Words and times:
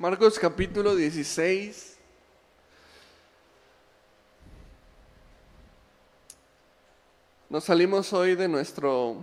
Marcos 0.00 0.38
capítulo 0.38 0.96
16. 0.96 1.98
Nos 7.50 7.64
salimos 7.64 8.10
hoy 8.14 8.34
de 8.34 8.48
nuestro 8.48 9.18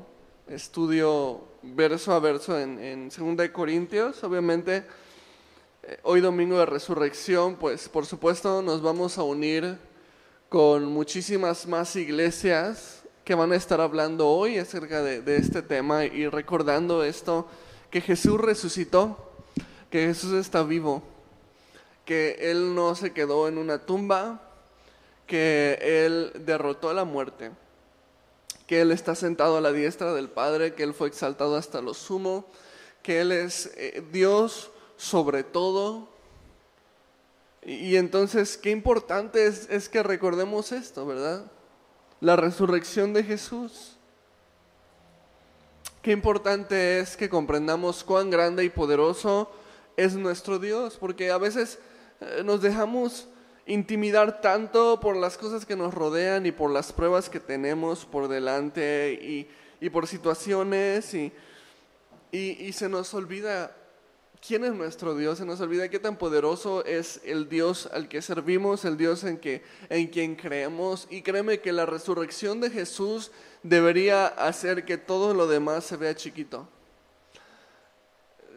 estudio 0.48 1.42
verso 1.64 2.14
a 2.14 2.20
verso 2.20 2.60
en, 2.60 2.78
en 2.78 3.10
2 3.10 3.50
Corintios. 3.50 4.24
Obviamente, 4.24 4.86
eh, 5.82 5.98
hoy 6.04 6.22
domingo 6.22 6.60
de 6.60 6.68
resurrección, 6.68 7.56
pues 7.56 7.90
por 7.90 8.06
supuesto 8.06 8.62
nos 8.62 8.84
vamos 8.84 9.18
a 9.18 9.24
unir 9.24 9.80
con 10.48 10.86
muchísimas 10.86 11.66
más 11.66 11.96
iglesias 11.96 13.02
que 13.26 13.34
van 13.34 13.52
a 13.52 13.56
estar 13.56 13.82
hablando 13.82 14.30
hoy 14.30 14.60
acerca 14.60 15.02
de, 15.02 15.24
de 15.24 15.38
este 15.38 15.64
tema 15.64 16.06
y 16.06 16.28
recordando 16.28 17.04
esto, 17.04 17.48
que 17.90 18.00
Jesús 18.00 18.40
resucitó 18.40 19.27
que 19.90 20.08
Jesús 20.08 20.34
está 20.34 20.64
vivo, 20.64 21.04
que 22.06 22.38
Él 22.40 22.76
no 22.76 22.96
se 22.96 23.14
quedó 23.14 23.48
en 23.48 23.58
una 23.58 23.80
tumba, 23.86 24.42
que 25.26 25.78
Él 25.82 26.32
derrotó 26.46 26.94
la 26.94 27.06
muerte, 27.06 27.52
que 28.66 28.82
Él 28.82 28.92
está 28.92 29.16
sentado 29.16 29.58
a 29.58 29.62
la 29.62 29.72
diestra 29.72 30.14
del 30.14 30.30
Padre, 30.30 30.74
que 30.74 30.84
Él 30.84 30.94
fue 30.94 31.08
exaltado 31.08 31.56
hasta 31.56 31.82
lo 31.82 31.94
sumo, 31.94 32.46
que 33.04 33.22
Él 33.22 33.32
es 33.32 33.72
eh, 33.76 34.04
Dios 34.12 34.72
sobre 34.98 35.44
todo. 35.44 36.10
Y, 37.64 37.98
entonces, 37.98 38.58
qué 38.58 38.72
importante 38.72 39.46
es, 39.46 39.70
es 39.70 39.90
que 39.90 40.02
recordemos 40.02 40.72
esto, 40.72 41.06
¿verdad? 41.06 41.52
La 42.22 42.36
resurrección 42.36 43.14
de 43.14 43.24
Jesús. 43.24 43.98
Qué 46.02 46.12
importante 46.12 47.00
es 47.00 47.18
que 47.18 47.30
comprendamos 47.30 48.04
cuán 48.06 48.30
grande 48.30 48.64
y 48.64 48.70
poderoso 48.70 49.52
es 49.98 50.16
nuestro 50.16 50.60
Dios, 50.60 50.96
porque 50.98 51.32
a 51.32 51.40
veces 51.40 51.80
eh, 52.22 52.44
nos 52.46 52.62
dejamos 52.62 53.28
intimidar 53.66 54.40
tanto 54.40 55.00
por 55.00 55.18
las 55.18 55.38
cosas 55.38 55.66
que 55.66 55.76
nos 55.76 55.94
rodean 55.94 56.46
y 56.46 56.52
por 56.52 56.72
las 56.72 56.94
pruebas 56.94 57.30
que 57.30 57.40
tenemos 57.40 58.06
por 58.06 58.28
delante 58.30 59.20
y, 59.22 59.90
por 59.90 60.08
situaciones 60.08 61.14
y, 61.14 61.34
y, 62.32 62.72
se 62.72 62.88
nos 62.88 63.14
olvida 63.14 63.76
quién 64.46 64.64
es 64.64 64.74
nuestro 64.74 65.16
Dios, 65.16 65.40
se 65.40 65.46
nos 65.46 65.60
olvida 65.60 65.90
qué 65.90 66.00
tan 66.00 66.18
poderoso 66.18 66.86
es 66.86 67.20
el 67.26 67.50
Dios 67.50 67.90
al 67.92 68.08
que 68.08 68.22
servimos, 68.22 68.86
el 68.86 68.98
Dios 68.98 69.24
en, 69.24 69.38
que, 69.38 69.64
en 69.90 70.08
quien 70.08 70.36
creemos. 70.36 71.08
Y 71.10 71.22
créeme 71.22 71.60
que 71.60 71.74
la 71.74 71.86
resurrección 71.86 72.62
de 72.62 72.70
Jesús 72.70 73.32
debería 73.64 74.28
hacer 74.28 74.86
que 74.86 74.98
todo 74.98 75.34
lo 75.34 75.48
demás 75.48 75.84
se 75.84 75.98
vea 75.98 76.16
chiquito 76.16 76.70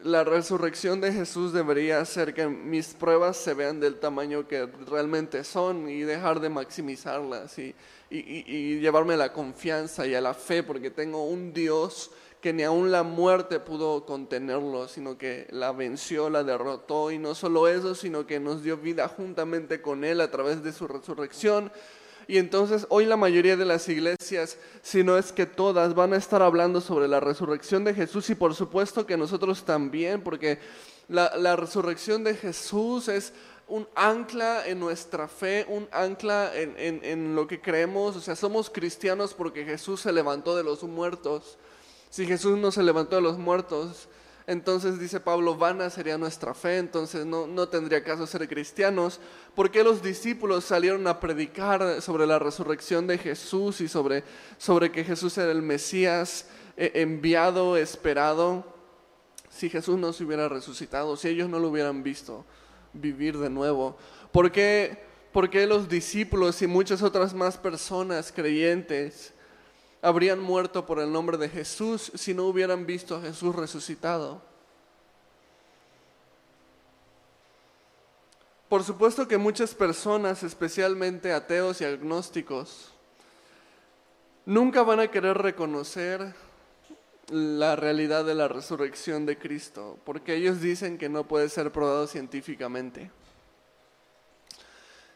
la 0.05 0.25
resurrección 0.25 1.01
de 1.01 1.12
Jesús 1.12 1.53
debería 1.53 2.01
hacer 2.01 2.34
que 2.34 2.47
mis 2.47 2.95
pruebas 2.95 3.37
se 3.37 3.55
vean 3.55 3.81
del 3.81 3.98
tamaño 3.98 4.47
que 4.48 4.67
realmente 4.87 5.45
son 5.45 5.89
y 5.89 6.01
dejar 6.03 6.41
de 6.41 6.48
maximizarlas 6.48 7.59
y, 7.59 7.75
llevarme 8.11 9.15
a 9.15 9.19
la 9.19 9.33
confianza 9.33 10.06
y 10.06 10.15
a 10.15 10.21
la 10.21 10.34
fe 10.34 10.62
porque 10.62 10.91
tengo 10.91 11.25
un 11.25 11.53
Dios 11.53 12.11
que 12.41 12.53
ni 12.53 12.62
aun 12.62 12.91
la 12.91 13.03
muerte 13.03 13.61
pudo 13.61 14.06
contenerlo, 14.06 14.89
sino 14.89 15.19
que 15.19 15.47
la 15.51 15.73
venció, 15.73 16.31
la 16.31 16.43
derrotó. 16.43 17.11
Y 17.11 17.19
no 17.19 17.34
solo 17.34 17.69
eso, 17.69 17.95
sino 17.95 18.27
que 18.27 18.41
nos 18.41 18.62
dio 18.62 18.78
vida 18.78 19.09
juntamente 19.09 19.83
con 19.83 20.05
Él 20.05 20.23
a 20.23 20.31
través 20.31 20.62
de 20.62 20.73
su 20.73 20.89
resurrección 20.89 21.71
y 22.31 22.39
entonces 22.39 22.86
hoy 22.91 23.06
la 23.06 23.17
mayoría 23.17 23.56
de 23.56 23.64
las 23.64 23.89
iglesias, 23.89 24.56
si 24.83 25.03
no 25.03 25.19
es 25.19 25.33
que 25.33 25.47
todas, 25.47 25.97
van 25.97 26.12
a 26.12 26.17
estar 26.17 26.42
hablando 26.42 26.81
sobre 26.81 27.09
la 27.09 27.19
resurrección 27.19 27.83
de 27.83 27.92
Jesús 27.92 28.31
y 28.31 28.37
por 28.37 28.55
supuesto 28.55 29.05
que 29.05 29.17
nosotros 29.17 29.64
también, 29.64 30.22
porque 30.22 30.61
la, 31.09 31.56
resurrección 31.56 32.22
de 32.22 32.37
Jesús 32.37 33.09
es 33.09 33.33
un 33.67 33.89
ancla 33.97 34.64
en 34.64 34.78
nuestra 34.78 35.27
fe, 35.27 35.67
un 35.69 35.89
ancla 35.91 36.53
en, 36.55 37.00
en, 37.03 37.34
lo 37.34 37.48
que 37.48 37.61
creemos. 37.61 38.14
O 38.14 38.20
sea, 38.20 38.37
somos 38.37 38.70
cristianos 38.70 39.34
porque 39.34 39.65
Jesús 39.65 40.03
se 40.03 40.12
levantó 40.12 40.54
de 40.54 40.62
los 40.62 40.84
muertos. 40.84 41.59
Si 42.10 42.27
Jesús 42.27 42.56
no 42.59 42.71
se 42.71 42.84
levantó 42.84 43.16
de 43.16 43.22
los 43.22 43.38
muertos, 43.38 44.09
entonces 44.47 44.99
dice 44.99 45.21
Pablo, 45.21 45.56
vana 45.56 45.91
sería 45.91 46.19
nuestra 46.19 46.55
fe, 46.55 46.78
entonces 46.78 47.25
no, 47.27 47.47
no 47.47 47.69
tendría 47.69 48.03
caso 48.03 48.27
ser 48.27 48.49
cristianos. 48.49 49.21
¿Por 49.55 49.71
qué 49.71 49.84
los 49.84 50.03
discípulos 50.03 50.65
salieron 50.65 51.06
a 51.06 51.21
predicar 51.21 52.03
sobre 52.03 52.27
la 52.27 52.39
resurrección 52.39 53.06
de 53.06 53.19
Jesús 53.19 53.81
y 53.81 53.89
sobre, 53.89 54.25
sobre 54.59 54.91
que 54.91 55.05
Jesús 55.05 55.37
era 55.39 55.53
el 55.53 55.62
Mesías 55.62 56.49
eh, 56.77 56.93
enviado, 56.95 57.77
esperado? 57.77 58.65
Si 59.49 59.69
Jesús 59.69 59.99
no 59.99 60.12
se 60.12 60.25
hubiera 60.25 60.49
resucitado, 60.49 61.17
si 61.17 61.28
ellos 61.28 61.49
no 61.49 61.59
lo 61.59 61.69
hubieran 61.69 62.03
visto 62.03 62.45
vivir 62.93 63.39
de 63.39 63.51
nuevo. 63.51 63.97
¿Por 64.33 64.51
qué, 64.51 64.99
por 65.33 65.51
qué 65.51 65.67
los 65.67 65.89
discípulos 65.89 66.61
y 66.62 66.67
muchas 66.67 67.03
otras 67.03 67.34
más 67.34 67.57
personas 67.57 68.33
creyentes? 68.33 69.33
Habrían 70.03 70.41
muerto 70.41 70.87
por 70.87 70.99
el 71.00 71.12
nombre 71.12 71.37
de 71.37 71.49
Jesús 71.49 72.11
si 72.15 72.34
no 72.34 72.44
hubieran 72.44 72.87
visto 72.87 73.16
a 73.16 73.21
Jesús 73.21 73.55
resucitado. 73.55 74.43
Por 78.69 78.84
supuesto 78.84 79.27
que 79.27 79.37
muchas 79.37 79.75
personas, 79.75 80.44
especialmente 80.44 81.33
ateos 81.33 81.81
y 81.81 81.84
agnósticos, 81.84 82.93
nunca 84.47 84.83
van 84.84 85.00
a 85.00 85.09
querer 85.09 85.37
reconocer 85.39 86.34
la 87.31 87.77
realidad 87.77 88.25
de 88.25 88.34
la 88.34 88.49
resurrección 88.49 89.27
de 89.27 89.39
Cristo, 89.39 89.99
porque 90.05 90.37
ellos 90.37 90.60
dicen 90.60 90.99
que 90.99 91.09
no 91.09 91.25
puede 91.25 91.49
ser 91.49 91.72
probado 91.72 92.06
científicamente. 92.06 93.10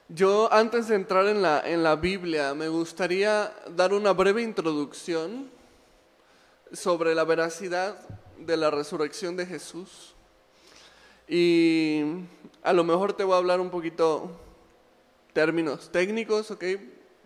Yo 0.09 0.53
antes 0.53 0.89
de 0.89 0.97
entrar 0.97 1.27
en 1.29 1.41
la, 1.41 1.63
en 1.65 1.83
la 1.83 1.97
Biblia 1.97 2.55
me 2.55 2.69
gustaría 2.69 3.55
dar 3.75 3.95
una 3.95 4.13
breve 4.13 4.43
introducción 4.43 5.51
sobre 6.73 7.15
la 7.15 7.25
veracidad 7.25 7.97
de 8.39 8.57
la 8.59 8.71
resurrección 8.71 9.35
de 9.35 9.47
Jesús. 9.47 10.15
Y 11.27 12.03
a 12.63 12.75
lo 12.75 12.85
mejor 12.85 13.15
te 13.15 13.25
voy 13.25 13.35
a 13.35 13.39
hablar 13.39 13.61
un 13.61 13.71
poquito 13.71 14.31
términos 15.33 15.91
técnicos, 15.91 16.51
¿ok? 16.51 16.65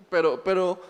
Pero, 0.08 0.44
pero 0.44 0.80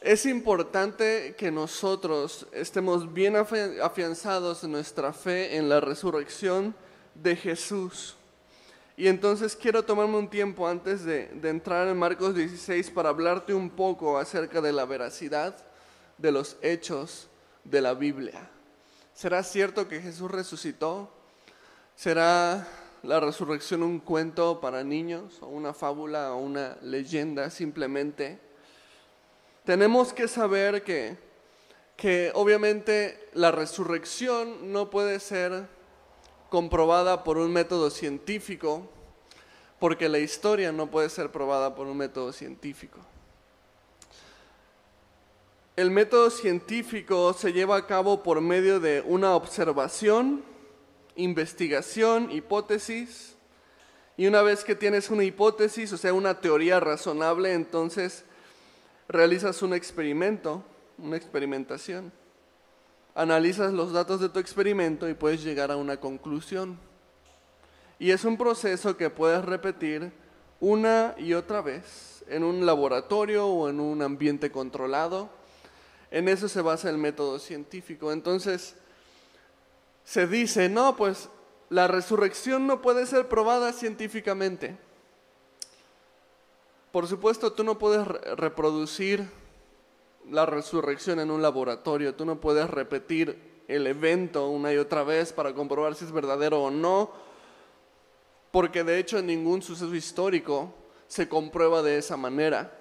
es 0.00 0.26
importante 0.26 1.36
que 1.38 1.52
nosotros 1.52 2.48
estemos 2.50 3.12
bien 3.12 3.36
afianzados 3.36 4.64
en 4.64 4.72
nuestra 4.72 5.12
fe 5.12 5.56
en 5.56 5.68
la 5.68 5.80
resurrección 5.80 6.74
de 7.14 7.36
Jesús. 7.36 8.16
Y 8.98 9.08
entonces 9.08 9.54
quiero 9.54 9.84
tomarme 9.84 10.16
un 10.16 10.30
tiempo 10.30 10.66
antes 10.66 11.04
de, 11.04 11.28
entrar 11.42 11.86
en 11.86 11.98
Marcos 11.98 12.34
16 12.34 12.90
para 12.90 13.10
hablarte 13.10 13.52
un 13.52 13.68
poco 13.68 14.16
acerca 14.16 14.62
de 14.62 14.72
la 14.72 14.86
veracidad 14.86 15.54
de 16.16 16.32
los 16.32 16.56
hechos 16.62 17.28
de 17.62 17.82
la 17.82 17.92
Biblia. 17.92 18.48
¿Será 19.12 19.42
cierto 19.42 19.86
que 19.86 20.00
Jesús 20.00 20.30
resucitó? 20.30 21.10
¿Será 21.94 22.66
la 23.02 23.20
resurrección 23.20 23.82
un 23.82 24.00
cuento 24.00 24.62
para 24.62 24.82
niños 24.82 25.42
o 25.42 25.48
una 25.48 25.74
fábula 25.74 26.32
o 26.32 26.38
una 26.38 26.78
leyenda 26.80 27.50
simplemente? 27.50 28.40
Tenemos 29.66 30.14
que 30.14 30.26
saber 30.26 30.84
que, 30.84 31.18
que 31.98 32.30
obviamente 32.34 33.28
la 33.34 33.50
resurrección 33.50 34.72
no 34.72 34.88
puede 34.88 35.20
ser 35.20 35.75
comprobada 36.56 37.22
por 37.22 37.36
un 37.36 37.52
método 37.52 37.90
científico, 37.90 38.88
porque 39.78 40.08
la 40.08 40.20
historia 40.20 40.72
no 40.72 40.90
puede 40.90 41.10
ser 41.10 41.30
probada 41.30 41.74
por 41.74 41.86
un 41.86 41.98
método 41.98 42.32
científico. 42.32 42.98
El 45.76 45.90
método 45.90 46.30
científico 46.30 47.34
se 47.34 47.52
lleva 47.52 47.76
a 47.76 47.86
cabo 47.86 48.22
por 48.22 48.40
medio 48.40 48.80
de 48.80 49.02
una 49.02 49.34
observación, 49.34 50.42
investigación, 51.14 52.30
hipótesis, 52.30 53.36
y 54.16 54.26
una 54.26 54.40
vez 54.40 54.64
que 54.64 54.74
tienes 54.74 55.10
una 55.10 55.24
hipótesis, 55.24 55.92
o 55.92 55.98
sea, 55.98 56.14
una 56.14 56.40
teoría 56.40 56.80
razonable, 56.80 57.52
entonces 57.52 58.24
realizas 59.08 59.60
un 59.60 59.74
experimento, 59.74 60.64
una 60.96 61.18
experimentación 61.18 62.14
analizas 63.16 63.72
los 63.72 63.92
datos 63.92 64.20
de 64.20 64.28
tu 64.28 64.38
experimento 64.38 65.08
y 65.08 65.14
puedes 65.14 65.42
llegar 65.42 65.72
a 65.72 65.76
una 65.76 65.96
conclusión. 65.96 66.78
Y 67.98 68.10
es 68.10 68.24
un 68.24 68.36
proceso 68.36 68.96
que 68.96 69.08
puedes 69.08 69.42
repetir 69.42 70.12
una 70.60 71.14
y 71.16 71.32
otra 71.32 71.62
vez 71.62 72.22
en 72.28 72.44
un 72.44 72.66
laboratorio 72.66 73.46
o 73.46 73.70
en 73.70 73.80
un 73.80 74.02
ambiente 74.02 74.52
controlado. 74.52 75.30
En 76.10 76.28
eso 76.28 76.46
se 76.46 76.60
basa 76.60 76.90
el 76.90 76.98
método 76.98 77.38
científico. 77.38 78.12
Entonces, 78.12 78.76
se 80.04 80.26
dice, 80.26 80.68
no, 80.68 80.94
pues 80.94 81.30
la 81.70 81.88
resurrección 81.88 82.66
no 82.66 82.82
puede 82.82 83.06
ser 83.06 83.28
probada 83.28 83.72
científicamente. 83.72 84.76
Por 86.92 87.06
supuesto, 87.06 87.54
tú 87.54 87.64
no 87.64 87.78
puedes 87.78 88.06
reproducir 88.06 89.26
la 90.30 90.46
resurrección 90.46 91.20
en 91.20 91.30
un 91.30 91.42
laboratorio. 91.42 92.14
Tú 92.14 92.24
no 92.24 92.40
puedes 92.40 92.68
repetir 92.68 93.38
el 93.68 93.86
evento 93.86 94.48
una 94.48 94.72
y 94.72 94.76
otra 94.76 95.02
vez 95.02 95.32
para 95.32 95.54
comprobar 95.54 95.94
si 95.94 96.04
es 96.04 96.12
verdadero 96.12 96.62
o 96.62 96.70
no. 96.70 97.10
porque 98.50 98.84
de 98.84 98.98
hecho 98.98 99.20
ningún 99.20 99.60
suceso 99.60 99.94
histórico 99.94 100.72
se 101.08 101.28
comprueba 101.28 101.82
de 101.82 101.98
esa 101.98 102.16
manera. 102.16 102.72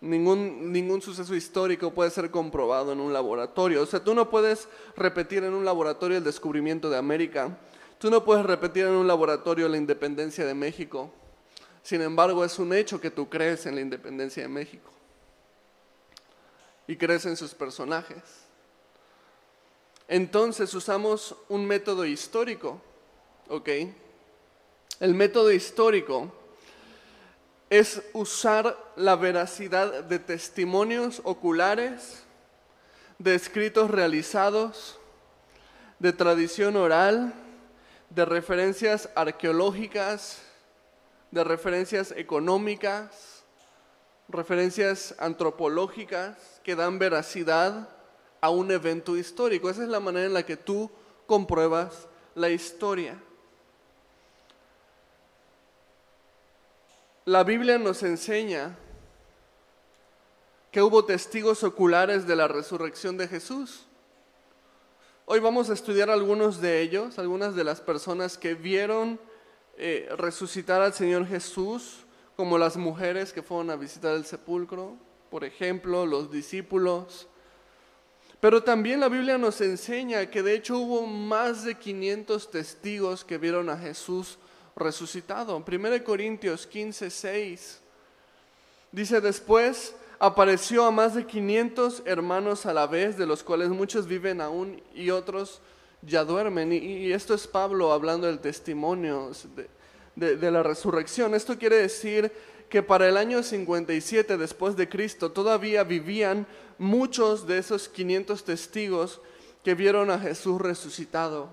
Ningún, 0.00 0.72
ningún 0.72 1.02
suceso 1.02 1.34
histórico 1.34 1.92
puede 1.92 2.10
ser 2.10 2.30
comprobado 2.30 2.92
en 2.92 3.00
un 3.00 3.12
laboratorio. 3.12 3.82
O 3.82 3.86
sea, 3.86 4.02
tú 4.02 4.14
no 4.14 4.30
puedes 4.30 4.68
repetir 4.96 5.44
en 5.44 5.52
un 5.52 5.64
laboratorio 5.64 6.16
el 6.16 6.24
descubrimiento 6.24 6.88
de 6.88 6.96
América. 6.96 7.58
Tú 7.98 8.10
no 8.10 8.24
puedes 8.24 8.46
repetir 8.46 8.86
en 8.86 8.94
un 8.94 9.06
laboratorio 9.06 9.68
la 9.68 9.76
independencia 9.76 10.46
de 10.46 10.54
México. 10.54 11.10
Sin 11.82 12.00
embargo, 12.00 12.44
es 12.44 12.58
un 12.58 12.72
hecho 12.72 13.00
que 13.00 13.10
tú 13.10 13.28
crees 13.28 13.66
en 13.66 13.74
la 13.74 13.80
independencia 13.80 14.42
de 14.42 14.48
México. 14.48 14.91
Y 16.92 16.96
crees 16.98 17.24
en 17.24 17.38
sus 17.38 17.54
personajes. 17.54 18.22
Entonces 20.08 20.74
usamos 20.74 21.34
un 21.48 21.64
método 21.64 22.04
histórico, 22.04 22.82
¿ok? 23.48 23.68
El 25.00 25.14
método 25.14 25.50
histórico 25.50 26.30
es 27.70 28.02
usar 28.12 28.76
la 28.96 29.16
veracidad 29.16 30.04
de 30.04 30.18
testimonios 30.18 31.22
oculares, 31.24 32.24
de 33.18 33.36
escritos 33.36 33.90
realizados, 33.90 34.98
de 35.98 36.12
tradición 36.12 36.76
oral, 36.76 37.32
de 38.10 38.26
referencias 38.26 39.08
arqueológicas, 39.14 40.42
de 41.30 41.42
referencias 41.42 42.10
económicas, 42.10 43.31
referencias 44.32 45.14
antropológicas 45.18 46.60
que 46.64 46.74
dan 46.74 46.98
veracidad 46.98 47.88
a 48.40 48.50
un 48.50 48.70
evento 48.70 49.16
histórico. 49.16 49.70
Esa 49.70 49.82
es 49.84 49.88
la 49.88 50.00
manera 50.00 50.26
en 50.26 50.34
la 50.34 50.44
que 50.44 50.56
tú 50.56 50.90
compruebas 51.26 52.08
la 52.34 52.50
historia. 52.50 53.16
La 57.24 57.44
Biblia 57.44 57.78
nos 57.78 58.02
enseña 58.02 58.76
que 60.72 60.82
hubo 60.82 61.04
testigos 61.04 61.62
oculares 61.62 62.26
de 62.26 62.34
la 62.34 62.48
resurrección 62.48 63.16
de 63.16 63.28
Jesús. 63.28 63.86
Hoy 65.26 65.38
vamos 65.38 65.70
a 65.70 65.74
estudiar 65.74 66.10
algunos 66.10 66.60
de 66.60 66.80
ellos, 66.80 67.18
algunas 67.18 67.54
de 67.54 67.62
las 67.62 67.80
personas 67.80 68.36
que 68.36 68.54
vieron 68.54 69.20
eh, 69.76 70.08
resucitar 70.16 70.82
al 70.82 70.94
Señor 70.94 71.26
Jesús, 71.26 72.04
como 72.36 72.58
las 72.58 72.76
mujeres 72.76 73.32
que 73.32 73.42
fueron 73.42 73.70
a 73.70 73.76
visitar 73.76 74.14
el 74.14 74.24
sepulcro, 74.24 74.96
por 75.30 75.44
ejemplo, 75.44 76.06
los 76.06 76.30
discípulos. 76.30 77.28
Pero 78.40 78.62
también 78.62 79.00
la 79.00 79.08
Biblia 79.08 79.38
nos 79.38 79.60
enseña 79.60 80.30
que 80.30 80.42
de 80.42 80.54
hecho 80.54 80.78
hubo 80.78 81.06
más 81.06 81.64
de 81.64 81.76
500 81.76 82.50
testigos 82.50 83.24
que 83.24 83.38
vieron 83.38 83.70
a 83.70 83.76
Jesús 83.76 84.38
resucitado. 84.74 85.62
1 85.66 86.04
Corintios 86.04 86.66
15, 86.66 87.10
6 87.10 87.80
dice 88.92 89.20
después 89.20 89.94
apareció 90.18 90.84
a 90.84 90.90
más 90.92 91.14
de 91.14 91.26
500 91.26 92.02
hermanos 92.04 92.66
a 92.66 92.72
la 92.72 92.86
vez, 92.86 93.16
de 93.16 93.26
los 93.26 93.42
cuales 93.42 93.70
muchos 93.70 94.06
viven 94.06 94.40
aún 94.40 94.80
y 94.94 95.10
otros 95.10 95.60
ya 96.02 96.24
duermen. 96.24 96.72
Y, 96.72 97.12
esto 97.12 97.34
es 97.34 97.46
Pablo 97.46 97.92
hablando 97.92 98.28
del 98.28 98.38
testimonio 98.38 99.32
de, 99.56 99.68
de 100.14 100.50
la 100.50 100.62
resurrección. 100.62 101.34
Esto 101.34 101.58
quiere 101.58 101.76
decir 101.76 102.32
que 102.72 102.82
para 102.82 103.06
el 103.06 103.18
año 103.18 103.42
57 103.42 104.38
después 104.38 104.76
de 104.76 104.88
Cristo 104.88 105.30
todavía 105.30 105.84
vivían 105.84 106.46
muchos 106.78 107.46
de 107.46 107.58
esos 107.58 107.86
500 107.88 108.44
testigos 108.44 109.20
que 109.62 109.74
vieron 109.74 110.10
a 110.10 110.18
Jesús 110.18 110.58
resucitado, 110.58 111.50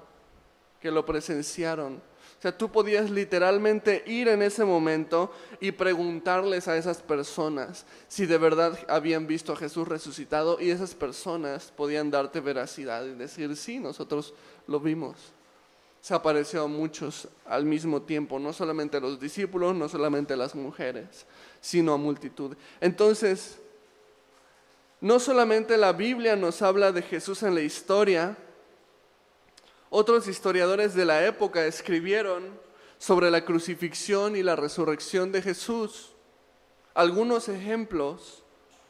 que 0.80 0.92
lo 0.92 1.06
presenciaron. 1.06 1.96
O 2.40 2.42
sea, 2.42 2.58
tú 2.58 2.72
podías 2.72 3.10
literalmente 3.10 4.02
ir 4.08 4.30
en 4.30 4.42
ese 4.42 4.64
momento 4.64 5.30
y 5.60 5.74
preguntarles 5.74 6.70
a 6.70 6.78
esas 6.78 7.02
personas 7.02 7.86
si 8.08 8.26
de 8.26 8.38
verdad 8.38 8.80
habían 8.88 9.28
visto 9.28 9.52
a 9.52 9.58
Jesús 9.58 9.90
resucitado 9.90 10.58
y 10.62 10.70
esas 10.70 10.96
personas 10.96 11.74
podían 11.76 12.12
darte 12.12 12.40
veracidad 12.40 13.06
y 13.06 13.14
decir, 13.16 13.58
sí, 13.58 13.78
nosotros 13.78 14.34
lo 14.68 14.80
vimos. 14.80 15.34
Se 16.10 16.16
apareció 16.16 16.64
a 16.64 16.68
muchos 16.68 17.28
al 17.46 17.66
mismo 17.66 18.02
tiempo, 18.02 18.40
no 18.40 18.52
solamente 18.52 18.98
a 18.98 19.00
los 19.00 19.20
discípulos, 19.20 19.76
no 19.76 19.88
solamente 19.88 20.34
a 20.34 20.38
las 20.38 20.56
mujeres, 20.56 21.28
sino 21.62 21.94
a 21.94 21.98
multitud. 21.98 22.58
Entonces, 22.82 23.60
no 25.02 25.20
solamente 25.20 25.78
la 25.78 25.94
Biblia 25.94 26.36
nos 26.36 26.64
habla 26.64 26.92
de 26.92 27.04
Jesús 27.04 27.44
en 27.44 27.54
la 27.54 27.62
historia, 27.62 28.36
otros 29.92 30.28
historiadores 30.28 30.96
de 30.96 31.06
la 31.06 31.24
época 31.28 31.68
escribieron 31.68 32.60
sobre 32.98 33.30
la 33.30 33.46
crucifixión 33.46 34.36
y 34.36 34.42
la 34.42 34.56
resurrección 34.56 35.32
de 35.32 35.44
Jesús. 35.44 36.14
Algunos 36.96 37.50
ejemplos, 37.50 38.42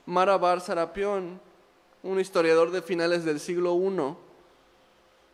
Marabar 0.06 0.62
Sarapión, 0.62 1.42
un 2.02 2.18
historiador 2.22 2.72
de 2.72 2.82
finales 2.82 3.26
del 3.26 3.42
siglo 3.42 3.76
I, 3.76 4.16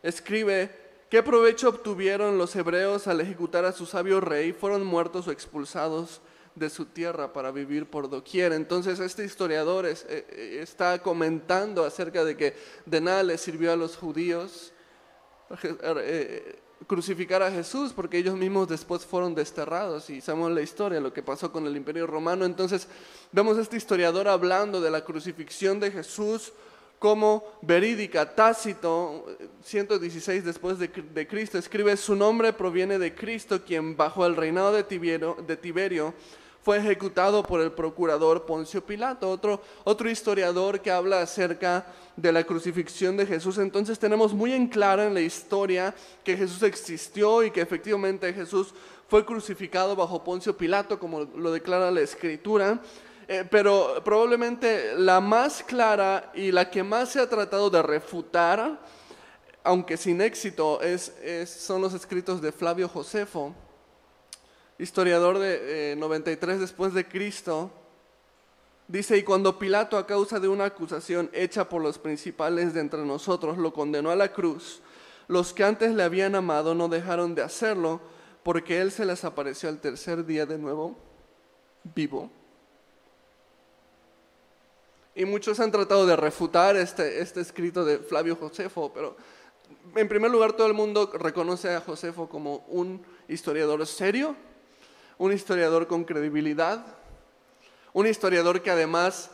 escribe, 0.02 0.85
¿qué 1.10 1.22
provecho 1.22 1.68
obtuvieron 1.68 2.38
los 2.38 2.54
hebreos 2.56 3.06
al 3.06 3.20
ejecutar 3.20 3.64
a 3.64 3.72
su 3.72 3.86
sabio 3.86 4.20
rey? 4.20 4.52
Fueron 4.52 4.84
muertos 4.84 5.28
o 5.28 5.32
expulsados 5.32 6.20
de 6.56 6.70
su 6.70 6.86
tierra 6.86 7.32
para 7.32 7.52
vivir 7.52 7.86
por 7.86 8.10
doquier. 8.10 8.52
Entonces 8.52 8.98
este 8.98 9.24
historiador 9.24 9.86
eh, 9.86 9.94
eh, 10.08 10.58
está 10.62 10.98
comentando 11.00 11.84
acerca 11.84 12.24
de 12.24 12.36
que 12.36 12.56
de 12.86 13.00
nada 13.00 13.22
le 13.22 13.38
sirvió 13.38 13.72
a 13.72 13.76
los 13.76 13.96
judíos 13.96 14.72
eh, 15.62 16.58
crucificar 16.86 17.42
a 17.42 17.50
Jesús 17.50 17.92
porque 17.94 18.18
ellos 18.18 18.36
mismos 18.36 18.68
después 18.68 19.04
fueron 19.04 19.34
desterrados 19.34 20.10
y 20.10 20.20
sabemos 20.20 20.50
la 20.52 20.62
historia, 20.62 20.98
lo 20.98 21.12
que 21.12 21.22
pasó 21.22 21.52
con 21.52 21.66
el 21.66 21.76
imperio 21.76 22.06
romano. 22.06 22.44
Entonces 22.44 22.88
vemos 23.32 23.58
a 23.58 23.62
este 23.62 23.76
historiador 23.76 24.26
hablando 24.26 24.80
de 24.80 24.90
la 24.90 25.04
crucifixión 25.04 25.78
de 25.78 25.90
Jesús 25.90 26.52
como 27.06 27.44
verídica. 27.62 28.34
Tácito, 28.34 29.26
116 29.62 30.44
después 30.44 30.76
de, 30.80 30.90
Cristo, 31.28 31.56
escribe, 31.56 31.96
su 31.96 32.16
nombre 32.16 32.52
proviene 32.52 32.98
de 32.98 33.14
Cristo, 33.14 33.62
quien 33.64 33.96
bajo 33.96 34.26
el 34.26 34.34
reinado 34.34 34.72
de 34.72 34.82
Tiberio, 34.82 36.14
fue 36.64 36.78
ejecutado 36.78 37.44
por 37.44 37.60
el 37.60 37.70
procurador 37.70 38.44
Poncio 38.44 38.84
Pilato, 38.84 39.30
otro, 39.30 39.62
otro 39.84 40.10
historiador 40.10 40.80
que 40.80 40.90
habla 40.90 41.20
acerca 41.20 41.86
de 42.16 42.32
la 42.32 42.42
crucifixión 42.42 43.16
de 43.16 43.24
Jesús. 43.24 43.58
Entonces 43.58 44.00
tenemos 44.00 44.34
muy 44.34 44.52
en 44.52 44.66
clara 44.66 45.06
en 45.06 45.14
la 45.14 45.20
historia 45.20 45.94
que 46.24 46.36
Jesús 46.36 46.64
existió 46.64 47.44
y 47.44 47.52
que 47.52 47.60
efectivamente 47.60 48.32
Jesús 48.32 48.74
fue 49.06 49.24
crucificado 49.24 49.94
bajo 49.94 50.24
Poncio 50.24 50.56
Pilato, 50.56 50.98
como 50.98 51.20
lo 51.20 51.52
declara 51.52 51.92
la 51.92 52.00
escritura. 52.00 52.80
Eh, 53.28 53.44
pero 53.50 54.02
probablemente 54.04 54.94
la 54.96 55.20
más 55.20 55.62
clara 55.62 56.30
y 56.34 56.52
la 56.52 56.70
que 56.70 56.82
más 56.82 57.10
se 57.10 57.20
ha 57.20 57.28
tratado 57.28 57.70
de 57.70 57.82
refutar, 57.82 58.80
aunque 59.64 59.96
sin 59.96 60.20
éxito, 60.20 60.80
es, 60.80 61.12
son 61.48 61.80
los 61.82 61.92
escritos 61.92 62.40
de 62.40 62.52
Flavio 62.52 62.88
Josefo 62.88 63.54
historiador 64.78 65.38
de 65.38 65.94
93 65.96 66.56
eh, 66.56 66.58
después 66.58 66.92
de 66.94 67.06
Cristo, 67.06 67.70
dice, 68.88 69.16
y 69.16 69.22
cuando 69.22 69.58
Pilato 69.58 69.96
a 69.96 70.06
causa 70.06 70.38
de 70.38 70.48
una 70.48 70.66
acusación 70.66 71.30
hecha 71.32 71.68
por 71.68 71.82
los 71.82 71.98
principales 71.98 72.74
de 72.74 72.80
entre 72.80 73.04
nosotros 73.04 73.58
lo 73.58 73.72
condenó 73.72 74.10
a 74.10 74.16
la 74.16 74.32
cruz, 74.32 74.82
los 75.28 75.52
que 75.52 75.64
antes 75.64 75.94
le 75.94 76.02
habían 76.02 76.34
amado 76.34 76.74
no 76.74 76.88
dejaron 76.88 77.34
de 77.34 77.42
hacerlo, 77.42 78.00
porque 78.42 78.80
él 78.80 78.92
se 78.92 79.04
les 79.04 79.24
apareció 79.24 79.68
al 79.68 79.80
tercer 79.80 80.24
día 80.24 80.46
de 80.46 80.58
nuevo 80.58 80.96
vivo. 81.94 82.30
Y 85.16 85.24
muchos 85.24 85.58
han 85.60 85.72
tratado 85.72 86.06
de 86.06 86.14
refutar 86.14 86.76
este, 86.76 87.22
este 87.22 87.40
escrito 87.40 87.86
de 87.86 87.98
Flavio 87.98 88.36
Josefo, 88.36 88.92
pero 88.92 89.16
en 89.94 90.08
primer 90.08 90.30
lugar 90.30 90.52
todo 90.52 90.66
el 90.66 90.74
mundo 90.74 91.10
reconoce 91.14 91.74
a 91.74 91.80
Josefo 91.80 92.28
como 92.28 92.66
un 92.68 93.02
historiador 93.26 93.86
serio, 93.86 94.36
un 95.16 95.32
historiador 95.32 95.86
con 95.86 96.04
credibilidad, 96.04 96.84
un 97.94 98.06
historiador 98.06 98.60
que 98.60 98.70
además 98.70 99.30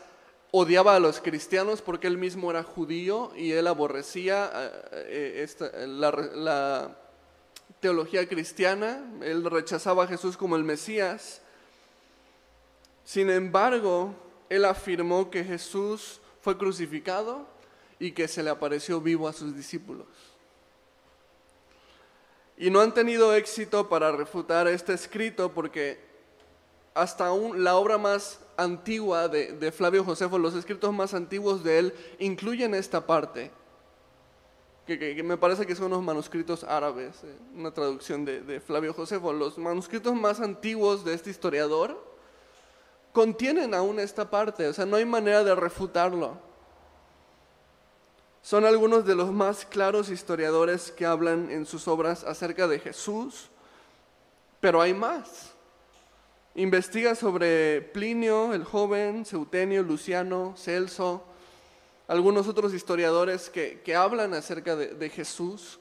odiaba 0.52 0.94
a 0.94 1.00
los 1.00 1.20
cristianos 1.20 1.82
porque 1.82 2.06
él 2.06 2.16
mismo 2.16 2.52
era 2.52 2.62
judío 2.62 3.32
y 3.34 3.50
él 3.50 3.66
aborrecía 3.66 4.52
eh, 4.92 5.44
eh, 5.58 5.86
la, 5.88 6.96
teología 7.80 8.28
cristiana, 8.28 9.04
él 9.22 9.44
rechazaba 9.44 10.04
a 10.04 10.06
Jesús 10.06 10.36
como 10.36 10.54
el 10.54 10.62
Mesías. 10.62 11.42
Sin 13.04 13.28
embargo, 13.28 14.14
él 14.54 14.64
afirmó 14.64 15.30
que 15.30 15.44
Jesús 15.44 16.20
fue 16.40 16.58
crucificado 16.58 17.46
y 17.98 18.12
que 18.12 18.28
se 18.28 18.42
le 18.42 18.50
apareció 18.50 19.00
vivo 19.00 19.28
a 19.28 19.32
sus 19.32 19.54
discípulos 19.54 20.06
y 22.62 22.70
no 22.70 22.80
han 22.80 22.94
tenido 22.94 23.34
éxito 23.34 23.88
para 23.88 24.12
refutar 24.12 24.68
este 24.68 24.92
escrito 24.92 25.52
porque 25.52 25.98
hasta 26.94 27.26
aún 27.26 27.64
la 27.64 27.74
obra 27.76 27.98
más 27.98 28.38
antigua 28.56 29.26
de, 29.26 29.52
de, 29.54 29.72
Flavio 29.72 30.04
Josefo, 30.04 30.38
los 30.38 30.54
escritos 30.54 30.92
más 30.92 31.12
antiguos 31.12 31.64
de 31.64 31.78
él, 31.80 31.94
incluyen 32.20 32.74
esta 32.74 33.04
parte. 33.04 33.50
que, 34.86 35.20
me 35.24 35.36
parece 35.36 35.66
que 35.66 35.74
son 35.74 35.86
unos 35.86 36.02
manuscritos 36.02 36.62
árabes, 36.62 37.24
eh, 37.24 37.34
una 37.56 37.72
traducción 37.72 38.24
de, 38.24 38.42
de 38.42 38.60
Flavio 38.60 38.92
Josefo, 38.92 39.32
los 39.32 39.58
manuscritos 39.58 40.14
más 40.14 40.38
antiguos 40.38 41.04
de 41.04 41.14
este 41.14 41.30
historiador 41.30 42.11
contienen 43.12 43.74
aún 43.74 44.00
esta 44.00 44.28
parte, 44.28 44.66
o 44.66 44.72
sea, 44.72 44.86
no 44.86 44.96
hay 44.96 45.04
manera 45.04 45.44
de 45.44 45.54
refutarlo. 45.54 46.38
Son 48.42 48.64
algunos 48.64 49.04
de 49.04 49.14
los 49.14 49.30
más 49.30 49.64
claros 49.64 50.08
historiadores 50.08 50.90
que 50.90 51.06
hablan 51.06 51.50
en 51.50 51.64
sus 51.64 51.86
obras 51.86 52.24
acerca 52.24 52.66
de 52.66 52.80
Jesús, 52.80 53.50
pero 54.60 54.80
hay 54.80 54.94
más. 54.94 55.52
Investiga 56.54 57.14
sobre 57.14 57.80
Plinio, 57.80 58.52
el 58.52 58.64
joven, 58.64 59.24
Seutenio, 59.24 59.82
Luciano, 59.82 60.54
Celso, 60.56 61.22
algunos 62.08 62.48
otros 62.48 62.74
historiadores 62.74 63.48
que, 63.48 63.94
hablan 63.94 64.34
acerca 64.34 64.74
de, 64.74 65.08
Jesús, 65.08 65.78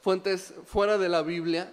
fuentes 0.00 0.54
fuera 0.66 0.96
de 0.96 1.08
la 1.08 1.22
Biblia. 1.22 1.72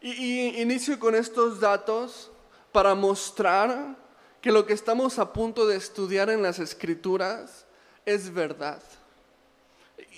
Y, 0.00 0.12
y 0.12 0.62
inicio 0.62 0.98
con 0.98 1.14
estos 1.14 1.60
datos 1.60 2.30
para 2.74 2.96
mostrar 2.96 3.96
que 4.40 4.50
lo 4.50 4.66
que 4.66 4.72
estamos 4.72 5.20
a 5.20 5.32
punto 5.32 5.64
de 5.64 5.76
estudiar 5.76 6.28
en 6.28 6.42
las 6.42 6.58
escrituras 6.58 7.66
es 8.04 8.34
verdad. 8.34 8.82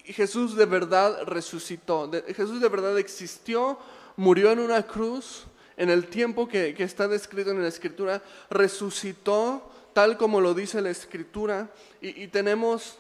Jesús 0.07 0.57
de 0.57 0.65
verdad 0.65 1.25
resucitó, 1.25 2.11
Jesús 2.29 2.63
de 2.63 2.69
verdad 2.71 2.99
existió, 2.99 3.79
murió 4.17 4.53
en 4.53 4.61
una 4.61 4.87
cruz 4.87 5.45
en 5.77 5.91
el 5.91 6.07
tiempo 6.07 6.49
que, 6.49 6.75
está 6.79 7.07
descrito 7.09 7.51
en 7.51 7.61
la 7.61 7.69
escritura, 7.69 8.23
resucitó 8.49 9.71
tal 9.93 10.17
como 10.17 10.41
lo 10.41 10.55
dice 10.55 10.81
la 10.81 10.89
escritura 10.89 11.69
y, 12.01 12.27
tenemos 12.29 12.97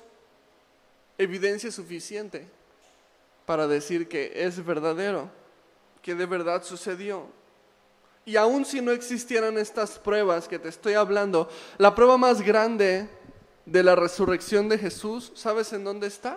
evidencia 1.17 1.73
suficiente 1.73 2.47
para 3.47 3.67
decir 3.67 4.07
que 4.07 4.33
es 4.35 4.63
verdadero, 4.63 5.31
que 6.03 6.15
de 6.15 6.27
verdad 6.27 6.63
sucedió. 6.63 7.46
Y 8.27 8.37
aun 8.37 8.65
si 8.65 8.81
no 8.81 8.91
existieran 8.91 9.57
estas 9.57 10.01
pruebas 10.01 10.49
que 10.49 10.59
te 10.59 10.69
estoy 10.69 10.95
hablando, 10.95 11.49
la 11.79 11.95
prueba 11.95 12.19
más 12.19 12.43
grande 12.43 13.09
de 13.65 13.83
la 13.85 13.95
resurrección 13.95 14.69
de 14.69 14.79
Jesús, 14.79 15.31
¿sabes 15.37 15.73
en 15.73 15.85
dónde 15.85 16.09
está? 16.09 16.37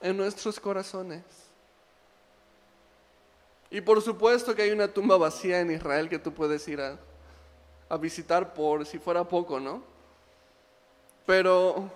En 0.00 0.16
nuestros 0.16 0.58
corazones. 0.58 1.22
Y 3.70 3.82
por 3.82 4.00
supuesto 4.00 4.54
que 4.54 4.62
hay 4.62 4.70
una 4.70 4.88
tumba 4.88 5.18
vacía 5.18 5.60
en 5.60 5.70
Israel 5.70 6.08
que 6.08 6.18
tú 6.18 6.32
puedes 6.32 6.66
ir 6.66 6.80
a, 6.80 6.98
visitar 7.98 8.54
por 8.54 8.86
si 8.86 8.98
fuera 8.98 9.24
poco, 9.24 9.60
¿no? 9.60 9.82
Pero 11.26 11.90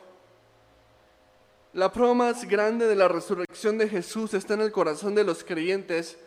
la 1.73 1.91
prueba 1.91 2.13
más 2.13 2.45
grande 2.45 2.87
de 2.87 2.97
la 2.97 3.09
resurrección 3.09 3.79
de 3.79 3.89
Jesús 3.89 4.35
está 4.35 4.55
en 4.55 4.61
el 4.61 4.73
corazón 4.73 5.15
de 5.15 5.25
los 5.25 5.43
creyentes 5.43 6.19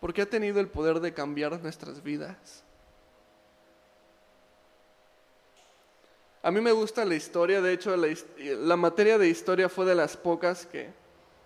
porque 0.00 0.22
ha 0.22 0.26
tenido 0.26 0.60
el 0.60 0.68
poder 0.68 1.00
de 1.00 1.12
cambiar 1.12 1.60
nuestras 1.62 2.02
vidas. 2.02 2.64
A 6.42 6.50
mí 6.50 6.60
me 6.60 6.72
gusta 6.72 7.04
la 7.04 7.14
historia, 7.14 7.60
de 7.60 7.72
hecho 7.72 7.96
la, 7.96 8.08
la 8.38 8.76
materia 8.76 9.18
de 9.18 9.28
historia 9.28 9.68
fue 9.68 9.84
de 9.84 9.94
las 9.94 10.16
pocas 10.16 10.66
que 10.66 10.90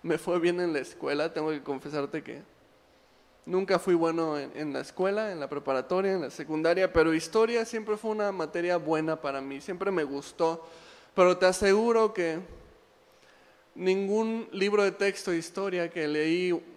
me 0.03 0.17
fue 0.17 0.39
bien 0.39 0.59
en 0.59 0.73
la 0.73 0.79
escuela, 0.79 1.33
tengo 1.33 1.49
que 1.49 1.63
confesarte 1.63 2.23
que 2.23 2.41
Nunca 3.45 3.79
fui 3.79 3.95
bueno 3.95 4.37
en, 4.37 4.71
la 4.71 4.81
escuela, 4.81 5.31
en 5.31 5.39
la 5.39 5.49
preparatoria, 5.49 6.13
en 6.13 6.21
la 6.21 6.29
secundaria, 6.29 6.93
pero 6.93 7.11
historia 7.11 7.65
siempre 7.65 7.97
fue 7.97 8.11
una 8.11 8.31
materia 8.31 8.77
buena 8.77 9.19
para 9.19 9.41
mí, 9.41 9.59
siempre 9.59 9.89
me 9.89 10.03
gustó. 10.03 10.63
Pero 11.15 11.35
te 11.37 11.47
aseguro 11.47 12.13
que 12.13 12.37
ningún 13.73 14.47
libro 14.51 14.83
de 14.83 14.91
texto 14.91 15.31
de 15.31 15.37
historia 15.37 15.89
que 15.89 16.07
leí 16.07 16.70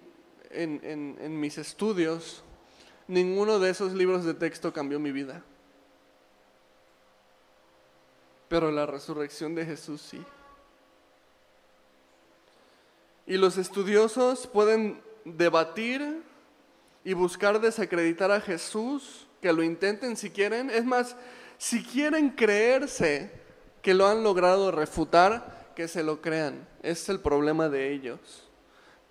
en, 0.55 1.41
mis 1.41 1.59
estudios, 1.59 2.43
ninguno 3.07 3.59
de 3.59 3.71
esos 3.71 3.93
libros 3.93 4.25
de 4.25 4.35
texto 4.35 4.73
cambió 4.73 4.99
mi 4.99 5.13
vida. 5.13 5.43
Pero 8.49 8.71
la 8.71 8.87
resurrección 8.87 9.55
de 9.55 9.67
Jesús 9.67 10.01
sí. 10.01 10.25
Y 13.27 13.37
los 13.37 13.57
estudiosos 13.57 14.47
pueden 14.47 15.03
debatir 15.25 16.23
y 17.05 17.15
buscar 17.15 17.61
desacreditar 17.61 18.31
a 18.31 18.41
Jesús, 18.41 19.27
que 19.41 19.53
lo 19.53 19.63
intenten 19.63 20.17
si 20.17 20.31
quieren. 20.31 20.71
Es 20.71 20.85
más, 20.85 21.17
si 21.59 21.83
quieren 21.83 22.31
creerse 22.31 23.31
que 23.83 23.95
lo 23.95 24.07
han 24.07 24.23
logrado 24.23 24.71
refutar, 24.71 25.73
que 25.75 25.89
se 25.89 26.03
lo 26.03 26.21
crean. 26.21 26.67
es 26.83 27.09
el 27.09 27.21
problema 27.21 27.69
de 27.69 27.93
ellos. 27.93 28.49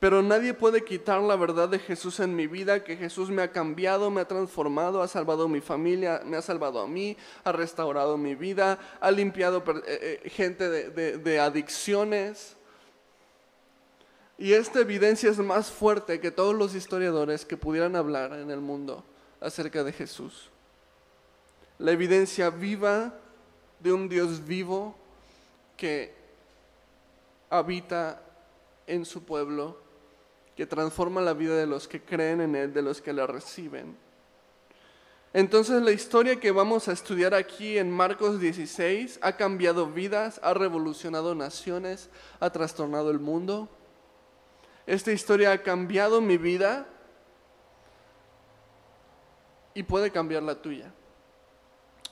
Pero 0.04 0.22
nadie 0.22 0.54
puede 0.54 0.84
quitar 0.84 1.22
la 1.22 1.38
verdad 1.38 1.70
de 1.70 1.80
Jesús 1.80 2.20
en 2.20 2.36
mi 2.36 2.46
vida, 2.46 2.84
que 2.84 2.98
Jesús 2.98 3.30
me 3.30 3.42
ha 3.42 3.54
cambiado, 3.54 4.12
me 4.12 4.20
ha 4.20 4.28
transformado, 4.28 5.02
ha 5.02 5.08
salvado 5.08 5.48
mi 5.48 5.62
familia, 5.62 6.22
me 6.26 6.36
ha 6.36 6.42
salvado 6.42 6.82
a 6.82 6.88
mí, 6.88 7.16
ha 7.46 7.54
restaurado 7.54 8.18
mi 8.18 8.36
vida, 8.36 8.78
ha 9.00 9.10
limpiado 9.12 9.64
eh, 9.88 10.20
eh, 10.26 10.30
gente 10.30 10.68
de 10.70 11.40
adicciones, 11.40 12.58
y 14.38 14.52
esta 14.52 14.82
evidencia 14.82 15.30
es 15.30 15.38
más 15.38 15.72
fuerte 15.72 16.20
que 16.20 16.32
todos 16.32 16.54
los 16.54 16.76
historiadores 16.76 17.46
que 17.46 17.56
pudieran 17.56 17.96
hablar 17.96 18.34
en 18.34 18.52
el 18.52 18.60
mundo 18.60 19.06
acerca 19.40 19.86
de 19.86 19.94
Jesús. 19.94 20.50
La 21.80 21.94
evidencia 21.94 22.50
viva 22.50 23.14
de 23.80 23.94
un 23.94 24.10
Dios 24.10 24.46
vivo 24.46 24.98
que 25.78 26.14
habita 27.50 28.22
en 28.86 29.06
su 29.06 29.24
pueblo, 29.24 29.82
que 30.56 30.66
transforma 30.66 31.22
la 31.22 31.34
vida 31.34 31.56
de 31.56 31.68
los 31.68 31.88
que 31.88 32.02
creen 32.02 32.42
en 32.42 32.56
Él, 32.56 32.74
de 32.74 32.82
los 32.82 33.02
que 33.02 33.14
la 33.14 33.28
reciben. 33.28 33.98
Entonces 35.34 35.82
la 35.82 35.92
historia 35.92 36.40
que 36.40 36.52
vamos 36.52 36.88
a 36.88 36.92
estudiar 36.92 37.34
aquí 37.34 37.78
en 37.78 37.90
Marcos 37.90 38.40
16 38.40 39.20
ha 39.22 39.36
cambiado 39.36 39.88
vidas, 39.88 40.40
ha 40.44 40.54
revolucionado 40.54 41.34
naciones, 41.34 42.10
ha 42.40 42.52
trastornado 42.52 43.10
el 43.10 43.20
mundo 43.20 43.68
esta 44.86 45.12
historia 45.12 45.54
ha 45.54 45.62
cambiado 45.62 46.20
mi 46.20 46.38
vida 46.38 46.86
y 49.74 49.84
puede 49.84 50.12
cambiar 50.12 50.44
la 50.44 50.62
tuya. 50.62 50.92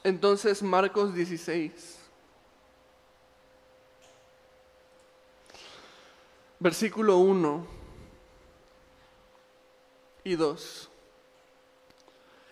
Entonces, 0.03 0.63
Marcos 0.63 1.13
16. 1.13 1.99
Versículo 6.59 7.17
1 7.17 7.80
y 10.23 10.35
2. 10.35 10.89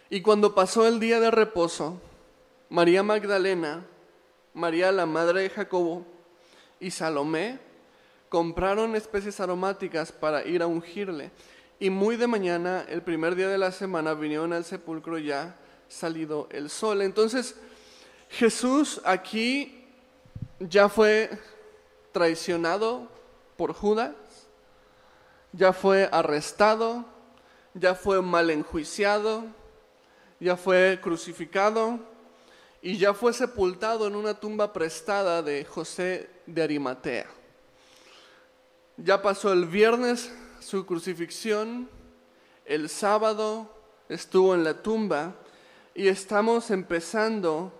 Y 0.09 0.21
cuando 0.21 0.55
pasó 0.55 0.87
el 0.87 0.99
día 0.99 1.19
de 1.19 1.31
reposo, 1.31 2.01
María 2.69 3.03
Magdalena, 3.03 3.85
María 4.53 4.91
la 4.91 5.05
madre 5.05 5.43
de 5.43 5.49
Jacobo 5.49 6.05
y 6.79 6.91
Salomé 6.91 7.59
compraron 8.29 8.95
especies 8.95 9.39
aromáticas 9.39 10.11
para 10.11 10.45
ir 10.45 10.61
a 10.61 10.67
ungirle. 10.67 11.31
Y 11.79 11.89
muy 11.89 12.15
de 12.15 12.27
mañana, 12.27 12.85
el 12.89 13.01
primer 13.01 13.35
día 13.35 13.47
de 13.47 13.57
la 13.57 13.71
semana, 13.71 14.13
vinieron 14.13 14.53
al 14.53 14.65
sepulcro 14.65 15.17
ya 15.17 15.55
salido 15.87 16.47
el 16.51 16.69
sol. 16.69 17.01
Entonces, 17.01 17.55
Jesús 18.29 19.01
aquí 19.05 19.85
ya 20.59 20.89
fue 20.89 21.29
traicionado 22.11 23.07
por 23.57 23.73
Judas, 23.73 24.13
ya 25.51 25.73
fue 25.73 26.09
arrestado, 26.11 27.05
ya 27.79 27.95
fue 27.95 28.21
mal 28.21 28.49
enjuiciado, 28.49 29.43
ya 30.39 30.57
fue 30.57 30.99
crucificado 31.01 31.99
y 32.81 32.97
ya 32.97 33.13
fue 33.13 33.33
sepultado 33.33 34.07
en 34.07 34.15
una 34.15 34.39
tumba 34.39 34.73
prestada 34.73 35.41
de 35.41 35.65
José 35.65 36.29
de 36.45 36.61
Arimatea. 36.61 37.27
Ya 38.97 39.21
pasó 39.21 39.53
el 39.53 39.65
viernes 39.65 40.31
su 40.59 40.85
crucifixión, 40.85 41.89
el 42.65 42.89
sábado 42.89 43.73
estuvo 44.09 44.53
en 44.53 44.63
la 44.63 44.81
tumba 44.81 45.35
y 45.95 46.07
estamos 46.07 46.71
empezando 46.71 47.71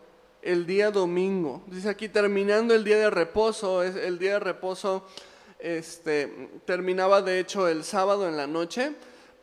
el 0.41 0.65
día 0.65 0.91
domingo. 0.91 1.63
Dice 1.67 1.89
aquí 1.89 2.07
terminando 2.07 2.73
el 2.73 2.83
día 2.83 2.97
de 2.97 3.09
reposo, 3.09 3.83
el 3.83 4.17
día 4.17 4.33
de 4.33 4.39
reposo 4.39 5.05
este, 5.59 6.49
terminaba 6.65 7.21
de 7.21 7.39
hecho 7.39 7.67
el 7.67 7.83
sábado 7.83 8.27
en 8.27 8.37
la 8.37 8.47
noche, 8.47 8.93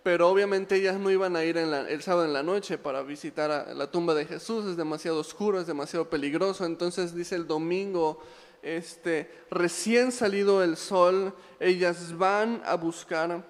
pero 0.07 0.29
obviamente 0.29 0.77
ellas 0.77 1.01
no 1.01 1.11
iban 1.11 1.35
a 1.35 1.43
ir 1.43 1.57
el 1.57 2.01
sábado 2.01 2.27
en 2.27 2.33
la 2.33 2.45
noche 2.45 2.79
para 2.79 3.03
visitar 3.03 3.75
la 3.75 3.91
tumba 3.91 4.15
de 4.15 4.25
Jesús, 4.25 4.65
es 4.65 4.77
demasiado 4.77 5.19
oscuro, 5.19 5.59
es 5.59 5.67
demasiado 5.67 6.09
peligroso, 6.09 6.65
entonces 6.65 7.13
dice 7.13 7.35
el 7.35 7.49
domingo 7.49 8.21
este, 8.63 9.29
recién 9.51 10.13
salido 10.13 10.63
el 10.63 10.77
sol, 10.77 11.35
ellas 11.59 12.17
van 12.17 12.63
a 12.65 12.77
buscar 12.77 13.45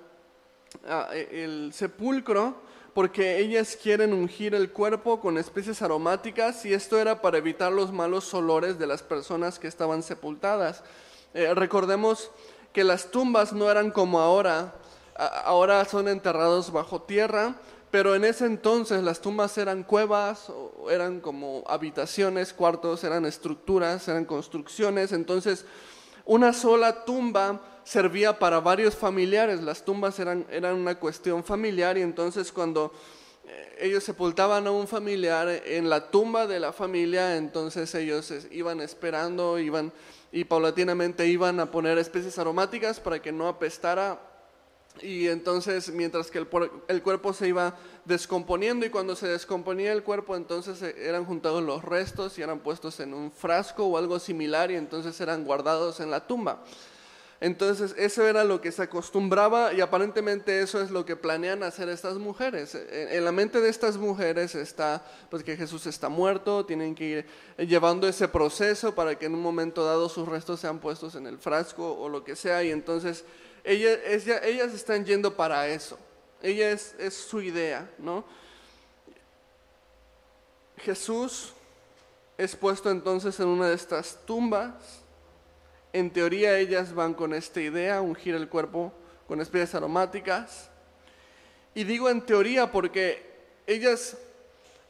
e, 1.13 1.45
el 1.45 1.75
sepulcro 1.75 2.57
porque 2.95 3.39
ellas 3.39 3.77
quieren 3.77 4.15
ungir 4.15 4.55
el 4.55 4.73
cuerpo 4.73 5.21
con 5.21 5.37
especies 5.37 5.83
aromáticas 5.83 6.65
y 6.65 6.73
esto 6.73 6.99
era 6.99 7.21
para 7.21 7.37
evitar 7.37 7.71
los 7.71 7.93
malos 7.93 8.33
olores 8.33 8.79
de 8.79 8.87
las 8.87 9.03
personas 9.03 9.59
que 9.59 9.69
estaban 9.69 10.03
sepultadas. 10.03 10.83
Eh, 11.35 11.53
recordemos 11.53 12.31
que 12.73 12.83
las 12.83 13.11
tumbas 13.11 13.53
no 13.53 13.71
eran 13.71 13.91
como 13.91 14.21
ahora, 14.21 14.73
ahora 15.19 15.85
son 15.85 16.09
enterrados 16.09 16.73
bajo 16.73 17.03
tierra, 17.03 17.57
pero 17.91 18.15
en 18.15 18.25
ese 18.25 18.47
entonces 18.47 19.03
las 19.03 19.21
tumbas 19.21 19.57
eran 19.59 19.83
cuevas, 19.83 20.53
eran 20.91 21.21
como 21.21 21.65
habitaciones, 21.67 22.53
cuartos, 22.53 23.05
eran 23.05 23.25
estructuras, 23.25 24.07
eran 24.09 24.25
construcciones, 24.25 25.13
entonces 25.13 25.65
una 26.25 26.53
sola 26.53 27.05
tumba 27.05 27.61
servía 27.85 28.39
para 28.39 28.61
varios 28.61 28.97
familiares, 28.97 29.63
las 29.63 29.85
tumbas 29.85 30.19
eran, 30.19 30.45
eran 30.51 30.75
una 30.75 30.97
cuestión 30.97 31.45
familiar 31.45 31.97
y 31.97 32.03
entonces 32.03 32.51
cuando 32.51 32.93
eh, 33.47 33.77
ellos 33.81 34.03
sepultaban 34.03 34.67
a 34.67 34.73
un 34.73 34.89
familiar 34.89 35.49
en 35.65 35.89
la 35.89 36.11
tumba 36.11 36.49
de 36.49 36.59
la 36.59 36.73
familia, 36.73 37.37
entonces 37.37 37.95
ellos 37.95 38.33
iban 38.51 38.81
esperando, 38.81 39.59
iban 39.61 39.93
y 40.33 40.45
paulatinamente 40.45 41.29
iban 41.29 41.61
a 41.61 41.71
poner 41.71 41.97
especies 41.97 42.39
aromáticas 42.39 42.99
para 42.99 43.23
que 43.23 43.31
no 43.31 43.47
apestara 43.47 44.21
y 45.03 45.29
entonces 45.29 45.91
mientras 45.91 46.31
que 46.31 46.39
el, 46.39 46.49
el, 46.89 47.03
cuerpo 47.03 47.33
se 47.33 47.49
iba 47.49 47.77
descomponiendo 48.05 48.87
y 48.87 48.91
cuando 48.91 49.17
se 49.17 49.29
descomponía 49.29 49.93
el 49.93 50.03
cuerpo 50.03 50.37
entonces 50.37 50.81
eh, 50.83 50.95
eran 50.99 51.25
juntados 51.25 51.63
los 51.63 51.85
restos 51.85 52.39
y 52.39 52.43
eran 52.43 52.61
puestos 52.61 53.01
en 53.01 53.15
un 53.15 53.31
frasco 53.31 53.85
o 53.87 53.99
algo 53.99 54.19
similar 54.19 54.71
y 54.71 54.77
entonces 54.77 55.21
eran 55.21 55.45
guardados 55.45 56.01
en 56.01 56.11
la 56.11 56.27
tumba. 56.27 56.63
Entonces, 57.41 57.95
eso 57.99 58.27
era 58.27 58.45
lo 58.45 58.63
que 58.63 58.73
se 58.73 58.83
acostumbraba 58.83 59.75
y 59.75 59.83
aparentemente 59.83 60.63
eso 60.63 60.81
es 60.81 60.91
lo 60.91 61.05
que 61.05 61.17
planean 61.17 61.63
hacer 61.63 61.89
estas 61.91 62.17
mujeres. 62.17 62.75
En, 62.75 63.25
la 63.25 63.33
mente 63.33 63.61
de 63.61 63.69
estas 63.69 63.99
mujeres 63.99 64.55
está 64.55 65.05
pues 65.31 65.45
que 65.45 65.57
Jesús 65.57 65.87
está 65.87 66.09
muerto, 66.09 66.65
tienen 66.65 66.95
que 66.95 67.05
ir 67.05 67.27
llevando 67.67 68.09
ese 68.09 68.27
proceso 68.29 68.95
para 68.95 69.19
que 69.19 69.27
en 69.27 69.35
un 69.35 69.43
momento 69.43 69.85
dado 69.85 70.09
sus 70.09 70.27
restos 70.27 70.61
sean 70.61 70.79
puestos 70.79 71.15
en 71.15 71.27
el 71.27 71.37
frasco 71.37 71.93
o 71.99 72.09
lo 72.09 72.25
que 72.25 72.37
sea 72.37 72.65
y 72.65 72.71
entonces 72.71 73.25
ellas, 73.67 74.73
están 74.73 75.05
yendo 75.05 75.35
para 75.35 75.67
eso. 75.69 75.99
Ella 76.43 76.71
es, 76.71 77.15
su 77.15 77.41
idea. 77.41 77.91
Jesús 80.79 81.53
es 82.39 82.55
puesto 82.55 82.91
entonces 82.91 83.39
en 83.41 83.49
una 83.49 83.69
de 83.69 83.75
estas 83.75 84.19
tumbas 84.27 85.03
en 85.93 86.11
teoría 86.11 86.59
ellas 86.59 86.95
van 86.95 87.15
con 87.15 87.33
esta 87.33 87.59
idea, 87.59 88.03
ungir 88.03 88.35
el 88.35 88.51
cuerpo 88.51 88.93
con 89.27 89.41
especies 89.41 89.75
aromáticas. 89.75 90.69
Y 91.75 91.85
digo 91.85 92.11
en 92.11 92.21
teoría 92.21 92.71
porque 92.71 93.25
ellas 93.67 94.19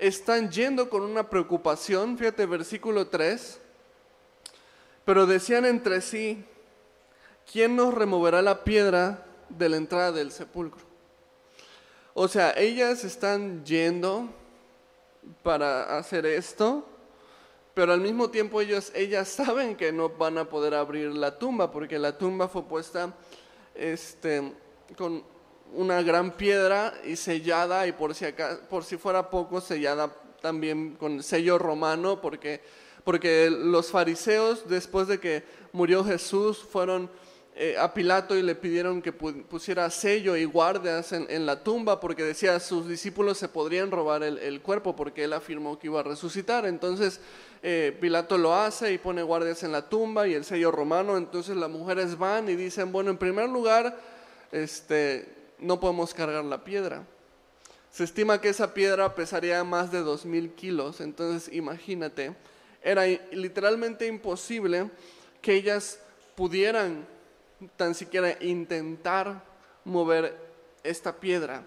están 0.00 0.50
yendo 0.50 0.90
con 0.90 1.02
una 1.02 1.30
preocupación, 1.30 2.18
fíjate 2.18 2.44
versículo 2.46 3.06
3, 3.06 3.60
pero 5.04 5.26
decían 5.26 5.64
entre 5.64 6.00
sí, 6.00 6.44
¿quién 7.50 7.76
nos 7.76 7.94
removerá 7.94 8.42
la 8.42 8.64
piedra 8.64 9.24
de 9.48 9.68
la 9.68 9.76
entrada 9.76 10.12
del 10.12 10.32
sepulcro? 10.32 10.82
O 12.14 12.28
sea, 12.28 12.52
ellas 12.56 13.04
están 13.04 13.64
yendo 13.64 14.28
para 15.42 15.98
hacer 15.98 16.24
esto, 16.26 16.86
pero 17.74 17.92
al 17.92 18.00
mismo 18.00 18.30
tiempo 18.30 18.60
ellos, 18.60 18.90
ellas 18.94 19.28
saben 19.28 19.76
que 19.76 19.92
no 19.92 20.08
van 20.08 20.38
a 20.38 20.48
poder 20.48 20.74
abrir 20.74 21.14
la 21.14 21.38
tumba, 21.38 21.70
porque 21.70 21.98
la 21.98 22.16
tumba 22.16 22.48
fue 22.48 22.62
puesta 22.62 23.14
este, 23.74 24.52
con 24.96 25.22
una 25.74 26.00
gran 26.02 26.30
piedra 26.32 26.94
y 27.04 27.16
sellada, 27.16 27.86
y 27.86 27.92
por 27.92 28.14
si, 28.14 28.24
acá, 28.24 28.60
por 28.70 28.84
si 28.84 28.96
fuera 28.96 29.28
poco, 29.28 29.60
sellada 29.60 30.14
también 30.40 30.96
con 30.96 31.22
sello 31.22 31.58
romano, 31.58 32.20
porque, 32.20 32.62
porque 33.04 33.50
los 33.50 33.90
fariseos, 33.90 34.68
después 34.68 35.06
de 35.08 35.20
que 35.20 35.44
murió 35.72 36.02
Jesús, 36.04 36.58
fueron 36.58 37.10
eh, 37.58 37.74
a 37.78 37.94
Pilato 37.94 38.36
y 38.36 38.42
le 38.42 38.54
pidieron 38.54 39.00
que 39.00 39.14
pusiera 39.14 39.88
sello 39.88 40.36
y 40.36 40.44
guardias 40.44 41.12
en, 41.12 41.46
la 41.46 41.64
tumba 41.64 42.00
porque 42.00 42.22
decía 42.22 42.60
sus 42.60 42.86
discípulos 42.86 43.38
se 43.38 43.48
podrían 43.48 43.90
robar 43.90 44.22
el, 44.22 44.60
cuerpo 44.60 44.94
porque 44.94 45.24
él 45.24 45.32
afirmó 45.32 45.78
que 45.78 45.86
iba 45.86 46.00
a 46.00 46.02
resucitar. 46.02 46.66
Entonces 46.66 47.18
eh, 47.62 47.96
Pilato 47.98 48.36
lo 48.36 48.54
hace 48.54 48.92
y 48.92 48.98
pone 48.98 49.22
guardias 49.22 49.62
en 49.62 49.72
la 49.72 49.88
tumba 49.88 50.28
y 50.28 50.34
el 50.34 50.44
sello 50.44 50.70
romano. 50.70 51.16
Entonces 51.16 51.56
las 51.56 51.70
mujeres 51.70 52.18
van 52.18 52.46
y 52.50 52.56
dicen, 52.56 52.92
bueno, 52.92 53.10
en 53.10 53.16
primer 53.16 53.48
lugar, 53.48 53.98
este, 54.52 55.26
no 55.58 55.80
podemos 55.80 56.12
cargar 56.12 56.44
la 56.44 56.62
piedra. 56.62 57.06
Se 57.90 58.04
estima 58.04 58.38
que 58.38 58.50
esa 58.50 58.74
piedra 58.74 59.14
pesaría 59.14 59.64
más 59.64 59.90
de 59.90 60.00
dos 60.00 60.26
mil 60.26 60.50
kilos. 60.50 61.00
Entonces 61.00 61.50
imagínate, 61.54 62.36
era 62.82 63.06
literalmente 63.32 64.06
imposible 64.06 64.90
que 65.40 65.54
ellas 65.54 66.00
pudieran 66.34 67.15
tan 67.76 67.94
siquiera 67.94 68.36
intentar 68.42 69.42
mover 69.84 70.36
esta 70.82 71.16
piedra. 71.16 71.64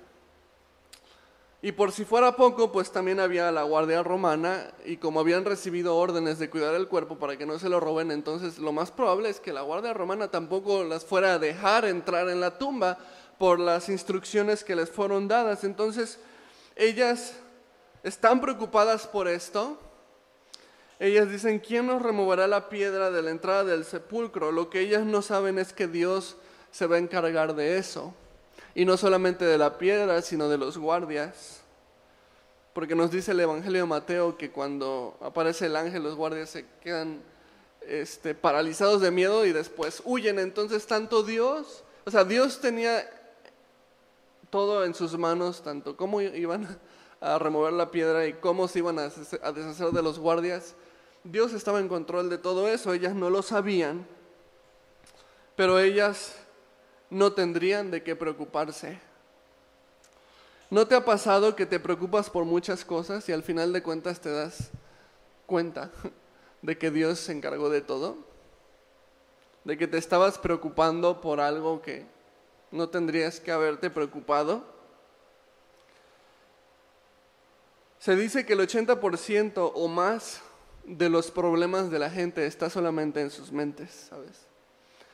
Y 1.61 1.73
por 1.73 1.91
si 1.91 2.05
fuera 2.05 2.37
poco, 2.37 2.71
pues 2.71 2.89
también 2.89 3.19
había 3.19 3.51
la 3.51 3.63
guardia 3.63 4.01
romana 4.01 4.71
y 4.85 4.95
como 4.95 5.19
habían 5.19 5.43
recibido 5.43 5.97
órdenes 5.97 6.39
de 6.39 6.49
cuidar 6.49 6.73
el 6.73 6.87
cuerpo 6.87 7.17
para 7.19 7.37
que 7.37 7.45
no 7.45 7.59
se 7.59 7.67
lo 7.67 7.81
roben, 7.81 8.11
entonces 8.11 8.59
lo 8.59 8.71
más 8.71 8.91
probable 8.91 9.29
es 9.29 9.41
que 9.41 9.51
la 9.51 9.61
guardia 9.61 9.93
romana 9.93 10.31
tampoco 10.31 10.85
las 10.85 11.03
fuera 11.03 11.33
a 11.33 11.39
dejar 11.39 11.83
entrar 11.83 12.29
en 12.29 12.39
la 12.39 12.57
tumba 12.57 12.97
por 13.37 13.59
las 13.59 13.89
instrucciones 13.89 14.63
que 14.63 14.75
les 14.75 14.89
fueron 14.89 15.27
dadas. 15.27 15.65
Entonces, 15.65 16.19
ellas 16.77 17.33
están 18.03 18.39
preocupadas 18.39 19.05
por 19.05 19.27
esto 19.27 19.77
ellas 20.99 21.31
dicen, 21.31 21.59
¿quién 21.59 21.87
nos 21.87 22.01
removerá 22.01 22.45
la 22.45 22.67
piedra 22.67 23.09
de 23.09 23.21
la 23.21 23.31
entrada 23.31 23.63
del 23.63 23.85
sepulcro? 23.85 24.51
Lo 24.51 24.69
que 24.69 24.81
ellas 24.81 25.05
no 25.05 25.21
saben 25.21 25.57
es 25.57 25.71
que 25.71 25.87
Dios 25.87 26.35
se 26.71 26.87
va 26.87 26.97
a 26.97 26.99
encargar 26.99 27.55
de 27.55 27.77
eso. 27.77 28.13
Y 28.75 28.83
no 28.83 28.97
solamente 28.97 29.45
de 29.45 29.57
la 29.57 29.77
piedra, 29.77 30.21
sino 30.21 30.49
de 30.49 30.57
los 30.57 30.77
guardias. 30.77 31.61
Porque 32.73 32.95
nos 32.95 33.11
dice 33.11 33.31
el 33.31 33.39
Evangelio 33.39 33.81
de 33.81 33.87
Mateo 33.87 34.37
que 34.37 34.51
cuando 34.51 35.17
aparece 35.21 35.67
el 35.67 35.77
ángel, 35.77 36.03
los 36.03 36.15
guardias 36.15 36.49
se 36.49 36.65
quedan 36.81 37.21
este, 37.87 38.35
paralizados 38.35 39.01
de 39.01 39.09
miedo 39.09 39.45
y 39.45 39.53
después 39.53 40.01
huyen. 40.03 40.37
Entonces, 40.37 40.85
tanto 40.85 41.23
Dios, 41.23 41.85
o 42.05 42.11
sea, 42.11 42.25
Dios 42.25 42.59
tenía 42.59 43.09
todo 44.49 44.83
en 44.83 44.93
sus 44.93 45.17
manos, 45.17 45.63
tanto 45.63 45.95
cómo 45.95 46.21
iban 46.21 46.77
a 47.21 47.39
remover 47.39 47.71
la 47.71 47.89
piedra 47.89 48.27
y 48.27 48.33
cómo 48.33 48.67
se 48.67 48.79
iban 48.79 48.99
a 48.99 49.03
deshacer 49.03 49.91
de 49.91 50.01
los 50.01 50.19
guardias 50.19 50.75
Dios 51.23 51.53
estaba 51.53 51.79
en 51.79 51.87
control 51.87 52.29
de 52.29 52.37
todo 52.37 52.67
eso, 52.67 52.93
ellas 52.93 53.13
no 53.13 53.29
lo 53.29 53.41
sabían, 53.41 54.07
pero 55.55 55.79
ellas 55.79 56.35
no 57.09 57.33
tendrían 57.33 57.91
de 57.91 58.03
qué 58.03 58.15
preocuparse. 58.15 58.99
¿No 60.69 60.87
te 60.87 60.95
ha 60.95 61.03
pasado 61.03 61.55
que 61.55 61.65
te 61.65 61.79
preocupas 61.79 62.29
por 62.29 62.45
muchas 62.45 62.85
cosas 62.85 63.27
y 63.27 63.31
al 63.31 63.43
final 63.43 63.73
de 63.73 63.81
cuentas 63.81 64.19
te 64.21 64.31
das 64.31 64.69
cuenta 65.45 65.91
de 66.61 66.77
que 66.77 66.91
Dios 66.91 67.19
se 67.19 67.31
encargó 67.31 67.69
de 67.69 67.81
todo? 67.81 68.17
De 69.63 69.77
que 69.77 69.87
te 69.87 69.97
estabas 69.97 70.37
preocupando 70.37 71.21
por 71.21 71.39
algo 71.39 71.81
que 71.81 72.05
no 72.71 72.89
tendrías 72.89 73.39
que 73.39 73.51
haberte 73.51 73.89
preocupado. 73.89 74.63
Se 77.97 78.15
dice 78.15 78.45
que 78.45 78.53
el 78.53 78.59
80% 78.59 79.71
o 79.73 79.87
más 79.87 80.41
de 80.89 81.07
los 81.07 81.29
problemas 81.29 81.91
de 81.91 81.99
la 81.99 82.09
gente 82.09 82.47
está 82.47 82.67
solamente 82.67 83.21
en 83.21 83.29
sus 83.29 83.51
mentes, 83.51 84.07
¿sabes? 84.09 84.47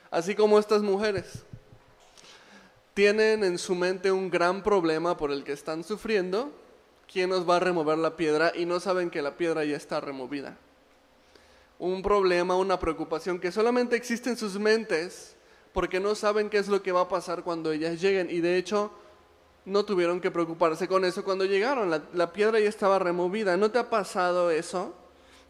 Así 0.10 0.34
como 0.34 0.58
estas 0.58 0.82
mujeres 0.82 1.44
tienen 2.94 3.44
en 3.44 3.58
su 3.58 3.76
mente 3.76 4.10
un 4.10 4.30
gran 4.30 4.64
problema 4.64 5.18
por 5.18 5.34
el 5.34 5.44
que 5.44 5.52
están 5.52 5.84
sufriendo, 5.84 6.50
¿quién 7.12 7.30
nos 7.30 7.48
va 7.48 7.58
a 7.58 7.60
remover 7.60 7.98
la 7.98 8.16
piedra? 8.16 8.54
Y 8.56 8.66
no 8.66 8.80
saben 8.80 9.10
que 9.10 9.22
la 9.22 9.36
piedra 9.36 9.66
ya 9.66 9.76
está 9.76 10.00
removida. 10.00 10.58
Un 11.78 12.02
problema, 12.02 12.56
una 12.56 12.80
preocupación 12.80 13.38
que 13.38 13.52
solamente 13.52 13.98
existe 13.98 14.30
en 14.30 14.38
sus 14.38 14.58
mentes 14.58 15.36
porque 15.74 16.00
no 16.00 16.16
saben 16.16 16.50
qué 16.50 16.58
es 16.58 16.70
lo 16.70 16.82
que 16.82 16.94
va 16.94 17.02
a 17.02 17.10
pasar 17.10 17.44
cuando 17.44 17.74
ellas 17.74 18.00
lleguen. 18.00 18.30
Y 18.30 18.40
de 18.40 18.56
hecho, 18.56 18.92
no 19.66 19.84
tuvieron 19.84 20.22
que 20.22 20.32
preocuparse 20.32 20.88
con 20.88 21.04
eso 21.04 21.26
cuando 21.26 21.44
llegaron. 21.44 21.90
La, 21.90 22.02
la 22.14 22.32
piedra 22.32 22.62
ya 22.62 22.70
estaba 22.70 22.98
removida. 22.98 23.58
¿No 23.58 23.72
te 23.72 23.80
ha 23.80 23.90
pasado 23.90 24.52
eso? 24.52 24.96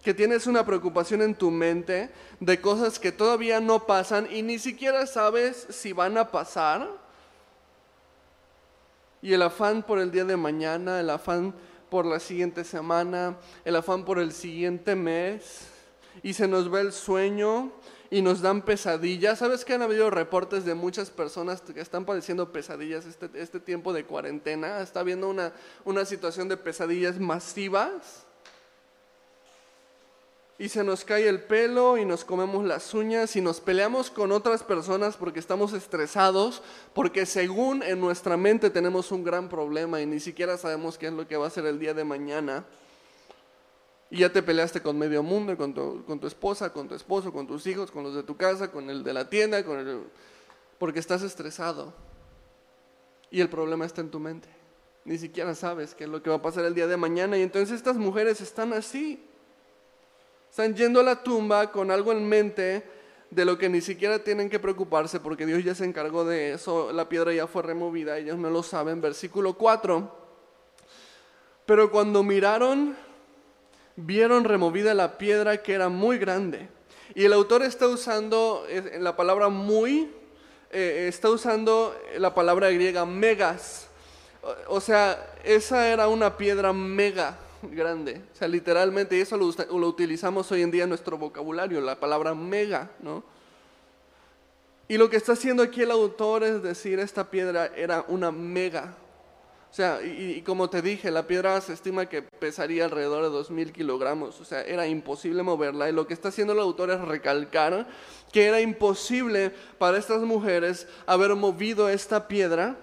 Que 0.06 0.14
tienes 0.14 0.46
una 0.46 0.64
preocupación 0.64 1.24
en 1.24 1.34
tu 1.34 1.50
mente 1.50 2.12
de 2.40 2.62
cosas 2.62 3.00
que 3.00 3.12
todavía 3.12 3.60
no 3.60 3.88
pasan 3.88 4.28
y 4.32 4.44
ni 4.44 4.60
siquiera 4.60 5.08
sabes 5.08 5.66
si 5.72 5.94
van 5.94 6.16
a 6.20 6.30
pasar. 6.30 6.88
Y 9.20 9.34
el 9.34 9.42
afán 9.42 9.82
por 9.82 9.98
el 9.98 10.12
día 10.12 10.24
de 10.24 10.38
mañana, 10.38 11.00
el 11.00 11.10
afán 11.10 11.56
por 11.90 12.06
la 12.06 12.20
siguiente 12.20 12.64
semana, 12.64 13.36
el 13.66 13.76
afán 13.76 14.06
por 14.06 14.20
el 14.20 14.32
siguiente 14.32 14.96
mes, 14.96 15.62
y 16.22 16.34
se 16.34 16.48
nos 16.48 16.70
ve 16.70 16.82
el 16.82 16.94
sueño 16.94 17.72
y 18.12 18.22
nos 18.22 18.42
dan 18.42 18.62
pesadillas. 18.62 19.40
¿Sabes 19.40 19.66
que 19.66 19.74
han 19.74 19.82
habido 19.82 20.12
reportes 20.12 20.66
de 20.66 20.76
muchas 20.76 21.10
personas 21.10 21.62
que 21.62 21.82
están 21.82 22.06
padeciendo 22.06 22.52
pesadillas 22.52 23.08
este, 23.08 23.28
este 23.34 23.60
tiempo 23.60 23.92
de 23.92 24.06
cuarentena? 24.06 24.82
Está 24.82 25.00
habiendo 25.00 25.28
una, 25.30 25.52
una 25.84 26.06
situación 26.06 26.48
de 26.48 26.58
pesadillas 26.58 27.20
masivas 27.20 28.25
y 30.58 30.70
se 30.70 30.84
nos 30.84 31.04
cae 31.04 31.28
el 31.28 31.42
pelo 31.42 31.98
y 31.98 32.06
nos 32.06 32.24
comemos 32.24 32.64
las 32.64 32.94
uñas 32.94 33.36
y 33.36 33.42
nos 33.42 33.60
peleamos 33.60 34.10
con 34.10 34.32
otras 34.32 34.64
personas 34.64 35.18
porque 35.18 35.40
estamos 35.40 35.74
estresados, 35.74 36.62
porque 36.94 37.26
según 37.26 37.84
en 37.84 38.00
nuestra 38.00 38.38
mente 38.38 38.70
tenemos 38.70 39.12
un 39.12 39.24
gran 39.24 39.50
problema 39.50 40.00
y 40.00 40.06
ni 40.06 40.22
siquiera 40.22 40.58
sabemos 40.58 40.98
qué 40.98 41.08
es 41.08 41.14
lo 41.14 41.28
que 41.28 41.36
va 41.36 41.48
a 41.48 41.50
ser 41.50 41.66
el 41.66 41.78
día 41.78 41.94
de 41.94 42.06
mañana. 42.06 42.66
Y 44.10 44.20
ya 44.20 44.32
te 44.32 44.42
peleaste 44.42 44.82
con 44.82 44.98
medio 44.98 45.24
mundo, 45.24 45.58
con 45.58 45.74
tu, 45.74 46.06
con 46.06 46.20
tu 46.20 46.28
esposa, 46.28 46.72
con 46.72 46.88
tu 46.88 46.96
esposo, 46.96 47.34
con 47.34 47.48
tus 47.48 47.68
hijos, 47.68 47.92
con 47.92 48.04
los 48.04 48.16
de 48.16 48.24
tu 48.24 48.38
casa, 48.38 48.72
con 48.72 48.90
el 48.90 49.04
de 49.04 49.14
la 49.14 49.30
tienda, 49.30 49.66
con 49.66 49.80
el, 49.80 50.04
porque 50.78 51.00
estás 51.00 51.22
estresado. 51.22 51.94
Y 53.30 53.42
el 53.42 53.50
problema 53.50 53.86
está 53.86 54.00
en 54.00 54.10
tu 54.10 54.22
mente. 54.22 54.48
Ni 55.04 55.18
siquiera 55.18 55.54
sabes 55.54 55.94
qué 55.96 56.06
es 56.06 56.10
lo 56.10 56.24
que 56.24 56.30
va 56.30 56.38
a 56.38 56.42
pasar 56.42 56.64
el 56.64 56.76
día 56.76 56.88
de 56.88 56.96
mañana. 56.96 57.38
Y 57.38 57.42
entonces 57.42 57.76
estas 57.76 57.98
mujeres 57.98 58.40
están 58.40 58.72
así. 58.72 59.22
Están 60.56 60.74
yendo 60.74 61.02
a 61.02 61.04
la 61.04 61.22
tumba 61.22 61.70
con 61.70 61.92
algo 61.92 62.14
en 62.14 62.26
mente 62.26 62.82
de 63.30 63.44
lo 63.44 63.58
que 63.58 63.68
ni 63.68 63.82
siquiera 63.82 64.20
tienen 64.20 64.50
que 64.50 64.58
preocuparse 64.58 65.20
porque 65.20 65.46
Dios 65.46 65.62
ya 65.66 65.76
se 65.76 65.84
encargó 65.84 66.24
de 66.24 66.54
eso, 66.54 66.94
la 66.94 67.10
piedra 67.10 67.34
ya 67.34 67.46
fue 67.46 67.62
removida, 67.62 68.18
ellos 68.18 68.38
no 68.38 68.50
lo 68.50 68.64
saben. 68.64 69.02
Versículo 69.02 69.56
4. 69.56 70.10
Pero 71.66 71.92
cuando 71.92 72.24
miraron, 72.24 72.96
vieron 73.98 74.46
removida 74.46 74.94
la 74.94 75.18
piedra 75.18 75.62
que 75.62 75.74
era 75.74 75.90
muy 75.90 76.18
grande. 76.20 76.70
Y 77.14 77.26
el 77.26 77.34
autor 77.34 77.62
está 77.62 77.90
usando 77.90 78.66
la 78.98 79.18
palabra 79.18 79.50
muy, 79.50 80.10
eh, 80.72 81.08
está 81.10 81.30
usando 81.32 82.02
la 82.18 82.34
palabra 82.34 82.70
griega 82.70 83.06
megas. 83.06 83.90
O 84.68 84.80
sea, 84.80 85.34
esa 85.44 85.90
era 85.90 86.08
una 86.08 86.38
piedra 86.38 86.72
mega 86.72 87.40
grande. 87.72 88.22
O 88.34 88.36
sea, 88.36 88.48
literalmente, 88.48 89.18
y 89.18 89.22
eso 89.22 89.38
lo, 89.38 89.88
utilizamos 89.88 90.52
hoy 90.52 90.62
en 90.62 90.72
día 90.72 90.84
en 90.84 90.90
nuestro 90.90 91.18
vocabulario, 91.18 91.82
la 91.82 92.00
palabra 92.00 92.34
mega, 92.34 92.92
¿no? 93.00 93.24
Y 94.88 94.98
lo 94.98 95.10
que 95.10 95.18
está 95.18 95.34
haciendo 95.34 95.64
aquí 95.64 95.82
el 95.82 95.92
autor 95.92 96.44
es 96.44 96.62
decir, 96.62 97.00
esta 97.00 97.30
piedra 97.30 97.72
era 97.76 98.06
una 98.08 98.32
mega. 98.32 98.96
O 99.72 99.74
sea, 99.76 100.00
y, 100.04 100.36
y 100.38 100.42
como 100.42 100.70
te 100.70 100.82
dije, 100.82 101.12
la 101.12 101.28
piedra 101.28 101.60
se 101.60 101.74
estima 101.74 102.06
que 102.06 102.22
pesaría 102.22 102.86
alrededor 102.86 103.24
de 103.24 103.30
2.000 103.30 103.72
kilogramos. 103.72 104.40
O 104.40 104.46
sea, 104.46 104.62
era 104.62 104.88
imposible 104.88 105.44
moverla. 105.44 105.90
Y 105.90 105.92
lo 105.92 106.08
que 106.08 106.14
está 106.14 106.30
haciendo 106.30 106.54
el 106.54 106.60
autor 106.60 106.92
es 106.92 107.02
recalcar 107.02 107.88
que 108.32 108.46
era 108.46 108.62
imposible 108.62 109.52
para 109.78 109.98
estas 109.98 110.22
mujeres 110.22 110.88
haber 111.08 111.36
movido 111.36 111.90
esta 111.90 112.28
piedra 112.28 112.78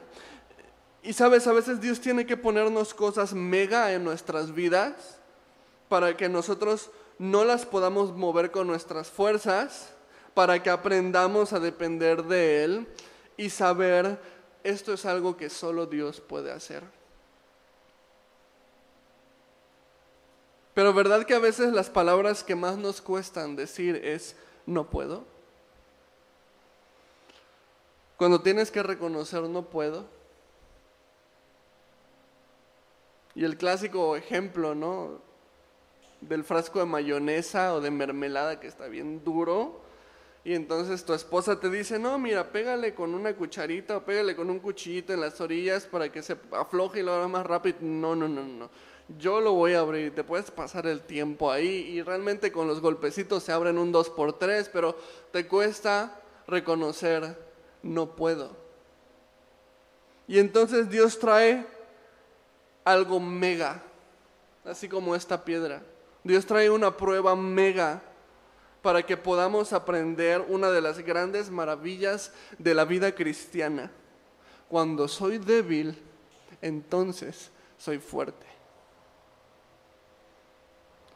y 1.02 1.12
sabes, 1.12 1.48
a 1.48 1.52
veces 1.52 1.80
Dios 1.80 2.00
tiene 2.00 2.26
que 2.26 2.36
ponernos 2.36 2.94
cosas 2.94 3.34
mega 3.34 3.92
en 3.92 4.04
nuestras 4.04 4.54
vidas 4.54 5.18
para 5.88 6.16
que 6.16 6.28
nosotros 6.28 6.90
no 7.18 7.44
las 7.44 7.66
podamos 7.66 8.12
mover 8.16 8.52
con 8.52 8.68
nuestras 8.68 9.08
fuerzas, 9.08 9.92
para 10.32 10.62
que 10.62 10.70
aprendamos 10.70 11.52
a 11.52 11.58
depender 11.58 12.22
de 12.22 12.64
Él 12.64 12.86
y 13.36 13.50
saber 13.50 14.18
esto 14.62 14.92
es 14.92 15.04
algo 15.04 15.36
que 15.36 15.50
solo 15.50 15.86
Dios 15.86 16.20
puede 16.20 16.52
hacer. 16.52 16.84
Pero 20.72 20.94
verdad 20.94 21.26
que 21.26 21.34
a 21.34 21.40
veces 21.40 21.72
las 21.72 21.90
palabras 21.90 22.44
que 22.44 22.54
más 22.54 22.78
nos 22.78 23.02
cuestan 23.02 23.56
decir 23.56 23.96
es 23.96 24.36
no 24.66 24.88
puedo. 24.88 25.24
Cuando 28.16 28.40
tienes 28.40 28.70
que 28.70 28.84
reconocer 28.84 29.42
no 29.42 29.62
puedo 29.62 30.21
Y 33.34 33.44
el 33.44 33.56
clásico 33.56 34.16
ejemplo, 34.16 34.74
¿no? 34.74 35.20
Del 36.20 36.44
frasco 36.44 36.78
de 36.78 36.86
mayonesa 36.86 37.74
o 37.74 37.80
de 37.80 37.90
mermelada 37.90 38.60
que 38.60 38.66
está 38.66 38.86
bien 38.86 39.24
duro. 39.24 39.80
Y 40.44 40.54
entonces 40.54 41.04
tu 41.04 41.14
esposa 41.14 41.60
te 41.60 41.70
dice, 41.70 41.98
no, 41.98 42.18
mira, 42.18 42.50
pégale 42.50 42.94
con 42.94 43.14
una 43.14 43.34
cucharita 43.34 43.96
o 43.96 44.04
pégale 44.04 44.34
con 44.34 44.50
un 44.50 44.58
cuchillito 44.58 45.12
en 45.12 45.20
las 45.20 45.40
orillas 45.40 45.86
para 45.86 46.10
que 46.10 46.22
se 46.22 46.36
afloje 46.50 47.00
y 47.00 47.02
lo 47.02 47.14
haga 47.14 47.28
más 47.28 47.46
rápido. 47.46 47.78
No, 47.80 48.16
no, 48.16 48.28
no, 48.28 48.42
no. 48.42 48.70
Yo 49.18 49.40
lo 49.40 49.52
voy 49.52 49.74
a 49.74 49.80
abrir, 49.80 50.14
te 50.14 50.24
puedes 50.24 50.50
pasar 50.50 50.86
el 50.86 51.02
tiempo 51.02 51.50
ahí 51.50 51.68
y 51.68 52.02
realmente 52.02 52.50
con 52.50 52.66
los 52.66 52.80
golpecitos 52.80 53.42
se 53.42 53.52
abren 53.52 53.78
un 53.78 53.92
2x3, 53.92 54.70
pero 54.72 54.96
te 55.32 55.46
cuesta 55.46 56.20
reconocer, 56.46 57.36
no 57.82 58.16
puedo. 58.16 58.56
Y 60.26 60.38
entonces 60.38 60.88
Dios 60.88 61.18
trae 61.18 61.66
algo 62.84 63.20
mega, 63.20 63.82
así 64.64 64.88
como 64.88 65.14
esta 65.14 65.44
piedra. 65.44 65.82
Dios 66.24 66.46
trae 66.46 66.70
una 66.70 66.96
prueba 66.96 67.34
mega 67.34 68.02
para 68.82 69.04
que 69.04 69.16
podamos 69.16 69.72
aprender 69.72 70.44
una 70.48 70.70
de 70.70 70.80
las 70.80 70.98
grandes 70.98 71.50
maravillas 71.50 72.32
de 72.58 72.74
la 72.74 72.84
vida 72.84 73.14
cristiana. 73.14 73.90
Cuando 74.68 75.06
soy 75.08 75.38
débil, 75.38 75.96
entonces 76.60 77.50
soy 77.78 77.98
fuerte. 77.98 78.51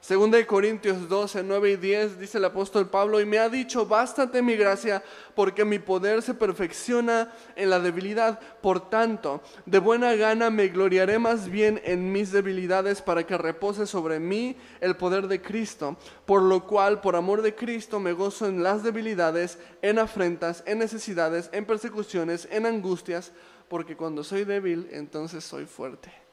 Segunda 0.06 0.38
de 0.38 0.46
Corintios 0.46 1.08
12, 1.08 1.42
9 1.42 1.72
y 1.72 1.76
10 1.78 2.20
dice 2.20 2.38
el 2.38 2.44
apóstol 2.44 2.88
Pablo, 2.88 3.20
y 3.20 3.26
me 3.26 3.40
ha 3.40 3.48
dicho, 3.48 3.86
bástate 3.86 4.40
mi 4.40 4.54
gracia, 4.54 5.02
porque 5.34 5.64
mi 5.64 5.80
poder 5.80 6.22
se 6.22 6.32
perfecciona 6.32 7.32
en 7.56 7.70
la 7.70 7.80
debilidad. 7.80 8.38
Por 8.62 8.88
tanto, 8.88 9.42
de 9.64 9.80
buena 9.80 10.14
gana 10.14 10.48
me 10.48 10.68
gloriaré 10.68 11.18
más 11.18 11.48
bien 11.50 11.80
en 11.82 12.12
mis 12.12 12.30
debilidades 12.30 13.02
para 13.02 13.26
que 13.26 13.36
repose 13.36 13.84
sobre 13.84 14.20
mí 14.20 14.56
el 14.80 14.96
poder 14.96 15.26
de 15.26 15.42
Cristo. 15.42 15.96
Por 16.24 16.40
lo 16.40 16.68
cual, 16.68 17.00
por 17.00 17.16
amor 17.16 17.42
de 17.42 17.56
Cristo, 17.56 17.98
me 17.98 18.12
gozo 18.12 18.46
en 18.46 18.62
las 18.62 18.84
debilidades, 18.84 19.58
en 19.82 19.98
afrentas, 19.98 20.62
en 20.66 20.78
necesidades, 20.78 21.50
en 21.52 21.64
persecuciones, 21.64 22.46
en 22.52 22.66
angustias, 22.66 23.32
porque 23.66 23.96
cuando 23.96 24.22
soy 24.22 24.44
débil, 24.44 24.88
entonces 24.92 25.42
soy 25.42 25.66
fuerte. 25.66 26.25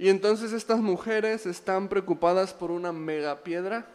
Y 0.00 0.08
entonces 0.08 0.54
estas 0.54 0.78
mujeres 0.78 1.44
están 1.44 1.86
preocupadas 1.88 2.54
por 2.54 2.70
una 2.70 2.90
mega 2.90 3.44
piedra, 3.44 3.86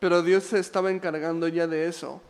pero 0.00 0.20
Dios 0.20 0.42
se 0.42 0.58
estaba 0.58 0.90
encargando 0.90 1.46
ya 1.46 1.68
de 1.68 1.86
eso. 1.86 2.20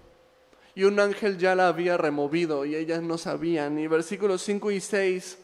Y 0.75 0.85
un 0.85 1.01
ángel 1.01 1.39
ya 1.39 1.55
la 1.55 1.69
había 1.69 1.97
removido 1.97 2.67
y 2.67 2.77
ellas 2.77 3.01
no 3.01 3.17
sabían. 3.17 3.79
Y 3.79 3.87
versículos 3.87 4.43
5 4.43 4.73
y 4.73 4.81
6. 4.81 5.39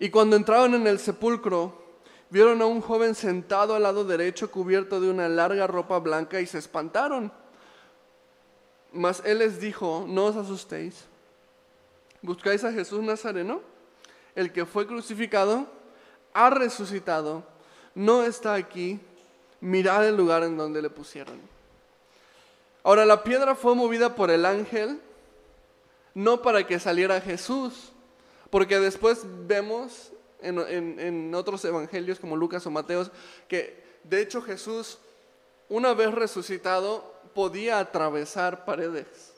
Y 0.00 0.10
cuando 0.10 0.34
entraron 0.34 0.74
en 0.74 0.88
el 0.88 0.98
sepulcro, 0.98 1.80
vieron 2.28 2.60
a 2.60 2.66
un 2.66 2.80
joven 2.80 3.14
sentado 3.14 3.76
al 3.76 3.84
lado 3.84 4.04
derecho 4.04 4.50
cubierto 4.50 5.00
de 5.00 5.08
una 5.08 5.28
larga 5.28 5.68
ropa 5.68 6.00
blanca 6.00 6.40
y 6.40 6.46
se 6.46 6.58
espantaron. 6.58 7.32
Mas 8.92 9.22
él 9.24 9.38
les 9.38 9.60
dijo, 9.60 10.06
no 10.08 10.24
os 10.24 10.34
asustéis. 10.34 11.04
¿Buscáis 12.20 12.64
a 12.64 12.72
Jesús 12.72 13.00
Nazareno? 13.00 13.60
El 14.34 14.50
que 14.50 14.66
fue 14.66 14.88
crucificado 14.88 15.83
ha 16.34 16.50
resucitado, 16.50 17.44
no 17.94 18.24
está 18.24 18.54
aquí, 18.54 19.00
mirad 19.60 20.06
el 20.06 20.16
lugar 20.16 20.42
en 20.42 20.56
donde 20.56 20.82
le 20.82 20.90
pusieron. 20.90 21.40
Ahora, 22.82 23.06
la 23.06 23.22
piedra 23.22 23.54
fue 23.54 23.74
movida 23.74 24.14
por 24.14 24.30
el 24.30 24.44
ángel, 24.44 25.00
no 26.12 26.42
para 26.42 26.66
que 26.66 26.78
saliera 26.78 27.20
Jesús, 27.20 27.92
porque 28.50 28.78
después 28.78 29.22
vemos 29.46 30.12
en, 30.42 30.58
en 31.00 31.34
otros 31.34 31.64
evangelios 31.64 32.20
como 32.20 32.36
Lucas 32.36 32.66
o 32.66 32.70
Mateos 32.70 33.10
que 33.48 33.82
de 34.04 34.20
hecho 34.20 34.42
Jesús, 34.42 34.98
una 35.68 35.94
vez 35.94 36.12
resucitado, 36.12 37.14
podía 37.34 37.78
atravesar 37.78 38.64
paredes. 38.64 39.33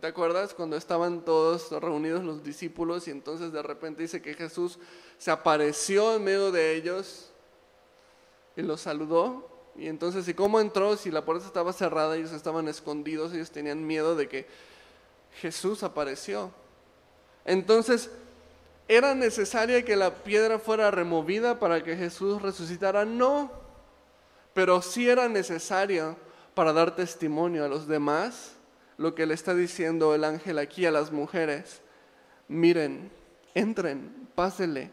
¿Te 0.00 0.06
acuerdas 0.06 0.54
cuando 0.54 0.76
estaban 0.76 1.22
todos 1.22 1.70
reunidos 1.70 2.24
los 2.24 2.42
discípulos 2.42 3.06
y 3.08 3.10
entonces 3.10 3.52
de 3.52 3.62
repente 3.62 4.02
dice 4.02 4.22
que 4.22 4.32
Jesús 4.32 4.78
se 5.18 5.30
apareció 5.30 6.16
en 6.16 6.24
medio 6.24 6.50
de 6.50 6.74
ellos 6.74 7.30
y 8.56 8.62
los 8.62 8.80
saludó? 8.80 9.50
Y 9.76 9.88
entonces, 9.88 10.26
¿y 10.28 10.34
cómo 10.34 10.60
entró? 10.60 10.96
Si 10.96 11.10
la 11.10 11.24
puerta 11.24 11.46
estaba 11.46 11.74
cerrada, 11.74 12.16
ellos 12.16 12.32
estaban 12.32 12.68
escondidos, 12.68 13.34
ellos 13.34 13.50
tenían 13.50 13.86
miedo 13.86 14.16
de 14.16 14.28
que 14.28 14.46
Jesús 15.40 15.82
apareció. 15.82 16.50
Entonces, 17.44 18.10
¿era 18.88 19.14
necesaria 19.14 19.84
que 19.84 19.96
la 19.96 20.14
piedra 20.14 20.58
fuera 20.58 20.90
removida 20.90 21.58
para 21.58 21.84
que 21.84 21.96
Jesús 21.96 22.40
resucitara? 22.40 23.04
No, 23.04 23.50
pero 24.54 24.80
sí 24.80 25.08
era 25.08 25.28
necesario 25.28 26.16
para 26.54 26.72
dar 26.72 26.96
testimonio 26.96 27.64
a 27.64 27.68
los 27.68 27.86
demás 27.86 28.56
lo 29.02 29.14
que 29.14 29.26
le 29.26 29.34
está 29.34 29.54
diciendo 29.54 30.14
el 30.14 30.22
ángel 30.22 30.58
aquí 30.58 30.86
a 30.86 30.92
las 30.92 31.10
mujeres. 31.10 31.80
Miren, 32.46 33.10
entren, 33.54 34.28
pásenle. 34.34 34.90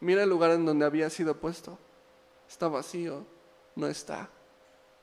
Mira 0.00 0.24
el 0.24 0.28
lugar 0.28 0.50
en 0.50 0.66
donde 0.66 0.84
había 0.84 1.08
sido 1.08 1.36
puesto. 1.36 1.78
Está 2.48 2.66
vacío, 2.66 3.24
no 3.76 3.86
está. 3.86 4.28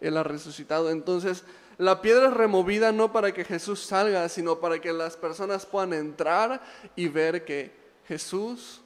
Él 0.02 0.17
ha 0.17 0.23
resucitado. 0.23 0.89
Entonces, 0.91 1.45
la 1.78 2.02
piedra 2.02 2.28
es 2.28 2.34
removida 2.34 2.91
no 2.91 3.13
para 3.13 3.34
que 3.34 3.45
Jesús 3.45 3.80
salga, 3.80 4.28
sino 4.28 4.60
para 4.60 4.80
que 4.80 4.91
las 4.91 5.15
personas 5.15 5.65
puedan 5.65 5.93
entrar 5.93 6.62
y 6.95 7.08
ver 7.08 7.45
que 7.45 7.71
Jesús 8.08 8.82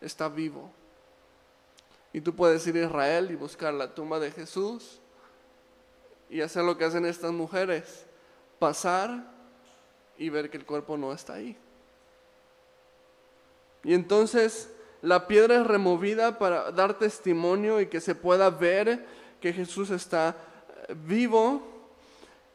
está 0.00 0.28
vivo. 0.28 0.70
Y 2.12 2.20
tú 2.20 2.34
puedes 2.34 2.66
ir 2.66 2.76
a 2.76 2.84
Israel 2.84 3.30
y 3.30 3.36
buscar 3.36 3.72
la 3.72 3.94
tumba 3.94 4.18
de 4.18 4.30
Jesús 4.30 5.00
y 6.28 6.40
hacer 6.42 6.64
lo 6.64 6.76
que 6.76 6.84
hacen 6.84 7.06
estas 7.06 7.32
mujeres, 7.32 8.06
pasar 8.62 9.24
y 10.16 10.28
ver 10.28 10.48
que 10.48 10.56
el 10.56 10.64
cuerpo 10.64 10.96
no 10.96 11.12
está 11.12 11.34
ahí. 11.34 11.56
Y 13.82 13.92
entonces 13.92 14.70
la 15.00 15.26
piedra 15.26 15.56
es 15.56 15.66
removida 15.66 16.38
para 16.38 16.70
dar 16.70 16.96
testimonio 16.96 17.80
y 17.80 17.86
que 17.86 18.00
se 18.00 18.14
pueda 18.14 18.50
ver 18.50 19.04
que 19.40 19.52
Jesús 19.52 19.90
está 19.90 20.36
eh, 20.86 20.94
vivo. 20.94 21.60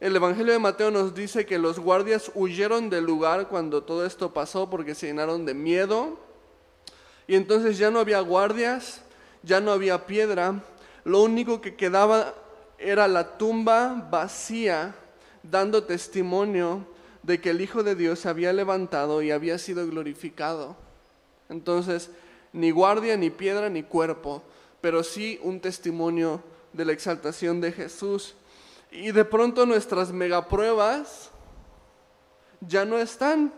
El 0.00 0.16
Evangelio 0.16 0.54
de 0.54 0.58
Mateo 0.58 0.90
nos 0.90 1.14
dice 1.14 1.44
que 1.44 1.58
los 1.58 1.78
guardias 1.78 2.32
huyeron 2.34 2.88
del 2.88 3.04
lugar 3.04 3.48
cuando 3.48 3.82
todo 3.82 4.06
esto 4.06 4.32
pasó 4.32 4.70
porque 4.70 4.94
se 4.94 5.08
llenaron 5.08 5.44
de 5.44 5.52
miedo. 5.52 6.18
Y 7.26 7.34
entonces 7.34 7.76
ya 7.76 7.90
no 7.90 7.98
había 7.98 8.20
guardias, 8.20 9.02
ya 9.42 9.60
no 9.60 9.72
había 9.72 10.06
piedra. 10.06 10.54
Lo 11.04 11.20
único 11.20 11.60
que 11.60 11.76
quedaba 11.76 12.32
era 12.78 13.06
la 13.08 13.36
tumba 13.36 14.08
vacía, 14.10 14.94
dando 15.50 15.84
testimonio 15.84 16.86
de 17.22 17.40
que 17.40 17.50
el 17.50 17.60
Hijo 17.60 17.82
de 17.82 17.94
Dios 17.94 18.20
se 18.20 18.28
había 18.28 18.52
levantado 18.52 19.22
y 19.22 19.30
había 19.30 19.58
sido 19.58 19.86
glorificado. 19.86 20.76
Entonces, 21.48 22.10
ni 22.52 22.70
guardia, 22.70 23.16
ni 23.16 23.30
piedra, 23.30 23.68
ni 23.68 23.82
cuerpo, 23.82 24.42
pero 24.80 25.02
sí 25.02 25.38
un 25.42 25.60
testimonio 25.60 26.42
de 26.72 26.84
la 26.84 26.92
exaltación 26.92 27.60
de 27.60 27.72
Jesús. 27.72 28.34
Y 28.90 29.12
de 29.12 29.24
pronto 29.24 29.66
nuestras 29.66 30.12
megapruebas 30.12 31.30
ya 32.60 32.84
no 32.84 32.98
están. 32.98 33.52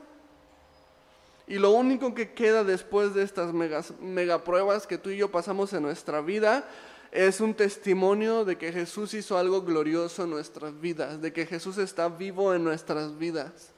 Y 1.47 1.59
lo 1.59 1.73
único 1.73 2.15
que 2.15 2.33
queda 2.33 2.63
después 2.63 3.15
de 3.15 3.23
estas 3.23 3.53
megapruebas 3.53 4.87
que 4.87 4.99
tú 4.99 5.11
y 5.11 5.17
yo 5.17 5.31
pasamos 5.31 5.73
en 5.73 5.83
nuestra 5.83 6.21
vida 6.21 6.69
es 7.13 7.41
un 7.41 7.55
testimonio 7.55 8.45
de 8.45 8.57
que 8.57 8.73
Jesús 8.73 9.15
hizo 9.15 9.37
algo 9.37 9.63
glorioso 9.63 10.25
en 10.25 10.31
nuestras 10.31 10.81
vidas, 10.81 11.21
de 11.21 11.33
que 11.33 11.47
Jesús 11.47 11.79
está 11.79 12.09
vivo 12.09 12.55
en 12.55 12.63
nuestras 12.63 13.19
vidas. 13.19 13.71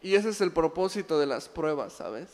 Y 0.00 0.14
ese 0.14 0.30
es 0.30 0.40
el 0.40 0.52
propósito 0.52 1.18
de 1.18 1.26
las 1.26 1.48
pruebas, 1.48 1.92
¿sabes? 1.94 2.28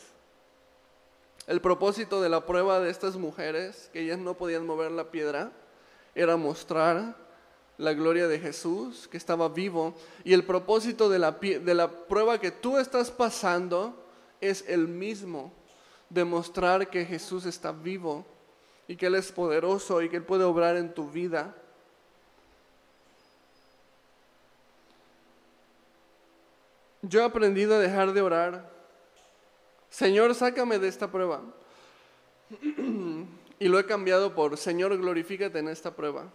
El 1.47 1.59
propósito 1.59 2.21
de 2.21 2.29
la 2.29 2.45
prueba 2.45 2.79
de 2.79 2.89
estas 2.89 3.17
mujeres, 3.17 3.89
que 3.91 4.01
ellas 4.01 4.19
no 4.19 4.35
podían 4.35 4.65
mover 4.65 4.91
la 4.91 5.11
piedra, 5.11 5.51
era 6.15 6.37
mostrar 6.37 7.17
la 7.77 7.93
gloria 7.93 8.27
de 8.27 8.39
Jesús, 8.39 9.09
que 9.09 9.17
estaba 9.17 9.49
vivo. 9.49 9.95
Y 10.23 10.31
el 10.31 10.45
propósito 10.45 11.09
de 11.09 11.19
la, 11.19 11.31
de 11.31 11.73
la 11.73 11.89
prueba 11.89 12.39
que 12.39 12.51
tú 12.51 12.77
estás 12.77 13.11
pasando 13.11 14.05
es 14.39 14.63
el 14.67 14.87
mismo, 14.87 15.51
demostrar 16.09 16.89
que 16.89 17.03
Jesús 17.03 17.45
está 17.45 17.73
vivo 17.73 18.25
y 18.87 18.95
que 18.95 19.07
Él 19.07 19.15
es 19.15 19.31
poderoso 19.31 20.01
y 20.01 20.09
que 20.09 20.17
Él 20.17 20.23
puede 20.23 20.43
obrar 20.43 20.75
en 20.75 20.93
tu 20.93 21.09
vida. 21.09 21.55
Yo 27.01 27.21
he 27.21 27.25
aprendido 27.25 27.75
a 27.75 27.79
dejar 27.79 28.13
de 28.13 28.21
orar. 28.21 28.69
Señor, 29.89 30.33
sácame 30.35 30.79
de 30.79 30.87
esta 30.87 31.11
prueba. 31.11 31.41
y 33.59 33.67
lo 33.67 33.77
he 33.79 33.85
cambiado 33.85 34.33
por, 34.33 34.57
Señor, 34.57 34.97
glorifícate 34.97 35.59
en 35.59 35.67
esta 35.67 35.95
prueba. 35.95 36.31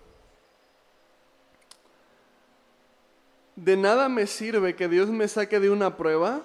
De 3.57 3.77
nada 3.77 4.09
me 4.09 4.27
sirve 4.27 4.77
que 4.77 4.89
Dios 4.89 5.09
me 5.09 5.27
saque 5.27 5.59
de 5.59 5.71
una 5.71 5.97
prueba 5.97 6.43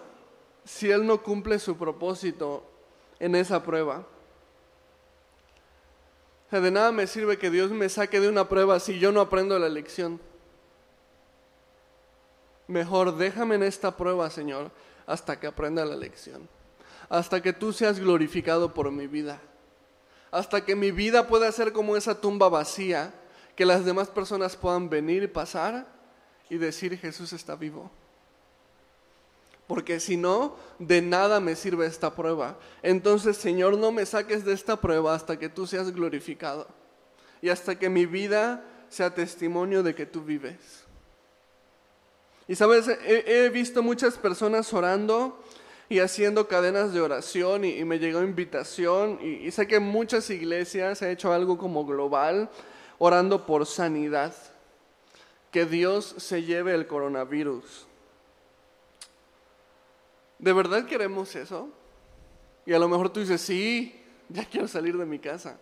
si 0.66 0.90
Él 0.90 1.06
no 1.06 1.22
cumple 1.22 1.60
su 1.60 1.78
propósito 1.78 2.64
en 3.20 3.36
esa 3.36 3.62
prueba. 3.62 4.08
De 6.62 6.72
nada 6.72 6.92
me 6.92 7.08
sirve 7.08 7.38
que 7.38 7.50
Dios 7.50 7.72
me 7.72 7.90
saque 7.90 8.20
de 8.20 8.30
una 8.30 8.50
prueba 8.50 8.80
si 8.80 9.00
yo 9.00 9.12
no 9.12 9.22
aprendo 9.22 9.58
la 9.60 9.70
lección. 9.70 10.20
Mejor 12.68 13.18
déjame 13.18 13.56
en 13.56 13.64
esta 13.64 13.96
prueba, 13.96 14.30
Señor, 14.30 14.72
hasta 15.06 15.40
que 15.40 15.48
aprenda 15.48 15.86
la 15.86 15.96
lección. 15.96 16.48
Hasta 17.10 17.42
que 17.42 17.54
tú 17.54 17.74
seas 17.74 18.00
glorificado 18.00 18.74
por 18.74 18.92
mi 18.92 19.08
vida 19.08 19.40
hasta 20.34 20.66
que 20.66 20.76
mi 20.76 20.90
vida 20.90 21.28
pueda 21.28 21.52
ser 21.52 21.72
como 21.72 21.96
esa 21.96 22.20
tumba 22.20 22.50
vacía, 22.50 23.14
que 23.56 23.68
las 23.68 23.86
demás 23.86 24.08
personas 24.08 24.56
puedan 24.56 24.90
venir 24.90 25.22
y 25.22 25.28
pasar 25.28 25.86
y 26.50 26.58
decir 26.58 26.98
Jesús 26.98 27.34
está 27.34 27.56
vivo. 27.56 27.92
Porque 29.74 30.00
si 30.00 30.18
no, 30.18 30.56
de 30.78 31.02
nada 31.02 31.40
me 31.40 31.56
sirve 31.56 31.88
esta 31.88 32.14
prueba. 32.14 32.60
Entonces, 32.84 33.38
Señor, 33.38 33.76
no 33.76 33.92
me 33.92 34.06
saques 34.06 34.46
de 34.46 34.54
esta 34.54 34.80
prueba 34.80 35.16
hasta 35.16 35.40
que 35.40 35.50
tú 35.50 35.66
seas 35.66 35.92
glorificado 35.92 36.68
y 37.42 37.50
hasta 37.50 37.80
que 37.80 37.90
mi 37.90 38.06
vida 38.06 38.64
sea 38.88 39.16
testimonio 39.16 39.82
de 39.82 39.96
que 39.96 40.06
tú 40.06 40.22
vives. 40.22 40.84
Y 42.48 42.54
sabes, 42.54 42.88
he, 42.88 43.24
he 43.26 43.50
visto 43.50 43.82
muchas 43.82 44.16
personas 44.16 44.72
orando 44.76 45.44
y 45.90 45.98
haciendo 45.98 46.48
cadenas 46.48 46.94
de 46.94 47.02
oración 47.02 47.66
y, 47.66 47.84
me 47.84 47.98
llegó 47.98 48.22
invitación 48.22 49.18
y, 49.24 49.50
sé 49.50 49.68
que 49.68 49.80
muchas 49.80 50.30
iglesias 50.30 51.02
han 51.02 51.10
hecho 51.10 51.34
algo 51.34 51.58
como 51.58 51.84
global 51.84 52.48
orando 53.00 53.48
por 53.48 53.66
sanidad, 53.66 54.36
que 55.50 55.66
Dios 55.66 56.14
se 56.20 56.44
lleve 56.44 56.76
el 56.76 56.86
coronavirus. 56.86 57.88
¿De 60.44 60.52
verdad 60.52 60.86
queremos 60.86 61.34
eso? 61.36 61.70
Y 62.66 62.74
a 62.74 62.80
lo 62.80 62.90
mejor 62.90 63.10
tú 63.10 63.22
dices, 63.22 63.40
sí, 63.40 63.98
ya 64.28 64.44
quiero 64.44 64.68
salir 64.68 64.98
de 64.98 65.06
mi 65.06 65.18
casa. 65.18 65.58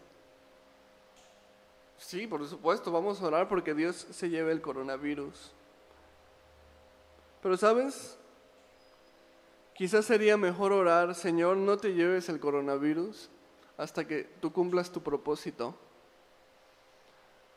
Sí, 1.99 2.25
por 2.25 2.47
supuesto, 2.47 2.91
vamos 2.91 3.21
a 3.21 3.27
orar 3.27 3.47
porque 3.47 3.75
Dios 3.75 4.07
se 4.09 4.29
lleve 4.29 4.51
el 4.51 4.61
coronavirus. 4.61 5.51
Pero 7.43 7.57
sabes, 7.57 8.17
Quizás 9.81 10.05
sería 10.05 10.37
mejor 10.37 10.73
orar, 10.73 11.15
Señor, 11.15 11.57
no 11.57 11.75
te 11.75 11.95
lleves 11.95 12.29
el 12.29 12.39
coronavirus 12.39 13.31
hasta 13.77 14.05
que 14.05 14.25
tú 14.39 14.53
cumplas 14.53 14.91
tu 14.91 15.01
propósito. 15.01 15.75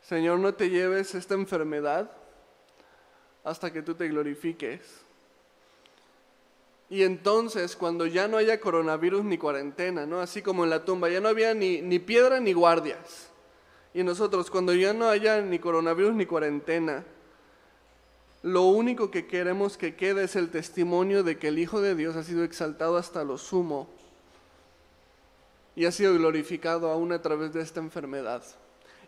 Señor, 0.01 0.39
no 0.39 0.55
te 0.55 0.71
lleves 0.71 1.15
esta 1.15 1.35
enfermedad 1.35 2.11
hasta 3.45 3.71
que 3.71 3.83
tú 3.83 3.95
te 3.95 4.09
glorifiques. 4.09 5.04
Y 6.91 7.03
entonces, 7.03 7.77
cuando 7.77 8.07
ya 8.07 8.29
no 8.29 8.37
haya 8.37 8.61
coronavirus 8.61 9.25
ni 9.25 9.39
cuarentena, 9.39 10.07
¿no? 10.07 10.21
Así 10.21 10.43
como 10.43 10.65
en 10.65 10.71
la 10.71 10.85
tumba, 10.85 11.09
ya 11.09 11.21
no 11.21 11.29
había 11.29 11.55
ni, 11.55 11.81
ni 11.81 11.99
piedra 11.99 12.41
ni 12.41 12.53
guardias. 12.53 13.31
Y 13.95 14.03
nosotros, 14.03 14.51
cuando 14.51 14.75
ya 14.75 14.93
no 14.93 15.09
haya 15.09 15.41
ni 15.41 15.59
coronavirus 15.59 16.15
ni 16.15 16.27
cuarentena, 16.27 17.05
lo 18.43 18.63
único 18.65 19.11
que 19.11 19.27
queremos 19.27 19.79
que 19.79 19.97
quede 19.97 20.25
es 20.25 20.37
el 20.37 20.51
testimonio 20.51 21.23
de 21.23 21.39
que 21.39 21.49
el 21.49 21.59
Hijo 21.59 21.81
de 21.81 21.95
Dios 21.95 22.15
ha 22.17 22.23
sido 22.23 22.45
exaltado 22.45 22.99
hasta 22.99 23.25
lo 23.25 23.39
sumo 23.39 23.89
y 25.75 25.87
ha 25.87 25.93
sido 25.93 26.13
glorificado 26.15 26.91
aún 26.91 27.13
a 27.13 27.23
través 27.23 27.53
de 27.53 27.63
esta 27.63 27.81
enfermedad. 27.81 28.43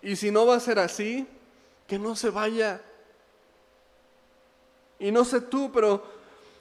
Y 0.02 0.16
si 0.16 0.30
no 0.30 0.46
va 0.46 0.56
a 0.56 0.60
ser 0.60 0.78
así, 0.78 1.26
que 1.86 1.98
no 1.98 2.16
se 2.16 2.30
vaya. 2.30 2.80
Y 4.98 5.10
no 5.10 5.24
sé 5.24 5.42
tú, 5.42 5.70
pero 5.72 6.15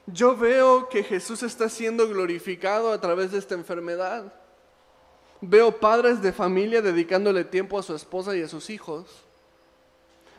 yo 0.08 0.36
veo 0.36 0.88
que 0.90 1.04
Jesús 1.04 1.42
está 1.44 1.68
siendo 1.70 2.08
glorificado 2.08 2.92
a 2.92 3.02
través 3.02 3.32
de 3.32 3.40
esta 3.40 3.56
enfermedad. 3.56 4.34
Veo 5.42 5.80
padres 5.80 6.22
de 6.22 6.32
familia 6.32 6.82
dedicándole 6.82 7.44
tiempo 7.44 7.80
a 7.80 7.84
su 7.84 7.96
esposa 7.96 8.36
y 8.36 8.42
a 8.42 8.48
sus 8.48 8.70
hijos. 8.70 9.06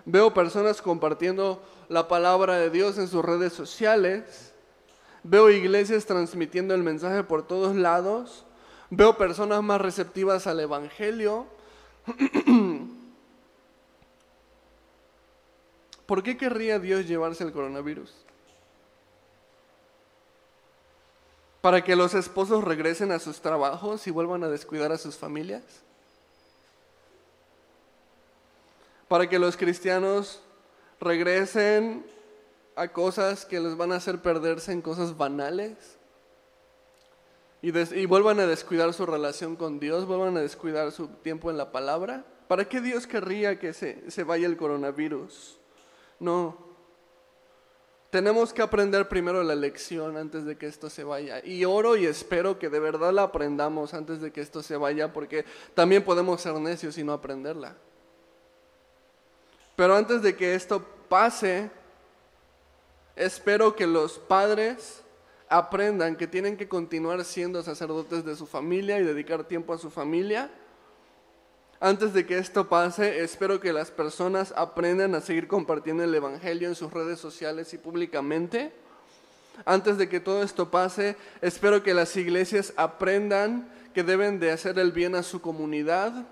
Veo 0.05 0.33
personas 0.33 0.81
compartiendo 0.81 1.61
la 1.89 2.07
palabra 2.07 2.59
de 2.59 2.71
Dios 2.71 2.97
en 2.99 3.09
sus 3.09 3.25
redes 3.25 3.53
sociales. 3.53 4.53
Veo 5.25 5.51
iglesias 5.51 6.07
transmitiendo 6.07 6.75
el 6.75 6.85
mensaje 6.85 7.25
por 7.25 7.45
todos 7.47 7.75
lados. 7.75 8.45
Veo 8.91 9.17
personas 9.19 9.65
más 9.65 9.81
receptivas 9.81 10.47
al 10.47 10.61
Evangelio. 10.61 11.47
¿Por 16.07 16.23
qué 16.23 16.37
querría 16.37 16.79
Dios 16.79 17.09
llevarse 17.09 17.43
el 17.43 17.51
coronavirus? 17.53 18.26
¿Para 21.67 21.83
que 21.83 21.97
los 21.97 22.15
esposos 22.15 22.63
regresen 22.63 23.11
a 23.11 23.19
sus 23.19 23.41
trabajos 23.41 24.07
y 24.07 24.13
vuelvan 24.13 24.45
a 24.45 24.49
descuidar 24.49 24.93
a 24.93 24.99
sus 24.99 25.17
familias? 25.17 25.65
para 29.09 29.29
que 29.29 29.41
los 29.41 29.57
cristianos 29.57 30.41
regresen 31.01 32.07
a 32.77 32.87
cosas 32.87 33.45
que 33.45 33.59
les 33.59 33.77
van 33.77 33.91
a 33.91 33.97
hacer 33.97 34.23
perderse 34.23 34.71
en 34.71 34.81
cosas 34.81 35.17
banales 35.17 35.77
y, 37.63 38.07
vuelvan 38.07 38.39
a 38.39 38.47
descuidar 38.47 38.95
su 38.95 39.05
relación 39.05 39.57
con 39.57 39.81
Dios, 39.81 40.07
vuelvan 40.07 40.37
a 40.37 40.43
descuidar 40.43 40.93
su 40.93 41.09
tiempo 41.09 41.51
en 41.51 41.57
la 41.57 41.73
palabra. 41.73 42.25
¿Para 42.47 42.69
qué 42.69 42.81
Dios 42.81 43.09
querría 43.09 43.59
que 43.59 43.73
se, 43.73 44.09
se 44.09 44.23
vaya 44.23 44.47
el 44.47 44.57
coronavirus? 44.57 45.59
No. 46.21 46.66
Tenemos 48.11 48.53
que 48.53 48.63
aprender 48.63 49.09
primero 49.09 49.43
la 49.43 49.55
lección 49.55 50.17
antes 50.17 50.45
de 50.45 50.57
que 50.57 50.67
esto 50.67 50.89
se 50.89 51.05
vaya. 51.05 51.45
Y 51.45 51.65
oro 51.65 51.97
y 51.97 52.07
espero 52.07 52.59
que 52.59 52.69
de 52.69 52.81
verdad 52.81 53.13
la 53.13 53.25
aprendamos 53.25 53.95
antes 53.95 54.21
de 54.21 54.33
que 54.33 54.41
esto 54.41 54.63
se 54.63 54.77
vaya, 54.77 55.13
porque 55.13 55.45
también 55.75 56.05
podemos 56.05 56.41
ser 56.41 56.55
necios 56.55 56.97
y 56.99 57.05
no 57.05 57.13
aprenderla. 57.13 57.77
Pero 59.75 59.95
antes 59.95 60.23
de 60.23 60.37
que 60.37 60.55
esto 60.55 60.83
pase, 61.09 61.71
espero 63.15 63.75
que 63.75 63.87
los 63.87 64.19
padres 64.19 65.03
aprendan 65.49 66.17
que 66.17 66.27
tienen 66.27 66.57
que 66.57 66.69
continuar 66.69 67.25
siendo 67.25 67.63
sacerdotes 67.63 68.25
de 68.25 68.37
su 68.37 68.47
familia 68.47 68.99
y 68.99 69.05
dedicar 69.05 69.45
tiempo 69.45 69.73
a 69.73 69.79
su 69.79 69.91
familia. 69.91 70.51
Antes 71.87 72.13
de 72.13 72.27
que 72.27 72.37
esto 72.37 72.69
pase, 72.69 73.23
espero 73.23 73.61
que 73.61 73.73
las 73.73 73.93
personas 73.93 74.53
aprendan 74.57 75.15
a 75.15 75.21
seguir 75.21 75.47
compartiendo 75.47 76.03
el 76.03 76.13
Evangelio 76.13 76.67
en 76.67 76.75
sus 76.75 76.93
redes 76.93 77.21
sociales 77.21 77.73
y 77.75 77.79
públicamente. 77.79 78.73
Antes 79.65 79.97
de 79.97 80.09
que 80.09 80.19
todo 80.19 80.43
esto 80.43 80.69
pase, 80.69 81.15
espero 81.43 81.85
que 81.85 81.95
las 81.95 82.17
iglesias 82.17 82.73
aprendan 82.77 83.69
que 83.95 84.03
deben 84.03 84.41
de 84.41 84.51
hacer 84.51 84.81
el 84.81 84.91
bien 84.91 85.15
a 85.15 85.23
su 85.23 85.41
comunidad. 85.41 86.27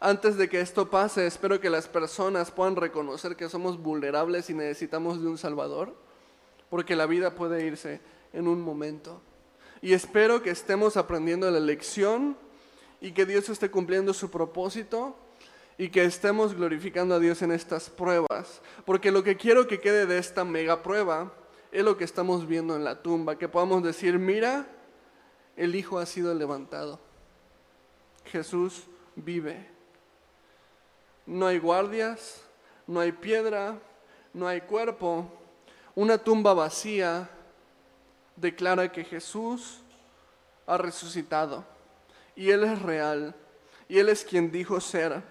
Antes 0.00 0.38
de 0.38 0.48
que 0.48 0.62
esto 0.62 0.88
pase, 0.88 1.26
espero 1.26 1.60
que 1.60 1.68
las 1.68 1.86
personas 1.86 2.50
puedan 2.50 2.76
reconocer 2.76 3.36
que 3.36 3.50
somos 3.50 3.82
vulnerables 3.82 4.48
y 4.48 4.54
necesitamos 4.54 5.20
de 5.20 5.28
un 5.28 5.36
Salvador, 5.36 5.94
porque 6.70 6.96
la 6.96 7.04
vida 7.04 7.34
puede 7.34 7.66
irse 7.66 8.00
en 8.32 8.48
un 8.48 8.62
momento. 8.62 9.20
Y 9.82 9.92
espero 9.92 10.42
que 10.42 10.48
estemos 10.48 10.96
aprendiendo 10.96 11.50
la 11.50 11.60
lección 11.60 12.34
y 13.00 13.12
que 13.12 13.26
Dios 13.26 13.48
esté 13.48 13.70
cumpliendo 13.70 14.12
su 14.12 14.30
propósito 14.30 15.16
y 15.78 15.88
que 15.88 16.04
estemos 16.04 16.54
glorificando 16.54 17.14
a 17.14 17.18
Dios 17.18 17.40
en 17.42 17.52
estas 17.52 17.88
pruebas. 17.88 18.60
Porque 18.84 19.10
lo 19.10 19.22
que 19.24 19.36
quiero 19.36 19.66
que 19.66 19.80
quede 19.80 20.06
de 20.06 20.18
esta 20.18 20.44
mega 20.44 20.82
prueba 20.82 21.32
es 21.72 21.82
lo 21.82 21.96
que 21.96 22.04
estamos 22.04 22.46
viendo 22.46 22.76
en 22.76 22.84
la 22.84 23.02
tumba, 23.02 23.38
que 23.38 23.48
podamos 23.48 23.82
decir, 23.82 24.18
mira, 24.18 24.66
el 25.56 25.74
Hijo 25.74 25.98
ha 25.98 26.04
sido 26.04 26.34
levantado. 26.34 27.00
Jesús 28.26 28.84
vive. 29.16 29.68
No 31.24 31.46
hay 31.46 31.58
guardias, 31.58 32.42
no 32.86 33.00
hay 33.00 33.12
piedra, 33.12 33.78
no 34.34 34.46
hay 34.46 34.60
cuerpo. 34.60 35.30
Una 35.94 36.18
tumba 36.18 36.52
vacía 36.54 37.30
declara 38.36 38.92
que 38.92 39.04
Jesús 39.04 39.80
ha 40.66 40.76
resucitado 40.76 41.64
y 42.36 42.50
Él 42.50 42.64
es 42.64 42.82
real 42.82 43.34
y 43.88 43.98
Él 43.98 44.08
es 44.08 44.24
quien 44.24 44.50
dijo 44.50 44.80
ser. 44.80 45.22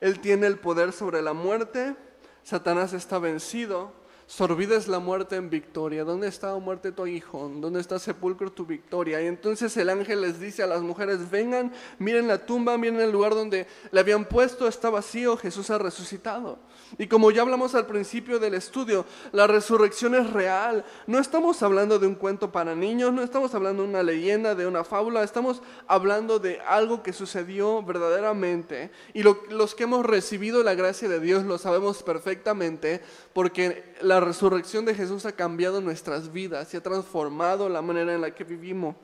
Él 0.00 0.20
tiene 0.20 0.46
el 0.46 0.58
poder 0.58 0.92
sobre 0.92 1.22
la 1.22 1.32
muerte, 1.32 1.94
Satanás 2.42 2.92
está 2.92 3.18
vencido 3.18 4.01
Sorbida 4.34 4.76
es 4.76 4.88
la 4.88 4.98
muerte 4.98 5.36
en 5.36 5.50
victoria. 5.50 6.04
¿Dónde 6.04 6.26
está, 6.26 6.56
muerte, 6.56 6.90
tu 6.90 7.02
aguijón? 7.02 7.60
¿Dónde 7.60 7.80
está 7.80 7.98
sepulcro 7.98 8.50
tu 8.50 8.64
victoria? 8.64 9.20
Y 9.20 9.26
entonces 9.26 9.76
el 9.76 9.90
ángel 9.90 10.22
les 10.22 10.40
dice 10.40 10.62
a 10.62 10.66
las 10.66 10.80
mujeres, 10.80 11.30
vengan, 11.30 11.70
miren 11.98 12.28
la 12.28 12.46
tumba, 12.46 12.78
miren 12.78 12.98
el 13.02 13.12
lugar 13.12 13.34
donde 13.34 13.66
le 13.90 14.00
habían 14.00 14.24
puesto, 14.24 14.66
está 14.66 14.88
vacío, 14.88 15.36
Jesús 15.36 15.68
ha 15.68 15.76
resucitado. 15.76 16.58
Y 16.96 17.08
como 17.08 17.30
ya 17.30 17.42
hablamos 17.42 17.74
al 17.74 17.86
principio 17.86 18.38
del 18.38 18.54
estudio, 18.54 19.04
la 19.32 19.46
resurrección 19.46 20.14
es 20.14 20.30
real. 20.30 20.82
No 21.06 21.18
estamos 21.18 21.62
hablando 21.62 21.98
de 21.98 22.06
un 22.06 22.14
cuento 22.14 22.50
para 22.50 22.74
niños, 22.74 23.12
no 23.12 23.22
estamos 23.22 23.54
hablando 23.54 23.82
de 23.82 23.90
una 23.90 24.02
leyenda, 24.02 24.54
de 24.54 24.66
una 24.66 24.82
fábula, 24.82 25.22
estamos 25.24 25.60
hablando 25.86 26.38
de 26.38 26.58
algo 26.60 27.02
que 27.02 27.12
sucedió 27.12 27.82
verdaderamente. 27.82 28.92
Y 29.12 29.24
los 29.24 29.74
que 29.74 29.84
hemos 29.84 30.06
recibido 30.06 30.62
la 30.62 30.74
gracia 30.74 31.06
de 31.06 31.20
Dios 31.20 31.44
lo 31.44 31.58
sabemos 31.58 32.02
perfectamente 32.02 33.02
porque 33.34 33.91
la 34.02 34.20
resurrección 34.20 34.84
de 34.84 34.94
Jesús 34.94 35.24
ha 35.26 35.32
cambiado 35.32 35.80
nuestras 35.80 36.32
vidas 36.32 36.72
y 36.72 36.76
ha 36.76 36.82
transformado 36.82 37.68
la 37.68 37.82
manera 37.82 38.14
en 38.14 38.20
la 38.20 38.34
que 38.34 38.44
vivimos. 38.44 38.96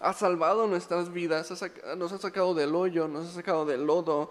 Ha 0.00 0.12
salvado 0.12 0.66
nuestras 0.66 1.12
vidas, 1.12 1.50
nos 1.96 2.12
ha 2.12 2.18
sacado 2.18 2.54
del 2.54 2.74
hoyo, 2.74 3.06
nos 3.06 3.28
ha 3.28 3.32
sacado 3.32 3.64
del 3.64 3.84
lodo. 3.84 4.30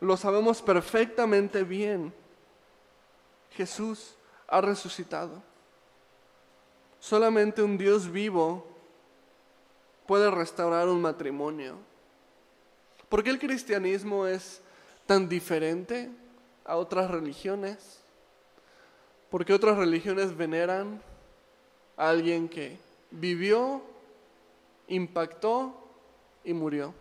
Lo 0.00 0.16
sabemos 0.16 0.62
perfectamente 0.62 1.64
bien. 1.64 2.12
Jesús 3.50 4.14
ha 4.46 4.60
resucitado. 4.60 5.42
Solamente 7.00 7.62
un 7.62 7.76
Dios 7.76 8.10
vivo 8.10 8.66
puede 10.06 10.30
restaurar 10.30 10.88
un 10.88 11.02
matrimonio. 11.02 11.76
¿Por 13.08 13.22
qué 13.22 13.30
el 13.30 13.38
cristianismo 13.38 14.26
es 14.26 14.60
tan 15.06 15.28
diferente 15.28 16.10
a 16.68 16.76
otras 16.76 17.10
religiones? 17.10 17.98
Porque 19.30 19.54
otras 19.54 19.76
religiones 19.76 20.36
veneran 20.36 21.02
a 21.96 22.10
alguien 22.10 22.48
que 22.48 22.78
vivió, 23.10 23.82
impactó 24.86 25.74
y 26.44 26.52
murió. 26.52 26.94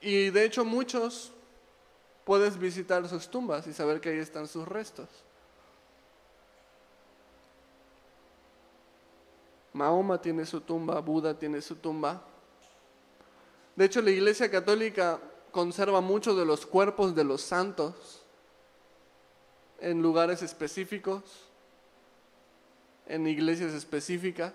Y 0.00 0.30
de 0.30 0.44
hecho 0.44 0.64
muchos 0.64 1.32
puedes 2.24 2.58
visitar 2.58 3.08
sus 3.08 3.28
tumbas 3.28 3.66
y 3.66 3.72
saber 3.72 4.00
que 4.00 4.10
ahí 4.10 4.18
están 4.18 4.46
sus 4.46 4.68
restos. 4.68 5.08
Mahoma 9.72 10.20
tiene 10.20 10.44
su 10.44 10.60
tumba, 10.60 11.00
Buda 11.00 11.38
tiene 11.38 11.62
su 11.62 11.76
tumba. 11.76 12.20
De 13.76 13.84
hecho, 13.84 14.02
la 14.02 14.10
Iglesia 14.10 14.50
Católica 14.50 15.20
conserva 15.58 16.00
muchos 16.00 16.36
de 16.36 16.44
los 16.44 16.64
cuerpos 16.64 17.16
de 17.16 17.24
los 17.24 17.42
santos 17.42 18.22
en 19.80 20.00
lugares 20.00 20.40
específicos, 20.40 21.24
en 23.08 23.26
iglesias 23.26 23.72
específicas. 23.72 24.52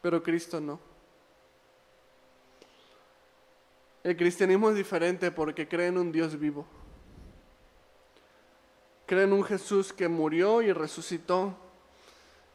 Pero 0.00 0.22
Cristo 0.22 0.62
no. 0.62 0.80
El 4.02 4.16
cristianismo 4.16 4.70
es 4.70 4.76
diferente 4.76 5.30
porque 5.30 5.68
cree 5.68 5.88
en 5.88 5.98
un 5.98 6.10
Dios 6.10 6.38
vivo. 6.38 6.64
Cree 9.04 9.24
en 9.24 9.34
un 9.34 9.44
Jesús 9.44 9.92
que 9.92 10.08
murió 10.08 10.62
y 10.62 10.72
resucitó. 10.72 11.63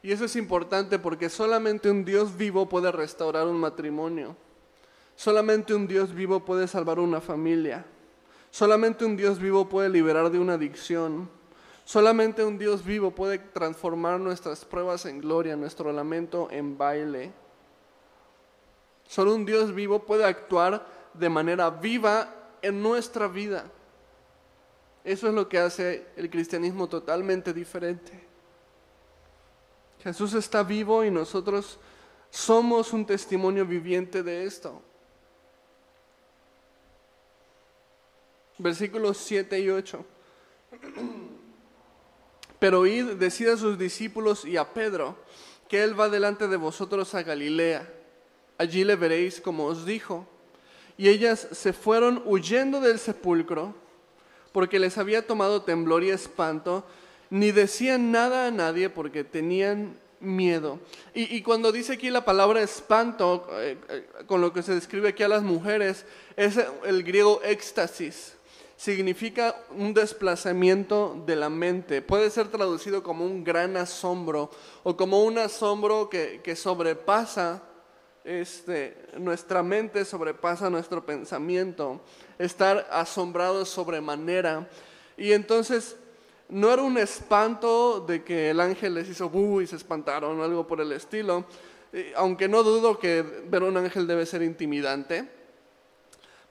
Y 0.02 0.12
eso 0.12 0.24
es 0.24 0.36
importante 0.36 0.98
porque 0.98 1.28
solamente 1.28 1.90
un 1.90 2.04
Dios 2.04 2.36
vivo 2.36 2.68
puede 2.68 2.90
restaurar 2.90 3.46
un 3.46 3.58
matrimonio. 3.58 4.36
Solamente 5.14 5.74
un 5.74 5.86
Dios 5.86 6.14
vivo 6.14 6.44
puede 6.44 6.66
salvar 6.66 6.98
una 6.98 7.20
familia. 7.20 7.84
Solamente 8.50 9.04
un 9.04 9.16
Dios 9.16 9.38
vivo 9.38 9.68
puede 9.68 9.90
liberar 9.90 10.30
de 10.30 10.38
una 10.38 10.54
adicción. 10.54 11.28
Solamente 11.84 12.44
un 12.44 12.56
Dios 12.56 12.84
vivo 12.84 13.10
puede 13.10 13.38
transformar 13.38 14.20
nuestras 14.20 14.64
pruebas 14.64 15.04
en 15.06 15.20
gloria, 15.20 15.56
nuestro 15.56 15.92
lamento 15.92 16.48
en 16.50 16.78
baile. 16.78 17.32
Solo 19.06 19.34
un 19.34 19.44
Dios 19.44 19.74
vivo 19.74 20.06
puede 20.06 20.24
actuar 20.24 20.86
de 21.12 21.28
manera 21.28 21.68
viva 21.68 22.34
en 22.62 22.82
nuestra 22.82 23.28
vida. 23.28 23.64
Eso 25.04 25.28
es 25.28 25.34
lo 25.34 25.48
que 25.48 25.58
hace 25.58 26.06
el 26.16 26.30
cristianismo 26.30 26.88
totalmente 26.88 27.52
diferente. 27.52 28.29
Jesús 30.02 30.34
está 30.34 30.62
vivo 30.62 31.04
y 31.04 31.10
nosotros 31.10 31.78
somos 32.30 32.92
un 32.92 33.04
testimonio 33.04 33.66
viviente 33.66 34.22
de 34.22 34.44
esto. 34.44 34.82
versículos 38.62 39.16
7 39.18 39.58
y 39.60 39.70
8. 39.70 40.04
Pero 42.58 42.86
id, 42.86 43.12
decid 43.12 43.48
a 43.48 43.56
sus 43.56 43.78
discípulos 43.78 44.44
y 44.44 44.56
a 44.56 44.72
Pedro 44.72 45.16
que 45.68 45.82
él 45.82 45.98
va 45.98 46.08
delante 46.08 46.46
de 46.46 46.56
vosotros 46.56 47.14
a 47.14 47.22
Galilea. 47.22 47.90
Allí 48.58 48.84
le 48.84 48.96
veréis 48.96 49.40
como 49.40 49.64
os 49.64 49.86
dijo. 49.86 50.26
Y 50.98 51.08
ellas 51.08 51.48
se 51.52 51.72
fueron 51.72 52.22
huyendo 52.26 52.80
del 52.80 52.98
sepulcro 52.98 53.74
porque 54.52 54.78
les 54.78 54.98
había 54.98 55.26
tomado 55.26 55.62
temblor 55.62 56.02
y 56.02 56.10
espanto, 56.10 56.84
ni 57.30 57.52
decían 57.52 58.12
nada 58.12 58.48
a 58.48 58.50
nadie 58.50 58.90
porque 58.90 59.24
tenían 59.24 59.98
miedo. 60.20 60.78
Y, 61.14 61.40
cuando 61.42 61.72
dice 61.72 61.94
aquí 61.94 62.10
la 62.10 62.24
palabra 62.24 62.60
espanto, 62.60 63.48
eh, 63.52 63.78
eh, 63.88 64.06
con 64.26 64.40
lo 64.40 64.52
que 64.52 64.62
se 64.62 64.74
describe 64.74 65.08
aquí 65.08 65.22
a 65.22 65.28
las 65.28 65.42
mujeres, 65.42 66.04
es 66.36 66.58
el 66.84 67.02
griego 67.02 67.40
éxtasis 67.42 68.34
significa 68.80 69.54
un 69.76 69.92
desplazamiento 69.92 71.22
de 71.26 71.36
la 71.36 71.50
mente. 71.50 72.00
Puede 72.00 72.30
ser 72.30 72.48
traducido 72.48 73.02
como 73.02 73.26
un 73.26 73.44
gran 73.44 73.76
asombro 73.76 74.50
o 74.84 74.96
como 74.96 75.22
un 75.22 75.36
asombro 75.36 76.08
que, 76.08 76.56
sobrepasa 76.56 77.62
este, 78.24 78.96
nuestra 79.18 79.62
mente, 79.62 80.06
sobrepasa 80.06 80.70
nuestro 80.70 81.04
pensamiento. 81.04 82.00
Estar 82.38 82.88
asombrado 82.90 83.66
sobremanera. 83.66 84.66
Y 85.18 85.32
entonces 85.32 85.96
no 86.50 86.72
era 86.72 86.82
un 86.82 86.98
espanto 86.98 88.00
de 88.00 88.24
que 88.24 88.50
el 88.50 88.60
ángel 88.60 88.94
les 88.94 89.08
hizo 89.08 89.30
bu 89.30 89.60
y 89.60 89.66
se 89.66 89.76
espantaron 89.76 90.38
o 90.38 90.44
algo 90.44 90.66
por 90.66 90.80
el 90.80 90.92
estilo. 90.92 91.44
Aunque 92.16 92.48
no 92.48 92.62
dudo 92.62 92.98
que 92.98 93.22
ver 93.22 93.62
un 93.62 93.76
ángel 93.76 94.06
debe 94.06 94.26
ser 94.26 94.42
intimidante. 94.42 95.28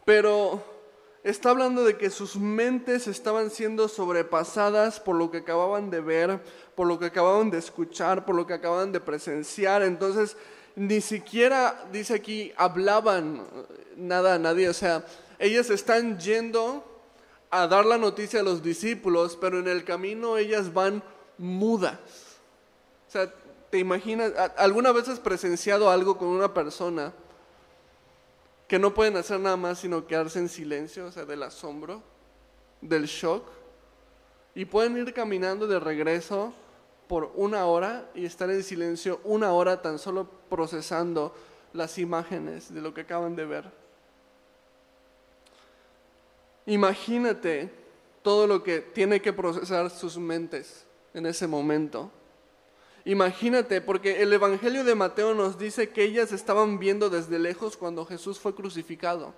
Pero 0.06 0.64
está 1.24 1.50
hablando 1.50 1.84
de 1.84 1.97
que 1.97 2.10
sus 2.10 2.38
mentes 2.38 3.08
estaban 3.08 3.50
siendo 3.50 3.88
sobrepasadas 3.88 5.00
por 5.00 5.16
lo 5.16 5.30
que 5.30 5.39
acababan 5.39 5.89
de 5.89 6.02
ver, 6.02 6.41
por 6.76 6.88
lo 6.88 6.97
que 6.97 7.08
acababan 7.08 7.52
de 7.52 7.58
escuchar, 7.58 8.26
por 8.26 8.36
lo 8.36 8.47
que 8.47 8.54
acababan 8.54 8.91
de 8.91 9.02
presenciar. 9.02 9.84
Entonces, 9.84 10.38
ni 10.76 11.02
siquiera, 11.02 11.86
dice 11.91 12.16
aquí, 12.16 12.54
hablaban 12.56 13.45
nada 13.97 14.36
a 14.36 14.39
nadie. 14.39 14.70
O 14.70 14.74
sea, 14.74 15.06
ellas 15.39 15.70
están 15.70 16.18
yendo 16.20 16.89
a 17.52 17.68
dar 17.68 17.86
la 17.86 17.97
noticia 17.97 18.41
a 18.41 18.43
los 18.43 18.62
discípulos, 18.62 19.38
pero 19.39 19.60
en 19.60 19.68
el 19.68 19.84
camino 19.84 20.38
ellas 20.38 20.74
van 20.74 21.02
mudas. 21.38 21.97
O 23.08 23.12
sea, 23.12 23.34
¿te 23.70 23.80
imaginas? 23.80 24.34
¿Alguna 24.58 24.91
vez 24.91 25.08
has 25.10 25.20
presenciado 25.20 25.89
algo 25.89 26.18
con 26.18 26.28
una 26.28 26.54
persona 26.54 27.14
que 28.68 28.78
no 28.78 28.93
pueden 28.93 29.18
hacer 29.18 29.39
nada 29.39 29.58
más 29.58 29.80
sino 29.80 30.06
quedarse 30.06 30.39
en 30.39 30.50
silencio, 30.50 31.08
o 31.08 31.12
sea, 31.12 31.26
del 31.26 31.41
asombro, 31.43 32.04
del 32.82 33.06
shock? 33.06 33.43
Y 34.54 34.66
pueden 34.66 34.97
ir 34.97 35.14
caminando 35.14 35.68
de 35.68 35.80
regreso 35.80 36.54
por 37.08 37.32
una 37.36 37.66
hora 37.66 38.10
y 38.14 38.26
estar 38.26 38.50
en 38.52 38.64
silencio 38.64 39.20
una 39.24 39.52
hora 39.54 39.82
tan 39.82 39.97
solo 39.97 40.30
procesando 40.50 41.34
las 41.74 41.97
imágenes 41.97 42.72
de 42.72 42.82
lo 42.82 42.93
que 42.93 43.02
acaban 43.02 43.36
de 43.36 43.45
ver. 43.45 43.78
Imagínate 46.70 47.72
todo 48.22 48.45
lo 48.45 48.61
que 48.61 48.80
tiene 48.80 49.24
que 49.24 49.34
procesar 49.34 49.89
sus 49.89 50.20
mentes 50.20 50.86
en 51.15 51.26
ese 51.26 51.47
momento. 51.47 52.11
Imagínate, 53.05 53.82
porque 53.82 54.22
el 54.22 54.32
Evangelio 54.32 54.84
de 54.84 54.93
Mateo 54.93 55.34
nos 55.34 55.57
dice 55.57 55.89
que 55.89 56.03
ellas 56.03 56.32
estaban 56.32 56.78
viendo 56.78 57.09
desde 57.09 57.39
lejos 57.39 57.76
cuando 57.76 58.05
Jesús 58.05 58.39
fue 58.39 58.53
crucificado. 58.53 59.30
O 59.30 59.34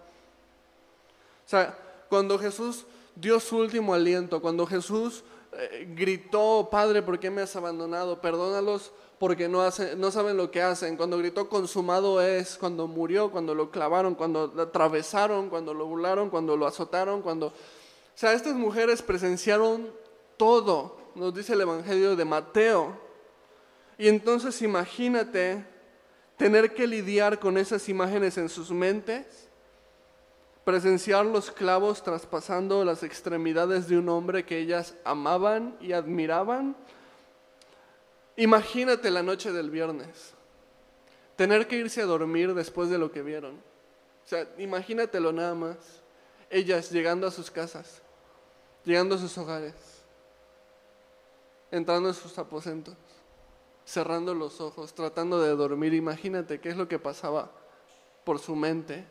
sea, 1.46 1.78
cuando 2.10 2.38
Jesús 2.38 2.86
dio 3.16 3.40
su 3.40 3.60
último 3.60 3.94
aliento, 3.94 4.42
cuando 4.42 4.68
Jesús 4.68 5.24
eh, 5.54 5.88
gritó, 5.96 6.68
Padre, 6.70 7.02
¿por 7.02 7.18
qué 7.18 7.30
me 7.30 7.42
has 7.42 7.56
abandonado? 7.56 8.20
Perdónalos 8.20 8.92
porque 9.22 9.48
no, 9.48 9.62
no 9.98 10.10
saben 10.10 10.36
lo 10.36 10.50
que 10.50 10.64
hacen. 10.64 10.98
Cuando 10.98 11.20
gritó, 11.20 11.48
consumado 11.48 12.20
es, 12.24 12.58
cuando 12.58 12.88
murió, 12.88 13.30
cuando 13.30 13.54
lo 13.54 13.70
clavaron, 13.70 14.16
cuando 14.16 14.52
lo 14.56 14.64
atravesaron, 14.64 15.48
cuando 15.48 15.76
lo 15.76 15.86
burlaron, 15.86 16.32
cuando 16.32 16.58
lo 16.58 16.66
azotaron, 16.66 17.22
cuando... 17.22 17.50
O 17.50 17.54
sea, 18.16 18.34
estas 18.34 18.56
mujeres 18.56 19.04
presenciaron 19.04 19.92
todo, 20.38 20.98
nos 21.14 21.36
dice 21.36 21.54
el 21.54 21.62
Evangelio 21.62 22.16
de 22.16 22.26
Mateo. 22.26 22.98
Y 23.96 24.08
entonces 24.08 24.60
imagínate 24.64 25.68
tener 26.36 26.74
que 26.74 26.88
lidiar 26.88 27.38
con 27.38 27.60
esas 27.60 27.88
imágenes 27.90 28.40
en 28.40 28.50
sus 28.50 28.72
mentes, 28.72 29.48
presenciar 30.66 31.28
los 31.28 31.52
clavos 31.52 32.02
traspasando 32.02 32.84
las 32.84 33.04
extremidades 33.04 33.88
de 33.88 34.00
un 34.00 34.10
hombre 34.10 34.46
que 34.46 34.58
ellas 34.58 34.96
amaban 35.06 35.78
y 35.80 35.92
admiraban. 35.92 36.76
Imagínate 38.42 39.12
la 39.12 39.22
noche 39.22 39.52
del 39.52 39.70
viernes, 39.70 40.34
tener 41.36 41.68
que 41.68 41.76
irse 41.76 42.02
a 42.02 42.06
dormir 42.06 42.56
después 42.56 42.90
de 42.90 42.98
lo 42.98 43.12
que 43.12 43.22
vieron. 43.22 43.54
O 43.54 44.28
sea, 44.28 44.48
imagínatelo 44.58 45.32
nada 45.32 45.54
más, 45.54 45.78
ellas 46.50 46.90
llegando 46.90 47.28
a 47.28 47.32
sus 47.32 47.52
casas, 47.52 48.02
llegando 48.84 49.14
a 49.14 49.20
sus 49.20 49.38
hogares, 49.38 49.76
entrando 51.70 52.10
en 52.10 52.16
sus 52.16 52.36
aposentos 52.40 52.96
cerrando 53.86 54.34
los 54.34 54.60
ojos, 54.62 54.94
tratando 54.94 55.40
de 55.40 55.56
dormir. 55.56 55.94
Imagínate 55.94 56.60
qué 56.60 56.70
es 56.70 56.78
lo 56.78 56.88
que 56.88 56.98
pasaba 56.98 57.52
por 58.24 58.40
su 58.40 58.56
mente. 58.56 59.06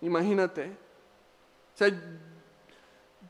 Imagínate. 0.00 0.66
O 1.74 1.78
sea, 1.78 1.90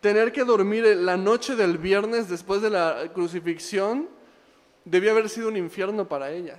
tener 0.00 0.32
que 0.32 0.44
dormir 0.44 0.84
la 0.96 1.16
noche 1.16 1.56
del 1.56 1.78
viernes 1.78 2.28
después 2.28 2.60
de 2.60 2.70
la 2.70 3.10
crucifixión 3.14 4.15
debía 4.86 5.10
haber 5.10 5.28
sido 5.28 5.48
un 5.48 5.58
infierno 5.58 6.08
para 6.08 6.30
ellas. 6.30 6.58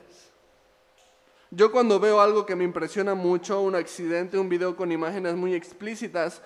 Yo 1.50 1.72
cuando 1.72 2.00
veo 2.00 2.22
algo 2.22 2.46
que 2.46 2.56
me 2.56 2.64
impresiona 2.64 3.16
mucho, 3.16 3.62
un 3.62 3.74
accidente, 3.74 4.38
un 4.38 4.50
video 4.50 4.76
con 4.76 4.92
imágenes 4.92 5.36
muy 5.36 5.56
explícitas, 5.56 6.42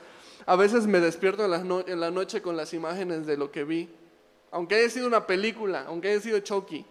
a 0.45 0.55
veces 0.55 0.87
me 0.87 1.01
despierto 1.01 1.43
en 1.43 1.99
la, 1.99 2.11
noche 2.11 2.41
con 2.41 2.55
las 2.55 2.73
imágenes 2.73 3.25
de 3.25 3.35
lo 3.35 3.51
que 3.51 3.65
vi. 3.65 3.89
Aunque 4.51 4.75
haya 4.75 4.89
sido 4.89 5.07
una 5.07 5.27
película, 5.27 5.85
aunque 5.87 6.09
haya 6.09 6.21
sido 6.21 6.39
Chucky 6.39 6.85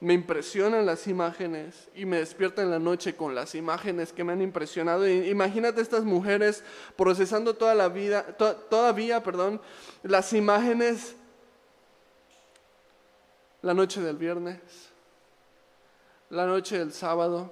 me 0.00 0.14
impresionan 0.14 0.84
las 0.84 1.06
imágenes 1.06 1.88
y 1.94 2.04
me 2.04 2.18
despierto 2.18 2.60
en 2.60 2.70
la 2.70 2.78
noche 2.78 3.16
con 3.16 3.34
las 3.34 3.54
imágenes 3.54 4.12
que 4.12 4.24
me 4.24 4.32
han 4.32 4.42
impresionado. 4.42 5.08
Imagínate 5.08 5.80
estas 5.80 6.04
mujeres 6.04 6.62
procesando 6.96 7.54
toda 7.54 7.74
la 7.74 7.88
vida, 7.88 8.36
todavía, 8.68 9.22
perdón, 9.22 9.60
las 10.02 10.32
imágenes 10.32 11.16
la 13.66 13.74
noche 13.74 14.00
del 14.00 14.16
viernes, 14.16 14.60
la 16.30 16.46
noche 16.46 16.78
del 16.78 16.92
sábado 16.92 17.50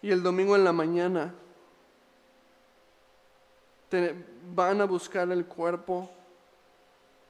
y 0.00 0.10
el 0.10 0.22
domingo 0.22 0.56
en 0.56 0.64
la 0.64 0.72
mañana. 0.72 1.34
van 4.54 4.80
a 4.80 4.86
buscar 4.86 5.30
el 5.30 5.44
cuerpo, 5.44 6.10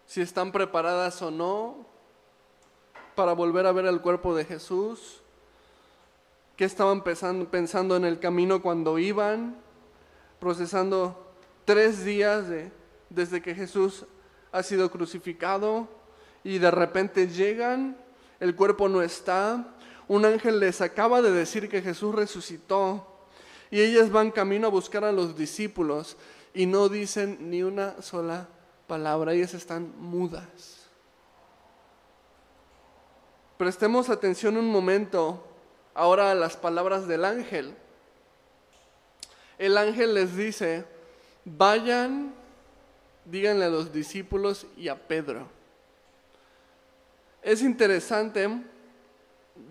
si 0.07 0.21
están 0.21 0.53
preparadas 0.53 1.21
o 1.21 1.33
no, 1.33 1.85
para 3.17 3.33
volver 3.33 3.67
a 3.67 3.73
ver 3.73 3.87
el 3.87 4.01
cuerpo 4.01 4.33
de 4.33 4.45
Jesús? 4.45 5.21
¿Qué 6.57 6.65
estaban 6.65 7.03
pensando, 7.03 7.51
pensando 7.51 7.97
en 7.97 8.05
el 8.05 8.21
camino 8.21 8.63
cuando 8.63 9.01
iban? 9.01 9.57
Procesando 10.39 11.27
tres 11.65 12.05
días 12.05 12.45
desde 13.11 13.43
que 13.43 13.53
Jesús 13.53 14.07
ha 14.53 14.63
sido 14.63 14.93
crucificado 14.93 16.02
y 16.45 16.59
de 16.59 16.71
repente 16.71 17.29
llegan, 17.29 17.97
el 18.41 18.55
cuerpo 18.57 18.89
no 18.89 19.03
está, 19.03 19.75
un 20.09 20.25
ángel 20.25 20.61
les 20.61 20.81
acaba 20.81 21.23
de 21.23 21.31
decir 21.31 21.69
que 21.69 21.83
Jesús 21.83 22.15
resucitó 22.15 23.07
y 23.71 23.81
ellas 23.81 24.11
van 24.11 24.31
camino 24.31 24.67
a 24.67 24.71
buscar 24.71 25.05
a 25.05 25.13
los 25.13 25.37
discípulos 25.37 26.17
y 26.53 26.67
no 26.67 26.89
dicen 26.89 27.51
ni 27.51 27.63
una 27.63 28.03
sola 28.03 28.49
palabra, 28.87 29.33
ellas 29.33 29.55
están 29.55 29.95
mudas. 29.99 30.87
Prestemos 33.57 34.11
atención 34.11 34.57
un 34.57 34.71
momento 34.71 35.47
ahora 35.95 36.31
a 36.31 36.35
las 36.35 36.57
palabras 36.57 37.07
del 37.07 37.25
ángel. 37.25 37.75
El 39.57 39.79
ángel 39.79 40.15
les 40.15 40.37
dice, 40.37 40.85
vayan, 41.45 42.35
díganle 43.25 43.67
a 43.67 43.71
los 43.71 43.93
discípulos 43.93 44.67
y 44.77 44.89
a 44.89 44.97
Pedro. 45.07 45.47
Es 47.43 47.63
interesante 47.63 48.49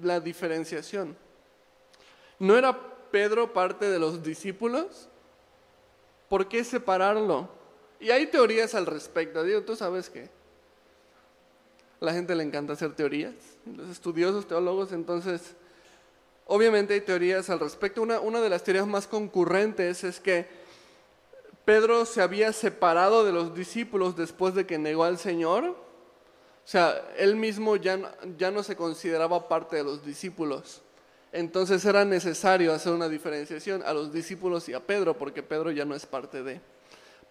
la 0.02 0.20
diferenciación. 0.20 1.16
¿No 2.40 2.58
era 2.58 2.78
Pedro 3.12 3.54
parte 3.54 3.90
de 3.90 4.00
los 4.00 4.24
discípulos? 4.24 5.08
¿Por 6.28 6.48
qué 6.48 6.64
separarlo? 6.64 7.50
Y 8.00 8.10
hay 8.10 8.28
teorías 8.28 8.74
al 8.74 8.86
respecto. 8.86 9.44
Digo, 9.44 9.62
tú 9.62 9.76
sabes 9.76 10.10
que 10.10 10.30
la 12.00 12.14
gente 12.14 12.36
le 12.36 12.44
encanta 12.44 12.74
hacer 12.74 12.96
teorías, 12.96 13.36
los 13.66 13.90
estudiosos, 13.90 14.48
teólogos, 14.48 14.92
entonces, 14.92 15.54
obviamente 16.48 16.96
hay 16.96 17.02
teorías 17.02 17.50
al 17.52 17.60
respecto. 17.60 18.02
Una, 18.02 18.20
una 18.20 18.42
de 18.42 18.50
las 18.50 18.64
teorías 18.64 18.88
más 18.88 19.06
concurrentes 19.06 20.04
es 20.04 20.20
que 20.20 20.48
Pedro 21.64 22.06
se 22.06 22.24
había 22.24 22.54
separado 22.54 23.24
de 23.24 23.32
los 23.32 23.54
discípulos 23.54 24.16
después 24.16 24.56
de 24.56 24.66
que 24.66 24.80
negó 24.80 25.04
al 25.04 25.20
Señor. 25.20 25.76
O 26.64 26.68
sea, 26.72 27.12
él 27.18 27.36
mismo 27.36 27.76
ya, 27.76 28.16
ya 28.38 28.52
no 28.52 28.64
se 28.64 28.76
consideraba 28.76 29.48
parte 29.48 29.78
de 29.78 29.84
los 29.84 30.06
discípulos. 30.06 30.82
Entonces 31.32 31.84
era 31.86 32.06
necesario 32.06 32.74
hacer 32.74 32.94
una 32.94 33.10
diferenciación 33.10 33.84
a 33.84 33.94
los 33.94 34.12
discípulos 34.12 34.68
y 34.70 34.74
a 34.74 34.80
Pedro, 34.80 35.18
porque 35.18 35.44
Pedro 35.44 35.72
ya 35.72 35.86
no 35.86 35.96
es 35.96 36.06
parte 36.06 36.44
de 36.44 36.62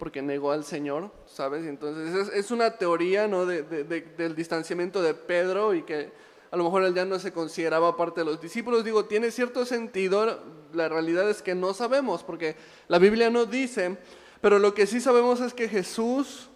porque 0.01 0.23
negó 0.23 0.51
al 0.51 0.63
Señor, 0.63 1.11
¿sabes? 1.27 1.63
Entonces 1.67 2.29
es, 2.33 2.49
una 2.49 2.71
teoría 2.71 3.27
¿no? 3.27 3.45
del 3.45 4.35
distanciamiento 4.35 4.99
de 5.03 5.13
Pedro 5.13 5.75
y 5.75 5.83
que 5.83 6.11
a 6.49 6.57
lo 6.57 6.63
mejor 6.63 6.83
él 6.85 6.95
ya 6.95 7.05
no 7.05 7.19
se 7.19 7.31
consideraba 7.31 7.95
parte 7.95 8.21
de 8.21 8.25
los 8.25 8.41
discípulos. 8.41 8.83
Digo, 8.83 9.05
tiene 9.05 9.29
cierto 9.29 9.63
sentido, 9.63 10.39
la 10.73 10.89
realidad 10.89 11.29
es 11.29 11.43
que 11.43 11.53
no 11.53 11.75
sabemos, 11.75 12.23
porque 12.23 12.55
la 12.87 12.97
Biblia 12.97 13.29
no 13.29 13.45
dice, 13.45 13.97
pero 14.41 14.57
lo 14.57 14.73
que 14.73 14.87
sí 14.87 14.99
sabemos 14.99 15.39
es 15.39 15.53
que 15.53 15.69
Jesús 15.69 16.49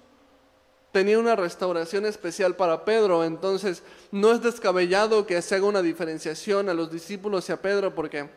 tenía 0.95 1.19
una 1.19 1.35
restauración 1.35 2.05
especial 2.05 2.55
para 2.55 2.85
Pedro, 2.85 3.25
entonces 3.25 3.83
no 4.11 4.31
es 4.31 4.41
descabellado 4.41 5.27
que 5.27 5.41
se 5.41 5.55
haga 5.55 5.65
una 5.65 5.81
diferenciación 5.81 6.69
a 6.69 6.73
los 6.73 6.89
discípulos 6.89 7.49
y 7.49 7.51
a 7.51 7.61
Pedro, 7.61 7.93
porque, 7.93 8.29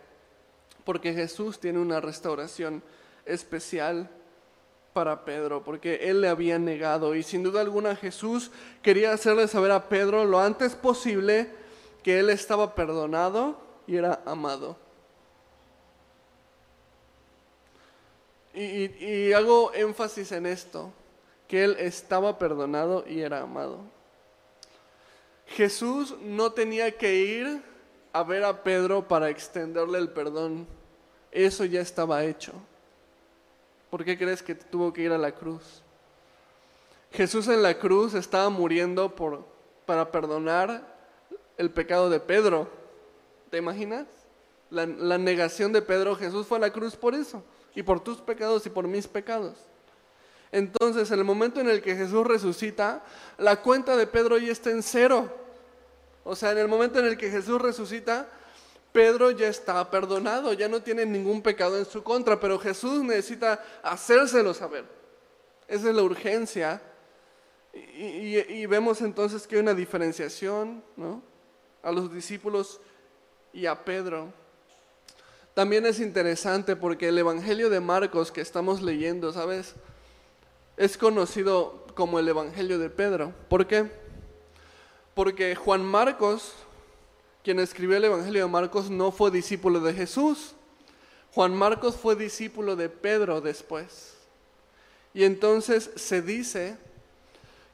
porque 0.82 1.14
Jesús 1.14 1.60
tiene 1.60 1.78
una 1.78 2.00
restauración 2.00 2.82
especial 3.24 4.10
para 4.92 5.24
Pedro, 5.24 5.62
porque 5.62 6.00
él 6.10 6.20
le 6.20 6.26
había 6.26 6.58
negado. 6.58 7.14
Y 7.14 7.22
sin 7.22 7.44
duda 7.44 7.60
alguna 7.60 7.94
Jesús 7.94 8.50
quería 8.82 9.12
hacerle 9.12 9.46
saber 9.46 9.70
a 9.70 9.88
Pedro 9.88 10.24
lo 10.24 10.40
antes 10.40 10.74
posible 10.74 11.48
que 12.02 12.18
él 12.18 12.28
estaba 12.28 12.74
perdonado 12.74 13.56
y 13.86 13.94
era 13.94 14.20
amado. 14.26 14.76
y 18.52 19.32
hago 19.32 19.72
énfasis 19.74 20.32
en 20.32 20.46
esto, 20.46 20.92
que 21.48 21.64
él 21.64 21.76
estaba 21.78 22.38
perdonado 22.38 23.04
y 23.08 23.20
era 23.22 23.40
amado. 23.40 23.80
Jesús 25.46 26.14
no 26.20 26.52
tenía 26.52 26.96
que 26.96 27.14
ir 27.14 27.62
a 28.12 28.22
ver 28.22 28.44
a 28.44 28.62
Pedro 28.62 29.08
para 29.08 29.30
extenderle 29.30 29.98
el 29.98 30.10
perdón. 30.10 30.66
Eso 31.32 31.64
ya 31.64 31.80
estaba 31.80 32.24
hecho. 32.24 32.52
¿Por 33.90 34.04
qué 34.04 34.18
crees 34.18 34.42
que 34.42 34.54
tuvo 34.54 34.92
que 34.92 35.02
ir 35.02 35.12
a 35.12 35.18
la 35.18 35.32
cruz? 35.32 35.82
Jesús 37.12 37.48
en 37.48 37.62
la 37.62 37.78
cruz 37.78 38.12
estaba 38.12 38.50
muriendo 38.50 39.14
por, 39.14 39.46
para 39.86 40.12
perdonar 40.12 40.98
el 41.56 41.70
pecado 41.70 42.10
de 42.10 42.20
Pedro. 42.20 42.68
¿Te 43.50 43.56
imaginas? 43.56 44.06
La, 44.70 44.84
la, 44.84 45.16
negación 45.16 45.72
de 45.72 45.80
Pedro, 45.80 46.14
Jesús 46.14 46.46
fue 46.46 46.58
a 46.58 46.60
la 46.60 46.70
cruz 46.70 46.94
por 46.94 47.14
eso, 47.14 47.42
y 47.74 47.82
por 47.82 48.00
tus 48.00 48.18
pecados 48.18 48.66
y 48.66 48.70
por 48.70 48.86
mis 48.86 49.08
pecados. 49.08 49.56
Entonces, 50.50 51.10
en 51.10 51.18
el 51.18 51.24
momento 51.24 51.60
en 51.60 51.68
el 51.68 51.82
que 51.82 51.94
Jesús 51.94 52.26
resucita, 52.26 53.04
la 53.36 53.60
cuenta 53.62 53.96
de 53.96 54.06
Pedro 54.06 54.38
ya 54.38 54.52
está 54.52 54.70
en 54.70 54.82
cero. 54.82 55.30
O 56.24 56.34
sea, 56.34 56.52
en 56.52 56.58
el 56.58 56.68
momento 56.68 56.98
en 56.98 57.06
el 57.06 57.16
que 57.16 57.30
Jesús 57.30 57.60
resucita, 57.60 58.28
Pedro 58.92 59.30
ya 59.30 59.48
está 59.48 59.90
perdonado, 59.90 60.52
ya 60.52 60.68
no 60.68 60.82
tiene 60.82 61.04
ningún 61.04 61.42
pecado 61.42 61.78
en 61.78 61.84
su 61.84 62.02
contra, 62.02 62.40
pero 62.40 62.58
Jesús 62.58 63.02
necesita 63.02 63.62
hacérselo 63.82 64.54
saber. 64.54 64.84
Esa 65.66 65.90
es 65.90 65.94
la 65.94 66.02
urgencia. 66.02 66.82
Y, 67.72 68.66
vemos 68.66 69.02
entonces 69.02 69.46
que 69.46 69.56
hay 69.56 69.62
una 69.62 69.74
diferenciación 69.74 70.82
¿no? 70.96 71.22
a 71.82 71.92
los 71.92 72.12
discípulos 72.12 72.80
y 73.52 73.66
a 73.66 73.84
Pedro. 73.84 74.32
También 75.54 75.86
es 75.86 76.00
interesante 76.00 76.74
porque 76.76 77.08
el 77.08 77.18
Evangelio 77.18 77.68
de 77.68 77.80
Marcos 77.80 78.32
que 78.32 78.40
estamos 78.40 78.80
leyendo, 78.80 79.32
¿sabes? 79.32 79.74
Es 80.78 80.96
conocido 80.96 81.86
como 81.94 82.18
el 82.18 82.28
Evangelio 82.28 82.78
de 82.78 82.88
Pedro. 82.88 83.34
¿Por 83.50 83.66
qué? 83.66 83.90
Porque 85.14 85.54
Juan 85.54 85.84
Marcos 85.84 86.54
quien 87.48 87.60
escribió 87.60 87.96
el 87.96 88.04
Evangelio 88.04 88.42
de 88.42 88.50
Marcos 88.50 88.90
no 88.90 89.10
fue 89.10 89.30
discípulo 89.30 89.80
de 89.80 89.94
Jesús. 89.94 90.52
Juan 91.32 91.54
Marcos 91.54 91.96
fue 91.96 92.14
discípulo 92.14 92.76
de 92.76 92.90
Pedro 92.90 93.40
después. 93.40 94.18
Y 95.14 95.24
entonces 95.24 95.90
se 95.96 96.20
dice 96.20 96.76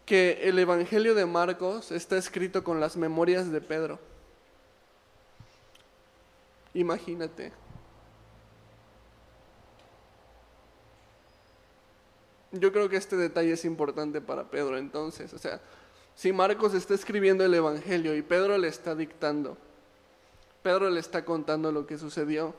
que 0.06 0.40
el 0.44 0.60
Evangelio 0.60 1.16
de 1.16 1.26
Marcos 1.26 1.90
está 1.90 2.16
escrito 2.16 2.62
con 2.62 2.78
las 2.78 2.96
memorias 2.96 3.50
de 3.50 3.60
Pedro. 3.60 3.98
Imagínate. 6.74 7.52
Yo 12.54 12.72
creo 12.72 12.88
que 12.88 12.96
este 12.96 13.16
detalle 13.16 13.52
es 13.52 13.64
importante 13.64 14.20
para 14.20 14.44
Pedro 14.44 14.78
entonces. 14.78 15.32
O 15.34 15.38
sea, 15.38 15.60
si 16.14 16.32
Marcos 16.32 16.74
está 16.74 16.94
escribiendo 16.94 17.44
el 17.44 17.52
Evangelio 17.52 18.14
y 18.14 18.22
Pedro 18.22 18.56
le 18.58 18.68
está 18.68 18.94
dictando, 18.94 19.56
Pedro 20.62 20.88
le 20.88 21.00
está 21.00 21.24
contando 21.24 21.72
lo 21.72 21.86
que 21.86 21.98
sucedió, 21.98 22.54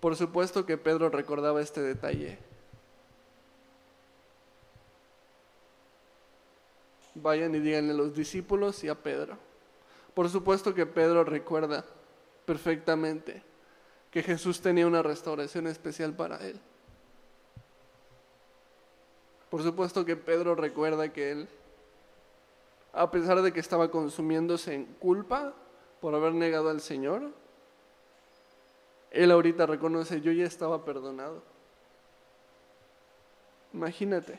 por 0.00 0.14
supuesto 0.14 0.64
que 0.64 0.78
Pedro 0.78 1.10
recordaba 1.10 1.60
este 1.60 1.82
detalle. 1.82 2.38
Vayan 7.16 7.54
y 7.56 7.58
díganle 7.58 7.92
a 7.92 7.96
los 7.96 8.14
discípulos 8.14 8.84
y 8.84 8.88
a 8.88 8.94
Pedro. 8.94 9.36
Por 10.14 10.28
supuesto 10.28 10.72
que 10.74 10.86
Pedro 10.86 11.24
recuerda 11.24 11.84
perfectamente 12.44 13.42
que 14.12 14.22
Jesús 14.22 14.60
tenía 14.60 14.86
una 14.86 15.02
restauración 15.02 15.66
especial 15.66 16.14
para 16.14 16.38
él. 16.46 16.60
Por 19.50 19.62
supuesto 19.62 20.04
que 20.04 20.16
Pedro 20.16 20.54
recuerda 20.54 21.12
que 21.12 21.30
él 21.30 21.48
a 22.92 23.10
pesar 23.10 23.40
de 23.42 23.52
que 23.52 23.60
estaba 23.60 23.90
consumiéndose 23.90 24.74
en 24.74 24.84
culpa 24.84 25.54
por 26.00 26.14
haber 26.14 26.32
negado 26.32 26.68
al 26.68 26.80
Señor, 26.80 27.30
él 29.10 29.30
ahorita 29.30 29.66
reconoce, 29.66 30.20
yo 30.20 30.32
ya 30.32 30.44
estaba 30.44 30.84
perdonado. 30.84 31.42
Imagínate. 33.72 34.38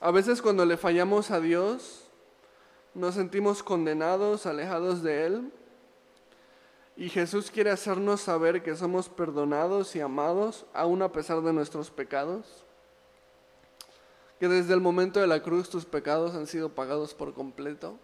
A 0.00 0.10
veces 0.10 0.40
cuando 0.40 0.64
le 0.64 0.76
fallamos 0.76 1.30
a 1.30 1.40
Dios, 1.40 2.06
nos 2.94 3.14
sentimos 3.14 3.62
condenados, 3.62 4.46
alejados 4.46 5.02
de 5.02 5.26
Él. 5.26 5.52
Y 7.00 7.08
Jesús 7.08 7.50
quiere 7.50 7.70
hacernos 7.70 8.20
saber 8.20 8.62
que 8.62 8.76
somos 8.76 9.08
perdonados 9.08 9.96
y 9.96 10.02
amados, 10.02 10.66
aun 10.74 11.00
a 11.00 11.10
pesar 11.10 11.40
de 11.40 11.50
nuestros 11.50 11.90
pecados 11.90 12.66
que 14.38 14.48
desde 14.48 14.74
el 14.74 14.82
momento 14.82 15.18
de 15.18 15.26
la 15.26 15.42
cruz 15.42 15.70
tus 15.70 15.86
pecados 15.86 16.34
han 16.34 16.46
sido 16.46 16.74
pagados 16.74 17.14
por 17.14 17.32
completo? 17.32 17.98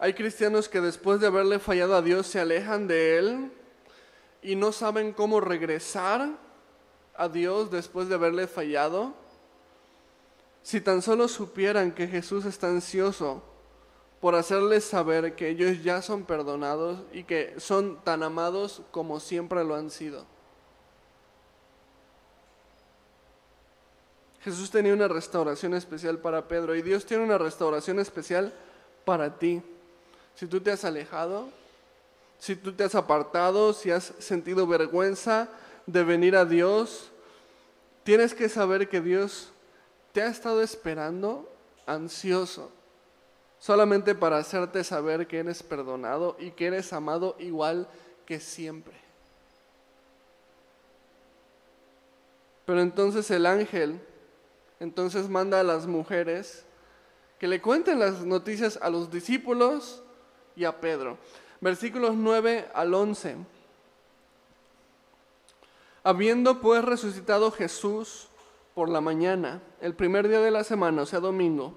Hay 0.00 0.14
cristianos 0.14 0.68
que 0.68 0.80
después 0.80 1.20
de 1.20 1.28
haberle 1.28 1.60
fallado 1.60 1.94
a 1.94 2.02
Dios 2.02 2.26
se 2.26 2.40
alejan 2.40 2.88
de 2.88 3.18
Él 3.18 3.52
y 4.42 4.56
no 4.56 4.72
saben 4.72 5.12
cómo 5.12 5.40
regresar 5.40 6.28
a 7.14 7.28
Dios 7.28 7.70
después 7.70 8.08
de 8.08 8.16
haberle 8.16 8.48
fallado. 8.48 9.14
Si 10.64 10.80
tan 10.80 11.02
solo 11.02 11.28
supieran 11.28 11.92
que 11.92 12.08
Jesús 12.08 12.46
está 12.46 12.66
ansioso 12.66 13.44
por 14.20 14.34
hacerles 14.34 14.84
saber 14.84 15.34
que 15.34 15.48
ellos 15.48 15.82
ya 15.82 16.02
son 16.02 16.24
perdonados 16.24 17.00
y 17.12 17.24
que 17.24 17.54
son 17.58 18.02
tan 18.04 18.22
amados 18.22 18.82
como 18.90 19.18
siempre 19.18 19.64
lo 19.64 19.74
han 19.74 19.90
sido. 19.90 20.24
Jesús 24.42 24.70
tenía 24.70 24.94
una 24.94 25.08
restauración 25.08 25.74
especial 25.74 26.18
para 26.18 26.48
Pedro 26.48 26.74
y 26.74 26.82
Dios 26.82 27.04
tiene 27.04 27.24
una 27.24 27.38
restauración 27.38 27.98
especial 27.98 28.52
para 29.04 29.38
ti. 29.38 29.62
Si 30.34 30.46
tú 30.46 30.60
te 30.60 30.70
has 30.70 30.84
alejado, 30.84 31.48
si 32.38 32.56
tú 32.56 32.72
te 32.72 32.84
has 32.84 32.94
apartado, 32.94 33.74
si 33.74 33.90
has 33.90 34.14
sentido 34.18 34.66
vergüenza 34.66 35.48
de 35.86 36.04
venir 36.04 36.36
a 36.36 36.46
Dios, 36.46 37.10
tienes 38.02 38.34
que 38.34 38.48
saber 38.48 38.88
que 38.88 39.02
Dios 39.02 39.50
te 40.12 40.22
ha 40.22 40.28
estado 40.28 40.62
esperando 40.62 41.52
ansioso, 41.86 42.72
solamente 43.60 44.14
para 44.14 44.38
hacerte 44.38 44.82
saber 44.82 45.28
que 45.28 45.38
eres 45.38 45.62
perdonado 45.62 46.34
y 46.40 46.50
que 46.50 46.66
eres 46.66 46.92
amado 46.92 47.36
igual 47.38 47.86
que 48.26 48.40
siempre. 48.40 48.94
Pero 52.64 52.80
entonces 52.80 53.30
el 53.30 53.46
ángel 53.46 54.00
entonces 54.80 55.28
manda 55.28 55.60
a 55.60 55.62
las 55.62 55.86
mujeres 55.86 56.64
que 57.38 57.46
le 57.46 57.60
cuenten 57.60 57.98
las 57.98 58.24
noticias 58.24 58.78
a 58.80 58.88
los 58.88 59.10
discípulos 59.10 60.02
y 60.56 60.64
a 60.64 60.80
Pedro. 60.80 61.18
Versículos 61.60 62.14
9 62.14 62.68
al 62.72 62.94
11. 62.94 63.36
Habiendo 66.02 66.62
pues 66.62 66.82
resucitado 66.82 67.50
Jesús 67.50 68.28
por 68.74 68.88
la 68.88 69.02
mañana, 69.02 69.60
el 69.82 69.94
primer 69.94 70.28
día 70.28 70.40
de 70.40 70.50
la 70.50 70.64
semana, 70.64 71.02
o 71.02 71.06
sea, 71.06 71.20
domingo, 71.20 71.76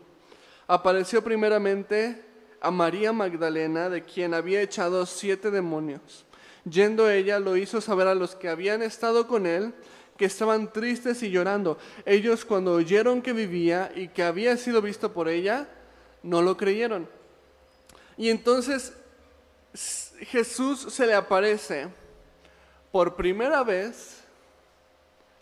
apareció 0.67 1.23
primeramente 1.23 2.23
a 2.61 2.71
María 2.71 3.11
Magdalena, 3.11 3.89
de 3.89 4.03
quien 4.03 4.33
había 4.33 4.61
echado 4.61 5.05
siete 5.05 5.51
demonios. 5.51 6.25
Yendo 6.69 7.09
ella, 7.09 7.39
lo 7.39 7.57
hizo 7.57 7.81
saber 7.81 8.07
a 8.07 8.15
los 8.15 8.35
que 8.35 8.47
habían 8.47 8.81
estado 8.81 9.27
con 9.27 9.45
él 9.45 9.73
que 10.17 10.25
estaban 10.25 10.71
tristes 10.71 11.23
y 11.23 11.29
llorando. 11.29 11.77
Ellos 12.05 12.45
cuando 12.45 12.73
oyeron 12.73 13.21
que 13.21 13.33
vivía 13.33 13.91
y 13.95 14.07
que 14.09 14.23
había 14.23 14.55
sido 14.57 14.81
visto 14.81 15.11
por 15.11 15.27
ella, 15.27 15.67
no 16.21 16.41
lo 16.41 16.55
creyeron. 16.55 17.09
Y 18.15 18.29
entonces 18.29 18.93
Jesús 20.19 20.93
se 20.93 21.07
le 21.07 21.15
aparece 21.15 21.87
por 22.91 23.15
primera 23.15 23.63
vez 23.63 24.23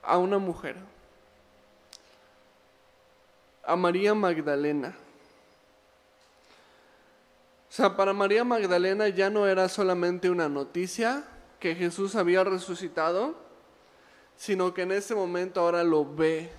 a 0.01 0.17
una 0.17 0.37
mujer, 0.37 0.77
a 3.63 3.75
María 3.75 4.15
Magdalena. 4.15 4.95
O 7.71 7.73
sea, 7.73 7.95
para 7.95 8.11
María 8.11 8.43
Magdalena 8.43 9.07
ya 9.07 9.29
no 9.29 9.47
era 9.47 9.69
solamente 9.69 10.29
una 10.29 10.49
noticia 10.49 11.23
que 11.57 11.73
Jesús 11.73 12.15
había 12.15 12.43
resucitado, 12.43 13.33
sino 14.35 14.73
que 14.73 14.81
en 14.81 14.91
ese 14.91 15.15
momento 15.15 15.61
ahora 15.61 15.81
lo 15.81 16.03
ve 16.03 16.49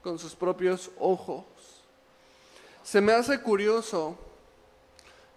con 0.00 0.16
sus 0.16 0.36
propios 0.36 0.92
ojos. 0.96 1.44
Se 2.84 3.00
me 3.00 3.14
hace 3.14 3.42
curioso 3.42 4.16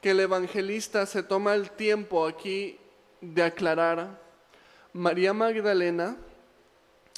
que 0.01 0.11
el 0.11 0.19
evangelista 0.19 1.07
se 1.07 1.23
toma 1.23 1.55
el 1.55 1.71
tiempo 1.71 2.27
aquí 2.27 2.77
de 3.21 3.41
aclarar 3.41 4.21
María 4.93 5.33
Magdalena, 5.33 6.15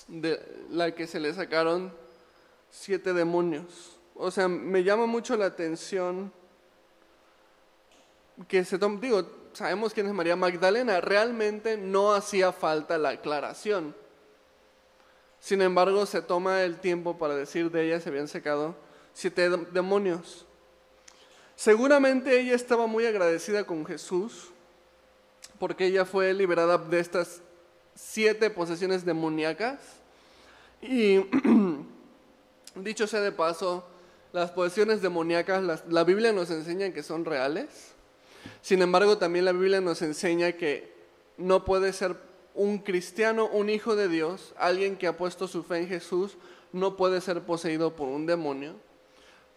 de 0.07 0.39
la 0.69 0.95
que 0.95 1.05
se 1.05 1.19
le 1.19 1.33
sacaron 1.33 1.93
siete 2.69 3.11
demonios. 3.11 3.97
O 4.15 4.31
sea, 4.31 4.47
me 4.47 4.85
llama 4.85 5.05
mucho 5.05 5.35
la 5.35 5.47
atención 5.47 6.31
que 8.47 8.65
se 8.65 8.77
toma, 8.77 8.99
digo, 8.99 9.23
sabemos 9.53 9.93
quién 9.93 10.07
es 10.07 10.13
María 10.13 10.35
Magdalena. 10.35 11.01
Realmente 11.01 11.77
no 11.77 12.13
hacía 12.13 12.51
falta 12.51 12.97
la 12.97 13.09
aclaración. 13.09 13.95
Sin 15.39 15.61
embargo, 15.61 16.05
se 16.05 16.21
toma 16.21 16.63
el 16.63 16.79
tiempo 16.79 17.17
para 17.17 17.35
decir 17.35 17.69
de 17.69 17.85
ella 17.85 17.99
se 17.99 18.09
habían 18.09 18.27
secado 18.27 18.75
siete 19.13 19.49
demonios. 19.71 20.45
Seguramente 21.55 22.39
ella 22.39 22.55
estaba 22.55 22.87
muy 22.87 23.05
agradecida 23.05 23.65
con 23.65 23.85
Jesús 23.85 24.49
porque 25.59 25.85
ella 25.85 26.05
fue 26.05 26.33
liberada 26.33 26.77
de 26.77 26.99
estas 26.99 27.41
siete 27.93 28.49
posesiones 28.49 29.05
demoníacas. 29.05 29.79
Y 30.81 31.19
dicho 32.75 33.05
sea 33.05 33.21
de 33.21 33.31
paso, 33.31 33.85
las 34.31 34.51
posesiones 34.51 35.01
demoníacas, 35.01 35.83
la 35.87 36.03
Biblia 36.03 36.33
nos 36.33 36.49
enseña 36.49 36.91
que 36.91 37.03
son 37.03 37.23
reales. 37.23 37.93
Sin 38.61 38.81
embargo, 38.81 39.17
también 39.17 39.45
la 39.45 39.51
Biblia 39.51 39.81
nos 39.81 40.01
enseña 40.01 40.53
que 40.53 40.93
no 41.37 41.65
puede 41.65 41.93
ser 41.93 42.15
un 42.55 42.79
cristiano, 42.79 43.47
un 43.47 43.69
hijo 43.69 43.95
de 43.95 44.07
Dios, 44.07 44.53
alguien 44.57 44.95
que 44.97 45.07
ha 45.07 45.17
puesto 45.17 45.47
su 45.47 45.63
fe 45.63 45.79
en 45.79 45.87
Jesús, 45.87 46.37
no 46.71 46.97
puede 46.97 47.21
ser 47.21 47.41
poseído 47.41 47.95
por 47.95 48.07
un 48.07 48.25
demonio, 48.25 48.75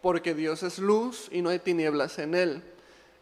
porque 0.01 0.35
Dios 0.35 0.63
es 0.63 0.79
luz 0.79 1.29
y 1.31 1.43
no 1.43 1.51
hay 1.51 1.59
tinieblas 1.59 2.19
en 2.19 2.35
él. 2.35 2.63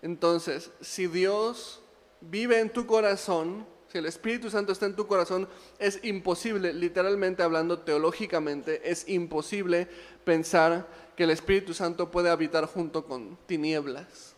Entonces, 0.02 0.70
si 0.80 1.06
Dios 1.06 1.80
vive 2.20 2.60
en 2.60 2.70
tu 2.70 2.86
corazón, 2.86 3.66
si 3.90 3.98
el 3.98 4.06
Espíritu 4.06 4.50
Santo 4.50 4.72
está 4.72 4.86
en 4.86 4.96
tu 4.96 5.06
corazón, 5.06 5.48
es 5.78 6.00
imposible, 6.02 6.72
literalmente 6.72 7.42
hablando 7.42 7.78
teológicamente, 7.78 8.90
es 8.90 9.08
imposible 9.08 9.88
pensar 10.24 10.86
que 11.16 11.24
el 11.24 11.30
Espíritu 11.30 11.74
Santo 11.74 12.10
puede 12.10 12.30
habitar 12.30 12.66
junto 12.66 13.04
con 13.06 13.38
tinieblas. 13.46 14.33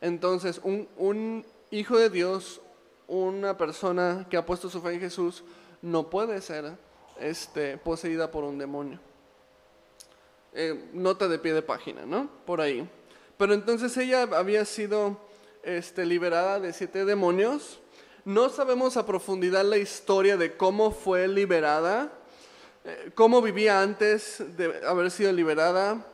Entonces, 0.00 0.60
un, 0.62 0.88
un 0.96 1.44
hijo 1.70 1.98
de 1.98 2.10
Dios, 2.10 2.60
una 3.06 3.56
persona 3.56 4.26
que 4.30 4.36
ha 4.36 4.46
puesto 4.46 4.68
su 4.70 4.80
fe 4.80 4.94
en 4.94 5.00
Jesús, 5.00 5.44
no 5.82 6.10
puede 6.10 6.40
ser 6.40 6.76
este, 7.20 7.76
poseída 7.78 8.30
por 8.30 8.44
un 8.44 8.58
demonio. 8.58 9.00
Eh, 10.52 10.88
nota 10.92 11.28
de 11.28 11.38
pie 11.38 11.52
de 11.52 11.62
página, 11.62 12.06
¿no? 12.06 12.28
Por 12.46 12.60
ahí. 12.60 12.88
Pero 13.36 13.54
entonces 13.54 13.96
ella 13.96 14.22
había 14.22 14.64
sido 14.64 15.18
este, 15.62 16.06
liberada 16.06 16.58
de 16.60 16.72
siete 16.72 17.04
demonios. 17.04 17.80
No 18.24 18.48
sabemos 18.48 18.96
a 18.96 19.06
profundidad 19.06 19.64
la 19.64 19.78
historia 19.78 20.36
de 20.36 20.56
cómo 20.56 20.90
fue 20.90 21.28
liberada, 21.28 22.12
eh, 22.84 23.10
cómo 23.14 23.40
vivía 23.40 23.80
antes 23.80 24.42
de 24.56 24.86
haber 24.86 25.10
sido 25.10 25.32
liberada, 25.32 26.06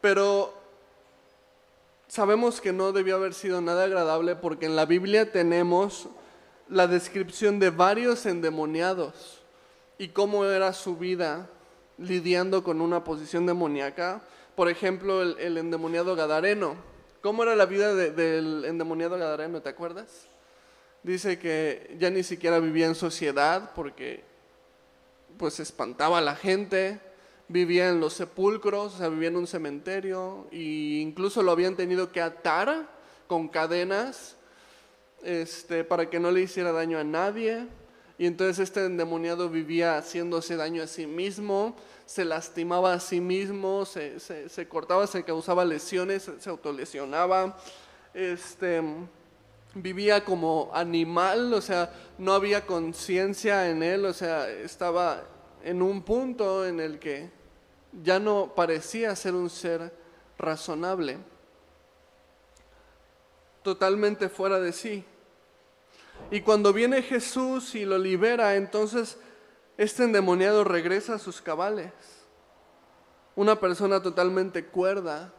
pero 0.00 0.54
sabemos 2.10 2.60
que 2.60 2.74
no 2.74 2.92
debió 2.92 3.16
haber 3.16 3.32
sido 3.32 3.62
nada 3.62 3.84
agradable 3.84 4.36
porque 4.36 4.66
en 4.66 4.76
la 4.76 4.84
Biblia 4.84 5.32
tenemos 5.32 6.10
la 6.68 6.86
descripción 6.86 7.58
de 7.58 7.70
varios 7.70 8.26
endemoniados 8.26 9.40
y 9.96 10.08
cómo 10.08 10.44
era 10.44 10.74
su 10.74 10.98
vida 10.98 11.48
lidiando 11.96 12.62
con 12.62 12.82
una 12.82 13.02
posición 13.02 13.46
demoníaca. 13.46 14.20
Por 14.54 14.68
ejemplo, 14.68 15.22
el 15.22 15.56
endemoniado 15.56 16.14
Gadareno 16.14 16.90
¿Cómo 17.22 17.42
era 17.42 17.54
la 17.54 17.66
vida 17.66 17.94
del 17.94 18.64
endemoniado 18.64 19.18
Gadareno? 19.18 19.60
¿Te 19.60 19.68
acuerdas? 19.68 20.26
Dice 21.02 21.38
que 21.38 21.94
ya 21.98 22.08
ni 22.08 22.22
siquiera 22.22 22.58
vivía 22.60 22.86
en 22.86 22.94
sociedad 22.94 23.72
porque 23.74 24.24
pues 25.36 25.60
espantaba 25.60 26.18
a 26.18 26.22
la 26.22 26.34
gente, 26.34 26.98
vivía 27.50 27.88
en 27.88 27.98
los 27.98 28.12
sepulcros, 28.14 28.94
o 28.94 28.98
sea, 28.98 29.08
vivía 29.08 29.28
en 29.28 29.36
un 29.36 29.46
cementerio 29.46 30.46
e 30.52 31.02
incluso 31.02 31.42
lo 31.42 31.50
habían 31.50 31.74
tenido 31.74 32.12
que 32.12 32.20
atar 32.20 32.88
con 33.26 33.48
cadenas 33.48 34.36
este, 35.22 35.82
para 35.82 36.08
que 36.08 36.20
no 36.20 36.30
le 36.30 36.42
hiciera 36.42 36.70
daño 36.70 36.98
a 36.98 37.04
nadie. 37.04 37.66
Y 38.18 38.26
entonces 38.26 38.60
este 38.60 38.84
endemoniado 38.84 39.48
vivía 39.48 39.98
haciéndose 39.98 40.56
daño 40.56 40.82
a 40.82 40.86
sí 40.86 41.06
mismo, 41.06 41.74
se 42.06 42.24
lastimaba 42.24 42.92
a 42.92 43.00
sí 43.00 43.20
mismo, 43.20 43.84
se, 43.84 44.20
se, 44.20 44.68
cortaba, 44.68 45.06
se 45.06 45.24
causaba 45.24 45.64
lesiones, 45.64 46.30
se, 46.38 46.50
autolesionaba, 46.50 47.58
este, 48.14 48.82
vivía 49.74 50.24
como 50.24 50.70
animal, 50.74 51.52
o 51.54 51.62
sea, 51.62 51.92
no 52.18 52.34
había 52.34 52.66
conciencia 52.66 53.70
en 53.70 53.82
él, 53.82 54.04
o 54.04 54.12
sea, 54.12 54.48
estaba 54.50 55.24
en 55.64 55.80
un 55.82 56.02
punto 56.02 56.66
en 56.66 56.78
el 56.78 56.98
que 56.98 57.39
ya 57.92 58.18
no 58.18 58.54
parecía 58.54 59.14
ser 59.16 59.34
un 59.34 59.50
ser 59.50 59.92
razonable, 60.38 61.18
totalmente 63.62 64.28
fuera 64.28 64.60
de 64.60 64.72
sí. 64.72 65.04
Y 66.30 66.42
cuando 66.42 66.72
viene 66.72 67.02
Jesús 67.02 67.74
y 67.74 67.84
lo 67.84 67.98
libera, 67.98 68.56
entonces 68.56 69.18
este 69.76 70.04
endemoniado 70.04 70.64
regresa 70.64 71.14
a 71.14 71.18
sus 71.18 71.40
cabales. 71.40 71.92
Una 73.34 73.58
persona 73.58 74.02
totalmente 74.02 74.66
cuerda, 74.66 75.32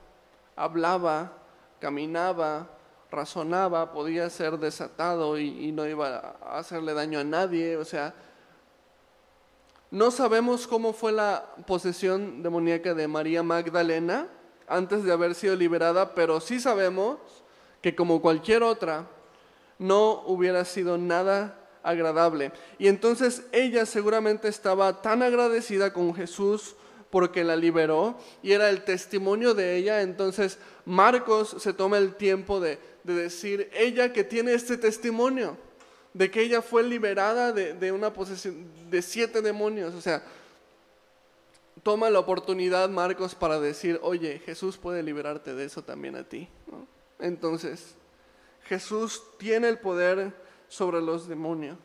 hablaba, 0.56 1.34
caminaba, 1.80 2.70
razonaba, 3.12 3.92
podía 3.92 4.30
ser 4.30 4.58
desatado 4.58 5.38
y, 5.38 5.72
no 5.72 5.86
iba 5.86 6.38
a 6.42 6.58
hacerle 6.60 6.94
daño 6.94 7.20
a 7.20 7.24
nadie. 7.24 7.78
O 7.78 7.86
sea, 7.86 8.16
no 9.92 10.10
sabemos 10.10 10.68
cómo 10.68 10.94
fue 10.94 11.12
la 11.12 11.54
posesión 11.68 12.42
demoníaca 12.42 12.94
de 12.94 13.08
María 13.08 13.44
Magdalena 13.44 14.28
antes 14.68 15.04
de 15.04 15.12
haber 15.12 15.36
sido 15.36 15.56
liberada, 15.56 16.16
pero 16.16 16.40
sí 16.40 16.60
sabemos 16.60 17.18
que 17.82 17.94
como 17.94 18.22
cualquier 18.22 18.64
otra, 18.64 19.08
no 19.78 20.22
hubiera 20.28 20.64
sido 20.64 20.98
nada 20.98 21.58
agradable. 21.84 22.52
Y 22.78 22.88
entonces 22.88 23.44
ella 23.52 23.86
seguramente 23.86 24.48
estaba 24.48 25.02
tan 25.02 25.24
agradecida 25.24 25.92
con 25.92 26.14
Jesús 26.14 26.76
porque 27.10 27.44
la 27.44 27.56
liberó 27.56 28.18
y 28.42 28.54
era 28.54 28.70
el 28.70 28.84
testimonio 28.84 29.54
de 29.54 29.76
ella. 29.76 30.02
Entonces 30.02 30.60
Marcos 30.86 31.56
se 31.60 31.74
toma 31.74 31.98
el 31.98 32.16
tiempo 32.16 32.60
de, 32.60 32.80
decir, 33.04 33.70
ella 33.74 34.14
que 34.14 34.24
tiene 34.24 34.54
este 34.54 34.78
testimonio, 34.78 35.58
de 36.14 36.30
que 36.30 36.42
ella 36.42 36.62
fue 36.62 36.84
liberada 36.84 37.52
de, 37.54 37.92
una 37.92 38.12
posesión 38.14 38.68
de 38.90 39.02
siete 39.02 39.42
demonios. 39.42 39.94
O 39.94 40.02
sea, 40.02 40.24
toma 41.84 42.10
la 42.10 42.20
oportunidad 42.20 42.90
Marcos 42.90 43.36
para 43.36 43.60
decir, 43.60 44.00
oye, 44.04 44.40
Jesús 44.40 44.78
puede 44.78 45.04
liberarte 45.04 45.54
de 45.54 45.66
eso 45.66 45.84
también 45.84 46.16
a 46.16 46.24
ti. 46.24 46.50
Entonces, 47.20 47.96
Jesús 48.64 49.24
tiene 49.38 49.70
el 49.70 49.80
poder 49.80 50.34
sobre 50.68 51.02
los 51.02 51.28
demonios. 51.28 51.78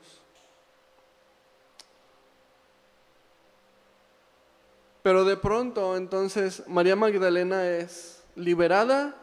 Pero 5.03 5.25
de 5.25 5.37
pronto 5.37 5.97
entonces 5.97 6.65
María 6.67 6.97
Magdalena 6.97 7.65
es 7.69 8.25
liberada 8.35 9.15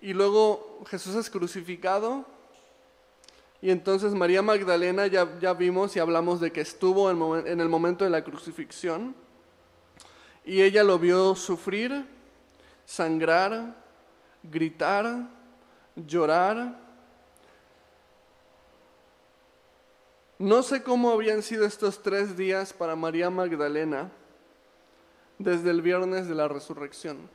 y 0.00 0.14
luego 0.14 0.82
Jesús 0.88 1.14
es 1.14 1.28
crucificado. 1.28 2.24
Y 3.62 3.70
entonces 3.70 4.14
María 4.14 4.42
Magdalena 4.42 5.06
ya, 5.06 5.38
ya 5.40 5.54
vimos 5.54 5.96
y 5.96 5.98
hablamos 5.98 6.40
de 6.40 6.52
que 6.52 6.60
estuvo 6.60 7.10
en, 7.10 7.46
en 7.46 7.60
el 7.60 7.68
momento 7.68 8.04
de 8.04 8.10
la 8.10 8.22
crucifixión. 8.22 9.14
Y 10.44 10.62
ella 10.62 10.84
lo 10.84 10.98
vio 10.98 11.34
sufrir, 11.34 12.06
sangrar, 12.84 13.74
gritar, 14.42 15.28
llorar 15.96 16.86
No 20.38 20.62
sé 20.62 20.82
cómo 20.82 21.12
habían 21.12 21.42
sido 21.42 21.64
estos 21.64 22.02
tres 22.02 22.36
días 22.36 22.74
para 22.74 22.94
María 22.94 23.30
Magdalena 23.30 24.10
desde 25.38 25.70
el 25.70 25.80
viernes 25.80 26.28
de 26.28 26.34
la 26.34 26.46
resurrección, 26.46 27.30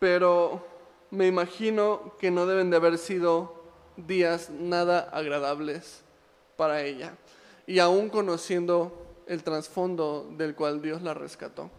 pero 0.00 0.66
me 1.12 1.28
imagino 1.28 2.16
que 2.18 2.32
no 2.32 2.44
deben 2.44 2.70
de 2.70 2.76
haber 2.76 2.98
sido 2.98 3.59
días 4.06 4.50
nada 4.50 5.08
agradables 5.12 6.02
para 6.56 6.82
ella, 6.82 7.14
y 7.66 7.78
aún 7.78 8.10
conociendo 8.10 9.06
el 9.26 9.42
trasfondo 9.42 10.28
del 10.36 10.54
cual 10.54 10.82
Dios 10.82 11.02
la 11.02 11.14
rescató. 11.14 11.70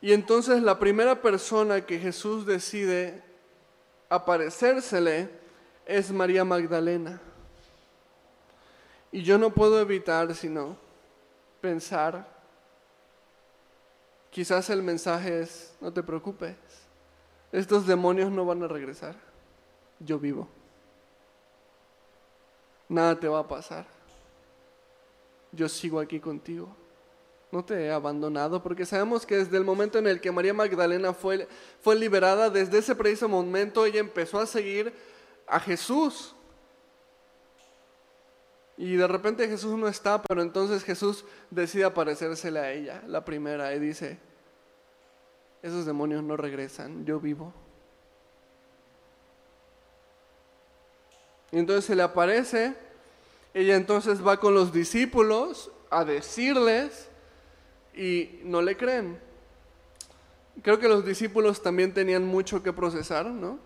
Y 0.00 0.12
entonces 0.12 0.62
la 0.62 0.78
primera 0.78 1.22
persona 1.22 1.86
que 1.86 1.98
Jesús 1.98 2.44
decide 2.44 3.22
aparecérsele 4.08 5.30
es 5.86 6.10
María 6.10 6.44
Magdalena. 6.44 7.20
Y 9.12 9.22
yo 9.22 9.38
no 9.38 9.50
puedo 9.50 9.80
evitar 9.80 10.34
sino 10.34 10.76
pensar, 11.60 12.26
quizás 14.30 14.68
el 14.70 14.82
mensaje 14.82 15.40
es, 15.40 15.72
no 15.80 15.92
te 15.92 16.02
preocupes, 16.02 16.56
estos 17.52 17.86
demonios 17.86 18.32
no 18.32 18.46
van 18.46 18.62
a 18.62 18.68
regresar, 18.68 19.14
yo 20.00 20.18
vivo. 20.18 20.48
Nada 22.88 23.18
te 23.18 23.28
va 23.28 23.40
a 23.40 23.48
pasar. 23.48 23.86
Yo 25.52 25.68
sigo 25.68 26.00
aquí 26.00 26.18
contigo. 26.18 26.74
no 27.50 27.62
te 27.62 27.84
he 27.84 27.90
abandonado, 27.90 28.62
porque 28.62 28.86
sabemos 28.86 29.26
que 29.26 29.36
desde 29.36 29.58
el 29.58 29.64
momento 29.64 29.98
en 29.98 30.06
el 30.06 30.22
que 30.22 30.32
María 30.32 30.54
Magdalena 30.54 31.12
fue, 31.12 31.46
fue 31.82 31.94
liberada, 31.94 32.48
desde 32.48 32.78
ese 32.78 32.94
preciso 32.94 33.28
momento 33.28 33.84
ella 33.84 34.00
empezó 34.00 34.40
a 34.40 34.46
seguir 34.46 34.94
a 35.46 35.60
Jesús. 35.60 36.34
Y 38.78 38.96
de 38.96 39.06
repente 39.06 39.46
Jesús 39.46 39.76
no 39.76 39.86
está, 39.86 40.22
pero 40.22 40.40
entonces 40.40 40.82
Jesús 40.82 41.26
decide 41.50 41.84
aparecérsele 41.84 42.58
a 42.58 42.72
ella, 42.72 43.02
la 43.06 43.22
primera, 43.22 43.74
y 43.74 43.78
dice, 43.78 44.18
esos 45.62 45.86
demonios 45.86 46.22
no 46.22 46.36
regresan, 46.36 47.04
yo 47.06 47.20
vivo. 47.20 47.52
Y 51.52 51.58
entonces 51.58 51.84
se 51.84 51.94
le 51.94 52.02
aparece, 52.02 52.74
ella 53.54 53.76
entonces 53.76 54.26
va 54.26 54.38
con 54.38 54.54
los 54.54 54.72
discípulos 54.72 55.70
a 55.90 56.04
decirles 56.04 57.08
y 57.94 58.40
no 58.44 58.62
le 58.62 58.76
creen. 58.76 59.18
Creo 60.62 60.78
que 60.78 60.88
los 60.88 61.04
discípulos 61.04 61.62
también 61.62 61.94
tenían 61.94 62.24
mucho 62.24 62.62
que 62.62 62.72
procesar, 62.72 63.26
¿no? 63.26 63.58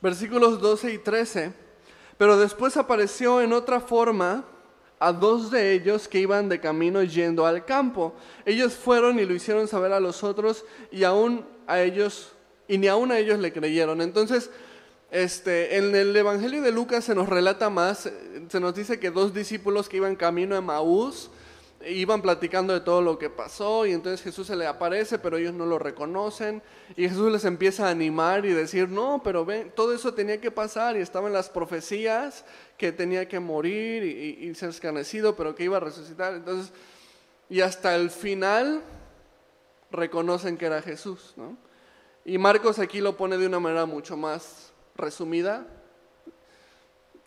Versículos 0.00 0.60
12 0.60 0.92
y 0.92 0.98
13. 0.98 1.52
Pero 2.18 2.36
después 2.36 2.76
apareció 2.76 3.40
en 3.40 3.52
otra 3.52 3.80
forma 3.80 4.44
a 5.04 5.12
dos 5.12 5.50
de 5.50 5.74
ellos 5.74 6.08
que 6.08 6.18
iban 6.18 6.48
de 6.48 6.60
camino 6.60 7.02
yendo 7.02 7.44
al 7.44 7.66
campo. 7.66 8.14
Ellos 8.46 8.72
fueron 8.72 9.18
y 9.18 9.26
lo 9.26 9.34
hicieron 9.34 9.68
saber 9.68 9.92
a 9.92 10.00
los 10.00 10.24
otros 10.24 10.64
y 10.90 11.04
aún 11.04 11.44
a 11.66 11.82
ellos 11.82 12.32
y 12.68 12.78
ni 12.78 12.88
aún 12.88 13.12
a 13.12 13.18
ellos 13.18 13.38
le 13.38 13.52
creyeron. 13.52 14.00
Entonces, 14.00 14.50
este, 15.10 15.76
en 15.76 15.94
el 15.94 16.16
Evangelio 16.16 16.62
de 16.62 16.72
Lucas 16.72 17.04
se 17.04 17.14
nos 17.14 17.28
relata 17.28 17.68
más, 17.68 18.10
se 18.48 18.60
nos 18.60 18.74
dice 18.74 18.98
que 18.98 19.10
dos 19.10 19.34
discípulos 19.34 19.90
que 19.90 19.98
iban 19.98 20.16
camino 20.16 20.56
a 20.56 20.62
Maús 20.62 21.30
iban 21.86 22.22
platicando 22.22 22.72
de 22.72 22.80
todo 22.80 23.02
lo 23.02 23.18
que 23.18 23.28
pasó 23.28 23.84
y 23.86 23.92
entonces 23.92 24.22
Jesús 24.22 24.46
se 24.46 24.56
le 24.56 24.66
aparece, 24.66 25.18
pero 25.18 25.36
ellos 25.36 25.52
no 25.54 25.66
lo 25.66 25.78
reconocen 25.78 26.62
y 26.96 27.08
Jesús 27.08 27.30
les 27.30 27.44
empieza 27.44 27.86
a 27.86 27.90
animar 27.90 28.46
y 28.46 28.52
decir, 28.52 28.88
no, 28.88 29.20
pero 29.22 29.44
ven, 29.44 29.72
todo 29.74 29.92
eso 29.92 30.14
tenía 30.14 30.40
que 30.40 30.50
pasar 30.50 30.96
y 30.96 31.00
estaban 31.00 31.32
las 31.32 31.50
profecías 31.50 32.44
que 32.76 32.92
tenía 32.92 33.28
que 33.28 33.40
morir 33.40 34.02
y, 34.02 34.54
ser 34.54 34.70
escarnecido, 34.70 35.36
pero 35.36 35.54
que 35.54 35.64
iba 35.64 35.76
a 35.76 35.80
resucitar. 35.80 36.34
Entonces, 36.34 36.72
y 37.48 37.60
hasta 37.60 37.94
el 37.94 38.10
final 38.10 38.82
reconocen 39.90 40.56
que 40.56 40.66
era 40.66 40.82
Jesús, 40.82 41.34
¿no? 41.36 41.56
Y 42.24 42.38
Marcos 42.38 42.78
aquí 42.78 43.00
lo 43.00 43.16
pone 43.16 43.36
de 43.36 43.46
una 43.46 43.60
manera 43.60 43.84
mucho 43.84 44.16
más 44.16 44.72
resumida, 44.96 45.66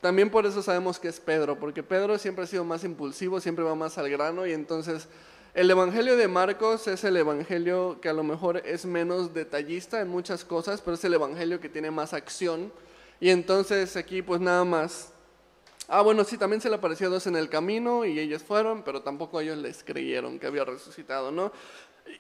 también 0.02 0.30
por 0.30 0.46
eso 0.46 0.62
sabemos 0.62 1.00
que 1.00 1.08
es 1.08 1.20
Pedro, 1.20 1.60
porque 1.60 1.82
Pedro 1.82 2.18
siempre 2.18 2.44
ha 2.44 2.48
sido 2.48 2.64
más 2.64 2.84
impulsivo, 2.84 3.40
siempre 3.40 3.64
va 3.64 3.76
más 3.76 3.98
al 3.98 4.10
grano 4.10 4.46
y 4.46 4.54
entonces 4.54 5.08
el 5.56 5.72
Evangelio 5.72 6.16
de 6.16 6.28
Marcos 6.28 6.88
es 6.88 7.04
el 7.04 7.18
Evangelio 7.18 8.00
que 8.00 8.10
a 8.10 8.14
lo 8.14 8.24
mejor 8.24 8.58
es 8.58 8.86
menos 8.86 9.34
detallista 9.34 10.00
en 10.00 10.08
muchas 10.08 10.46
cosas, 10.46 10.82
pero 10.82 10.94
es 10.94 11.04
el 11.04 11.16
Evangelio 11.16 11.60
que 11.60 11.68
tiene 11.68 11.90
más 11.90 12.14
acción. 12.14 12.72
Y 13.20 13.32
entonces 13.32 13.98
aquí 13.98 14.22
pues 14.22 14.40
nada 14.40 14.64
más. 14.64 15.14
Ah, 15.88 16.02
bueno, 16.02 16.24
sí, 16.24 16.38
también 16.38 16.62
se 16.62 16.70
le 16.70 16.76
apareció 16.76 17.08
a 17.08 17.12
dos 17.12 17.28
en 17.28 17.36
el 17.36 17.50
camino 17.50 18.04
y 18.04 18.20
ellos 18.20 18.44
fueron, 18.44 18.84
pero 18.84 19.02
tampoco 19.02 19.40
ellos 19.40 19.58
les 19.58 19.84
creyeron 19.84 20.38
que 20.38 20.48
había 20.48 20.66
resucitado, 20.66 21.32
¿no? 21.32 21.52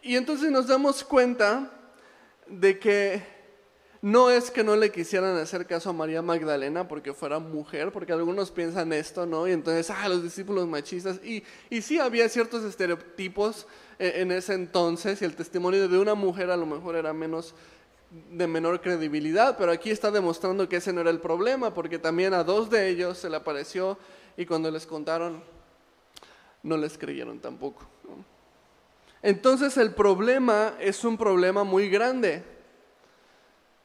Y 0.02 0.16
entonces 0.16 0.52
nos 0.52 0.68
damos 0.68 1.04
cuenta 1.04 1.72
de 2.48 2.80
que 2.80 3.38
no 4.02 4.30
es 4.30 4.52
que 4.52 4.64
no 4.64 4.76
le 4.76 4.92
quisieran 4.92 5.36
hacer 5.38 5.66
caso 5.66 5.90
a 5.90 5.94
María 5.94 6.22
Magdalena 6.22 6.88
porque 6.88 7.14
fuera 7.14 7.40
mujer, 7.40 7.92
porque 7.92 8.14
algunos 8.14 8.52
piensan 8.52 8.94
esto, 8.94 9.26
¿no? 9.26 9.48
Y 9.48 9.52
entonces, 9.52 9.90
ah, 9.90 10.08
los 10.08 10.24
discípulos 10.24 10.68
machistas. 10.68 11.20
Y, 11.24 11.44
y 11.70 11.82
sí 11.82 12.00
había 12.00 12.30
ciertos 12.30 12.64
estereotipos 12.64 13.68
en, 14.00 14.32
ese 14.32 14.54
entonces 14.54 15.22
y 15.22 15.26
el 15.26 15.36
testimonio 15.36 15.88
de 15.88 15.98
una 15.98 16.14
mujer 16.14 16.52
a 16.52 16.58
lo 16.58 16.66
mejor 16.66 16.96
era 16.96 17.14
menos 17.14 17.56
de 18.10 18.48
menor 18.48 18.82
credibilidad, 18.82 19.58
pero 19.58 19.72
aquí 19.72 19.90
está 19.92 20.12
demostrando 20.12 20.70
que 20.70 20.78
ese 20.78 20.94
no 20.94 21.02
era 21.02 21.10
el 21.10 21.20
problema, 21.20 21.74
porque 21.74 22.00
también 22.00 22.34
a 22.34 22.44
dos 22.44 22.70
de 22.70 22.90
ellos 22.90 23.18
se 23.18 23.30
le 23.30 23.38
apareció 23.38 23.98
y 24.38 24.46
cuando 24.46 24.72
les 24.72 24.86
contaron 24.86 25.44
no 26.64 26.78
les 26.78 26.98
creyeron 26.98 27.40
tampoco. 27.40 27.88
Entonces 29.22 29.78
el 29.78 29.94
problema 29.94 30.76
es 30.80 31.04
un 31.04 31.18
problema 31.18 31.64
muy 31.64 31.90
grande 31.90 32.44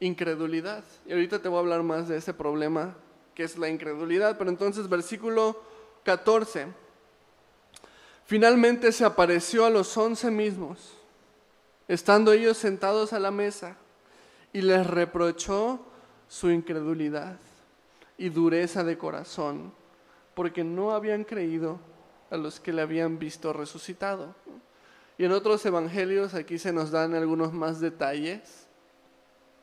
incredulidad. 0.00 0.84
Y 1.06 1.12
ahorita 1.12 1.40
te 1.40 1.48
voy 1.48 1.56
a 1.56 1.60
hablar 1.60 1.82
más 1.82 2.08
de 2.08 2.16
ese 2.16 2.34
problema 2.34 2.94
que 3.34 3.44
es 3.44 3.56
la 3.56 3.68
incredulidad. 3.68 4.36
Pero 4.36 4.50
entonces 4.50 4.88
versículo 4.88 5.62
14. 6.04 6.66
Finalmente 8.24 8.92
se 8.92 9.04
apareció 9.04 9.64
a 9.64 9.70
los 9.70 9.96
once 9.96 10.30
mismos, 10.30 10.92
estando 11.88 12.32
ellos 12.32 12.56
sentados 12.56 13.12
a 13.12 13.18
la 13.18 13.30
mesa, 13.30 13.76
y 14.52 14.62
les 14.62 14.86
reprochó 14.86 15.80
su 16.28 16.50
incredulidad 16.50 17.38
y 18.18 18.28
dureza 18.28 18.84
de 18.84 18.98
corazón, 18.98 19.72
porque 20.34 20.64
no 20.64 20.92
habían 20.92 21.24
creído 21.24 21.78
a 22.30 22.36
los 22.36 22.60
que 22.60 22.72
le 22.72 22.82
habían 22.82 23.18
visto 23.18 23.52
resucitado. 23.52 24.34
Y 25.18 25.24
en 25.24 25.32
otros 25.32 25.64
evangelios 25.66 26.34
aquí 26.34 26.58
se 26.58 26.72
nos 26.72 26.90
dan 26.90 27.14
algunos 27.14 27.52
más 27.52 27.80
detalles 27.80 28.66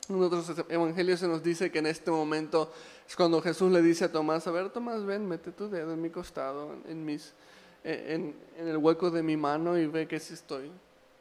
en 0.10 0.24
otros 0.24 0.52
evangelios 0.70 1.20
se 1.20 1.28
nos 1.28 1.44
dice 1.44 1.72
que 1.72 1.80
en 1.80 1.86
este 1.86 2.10
momento 2.10 2.72
es 3.08 3.16
cuando 3.16 3.42
Jesús 3.42 3.72
le 3.72 3.82
dice 3.84 4.06
a 4.06 4.12
Tomás, 4.12 4.48
a 4.48 4.52
ver 4.52 4.72
Tomás, 4.72 5.06
ven, 5.06 5.28
mete 5.28 5.52
tu 5.52 5.70
dedo 5.70 5.94
en 5.94 6.02
mi 6.02 6.10
costado, 6.10 6.76
en, 6.88 8.36
el 8.58 8.78
hueco 8.78 9.12
de 9.12 9.22
mi 9.22 9.38
mano 9.38 9.78
y 9.78 9.86
ve 9.86 10.08
que 10.08 10.20
si 10.20 10.34
estoy 10.34 10.72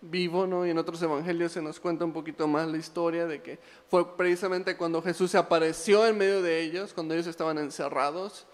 vivo, 0.00 0.46
¿no? 0.46 0.66
Y 0.66 0.70
en 0.70 0.78
otros 0.78 1.02
evangelios 1.02 1.52
se 1.52 1.62
nos 1.62 1.80
cuenta 1.80 2.04
un 2.04 2.12
poquito 2.12 2.46
más 2.46 2.68
la 2.68 2.76
historia 2.76 3.26
de 3.26 3.42
que 3.42 3.58
fue 3.88 4.16
precisamente 4.16 4.76
cuando 4.76 5.02
Jesús 5.02 5.30
se 5.30 5.38
apareció 5.38 6.06
en 6.06 6.18
medio 6.18 6.42
de 6.42 6.60
ellos, 6.60 6.92
cuando 6.94 7.14
ellos 7.14 7.26
estaban 7.26 7.58
encerrados. 7.58 8.46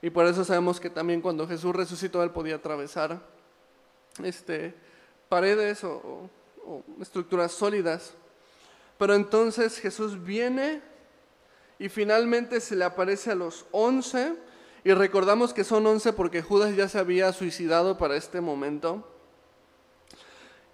Y 0.00 0.10
por 0.10 0.26
eso 0.26 0.44
sabemos 0.44 0.80
que 0.80 0.90
también 0.90 1.20
cuando 1.20 1.46
Jesús 1.46 1.74
resucitó, 1.74 2.22
Él 2.22 2.30
podía 2.30 2.56
atravesar 2.56 3.20
este, 4.22 4.74
paredes 5.28 5.84
o 5.84 6.28
estructuras 7.00 7.52
sólidas. 7.52 8.14
Pero 8.98 9.14
entonces 9.14 9.78
Jesús 9.78 10.22
viene 10.22 10.80
y 11.78 11.88
finalmente 11.88 12.60
se 12.60 12.76
le 12.76 12.84
aparece 12.84 13.32
a 13.32 13.34
los 13.34 13.66
once. 13.72 14.34
Y 14.84 14.92
recordamos 14.92 15.52
que 15.52 15.64
son 15.64 15.86
once 15.86 16.12
porque 16.12 16.42
Judas 16.42 16.76
ya 16.76 16.88
se 16.88 16.98
había 16.98 17.32
suicidado 17.32 17.98
para 17.98 18.16
este 18.16 18.40
momento. 18.40 19.11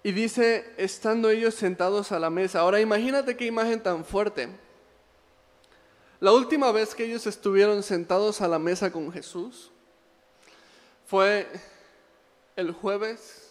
Y 0.03 0.11
dice, 0.11 0.73
estando 0.77 1.29
ellos 1.29 1.55
sentados 1.55 2.11
a 2.11 2.19
la 2.19 2.29
mesa. 2.29 2.61
Ahora 2.61 2.79
imagínate 2.79 3.35
qué 3.35 3.45
imagen 3.45 3.81
tan 3.81 4.05
fuerte. 4.05 4.49
La 6.19 6.31
última 6.31 6.71
vez 6.71 6.95
que 6.95 7.05
ellos 7.05 7.27
estuvieron 7.27 7.83
sentados 7.83 8.41
a 8.41 8.47
la 8.47 8.59
mesa 8.59 8.91
con 8.91 9.11
Jesús 9.11 9.71
fue 11.05 11.47
el 12.55 12.71
jueves 12.71 13.49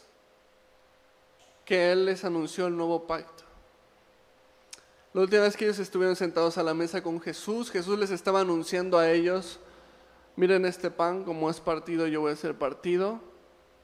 que 1.65 1.93
Él 1.93 2.07
les 2.07 2.25
anunció 2.25 2.67
el 2.67 2.77
nuevo 2.77 3.07
pacto. 3.07 3.45
La 5.13 5.23
última 5.23 5.43
vez 5.43 5.57
que 5.57 5.65
ellos 5.65 5.79
estuvieron 5.79 6.15
sentados 6.15 6.59
a 6.59 6.63
la 6.63 6.75
mesa 6.75 7.03
con 7.03 7.21
Jesús, 7.21 7.71
Jesús 7.71 7.99
les 7.99 8.11
estaba 8.11 8.41
anunciando 8.41 8.99
a 8.99 9.11
ellos, 9.11 9.59
miren 10.37 10.65
este 10.67 10.91
pan, 10.91 11.25
como 11.25 11.51
es 11.51 11.61
partido, 11.61 12.07
yo 12.07 12.21
voy 12.21 12.33
a 12.33 12.37
ser 12.37 12.55
partido, 12.55 13.21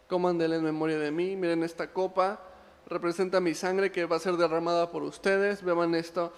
coman 0.08 0.38
de 0.38 0.44
él 0.44 0.52
en 0.52 0.64
memoria 0.64 0.98
de 0.98 1.10
mí, 1.10 1.36
miren 1.36 1.62
esta 1.62 1.92
copa, 1.92 2.40
representa 2.88 3.40
mi 3.40 3.54
sangre 3.54 3.90
que 3.90 4.06
va 4.06 4.16
a 4.16 4.20
ser 4.20 4.36
derramada 4.36 4.90
por 4.90 5.02
ustedes, 5.02 5.62
beban 5.62 5.94
esto 5.94 6.32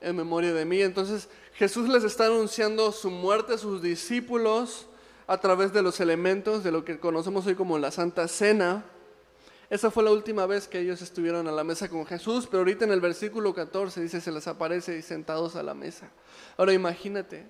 en 0.00 0.16
memoria 0.16 0.52
de 0.52 0.64
mí. 0.64 0.80
Entonces 0.82 1.28
Jesús 1.54 1.88
les 1.88 2.04
está 2.04 2.26
anunciando 2.26 2.92
su 2.92 3.10
muerte 3.10 3.54
a 3.54 3.58
sus 3.58 3.82
discípulos 3.82 4.86
a 5.26 5.38
través 5.38 5.72
de 5.72 5.82
los 5.82 6.00
elementos 6.00 6.64
de 6.64 6.72
lo 6.72 6.84
que 6.84 6.98
conocemos 6.98 7.46
hoy 7.46 7.54
como 7.54 7.78
la 7.78 7.90
Santa 7.90 8.28
Cena. 8.28 8.84
Esa 9.70 9.90
fue 9.90 10.02
la 10.02 10.10
última 10.12 10.46
vez 10.46 10.66
que 10.66 10.80
ellos 10.80 11.02
estuvieron 11.02 11.46
a 11.46 11.52
la 11.52 11.62
mesa 11.62 11.88
con 11.88 12.06
Jesús, 12.06 12.46
pero 12.46 12.60
ahorita 12.60 12.86
en 12.86 12.92
el 12.92 13.00
versículo 13.00 13.52
14 13.52 14.00
dice, 14.00 14.20
se 14.22 14.32
les 14.32 14.46
aparece 14.46 14.96
y 14.96 15.02
sentados 15.02 15.56
a 15.56 15.62
la 15.62 15.74
mesa. 15.74 16.08
Ahora 16.56 16.72
imagínate, 16.72 17.46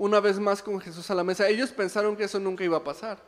una 0.00 0.18
vez 0.18 0.38
más 0.38 0.62
con 0.62 0.80
Jesús 0.80 1.10
a 1.10 1.14
la 1.14 1.24
mesa. 1.24 1.48
Ellos 1.48 1.72
pensaron 1.72 2.16
que 2.16 2.24
eso 2.24 2.40
nunca 2.40 2.64
iba 2.64 2.78
a 2.78 2.84
pasar, 2.84 3.22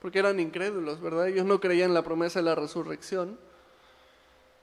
porque 0.00 0.18
eran 0.18 0.40
incrédulos, 0.40 1.00
¿verdad? 1.00 1.28
Ellos 1.28 1.44
no 1.44 1.60
creían 1.60 1.90
en 1.90 1.94
la 1.94 2.02
promesa 2.02 2.38
de 2.38 2.44
la 2.44 2.54
resurrección. 2.54 3.38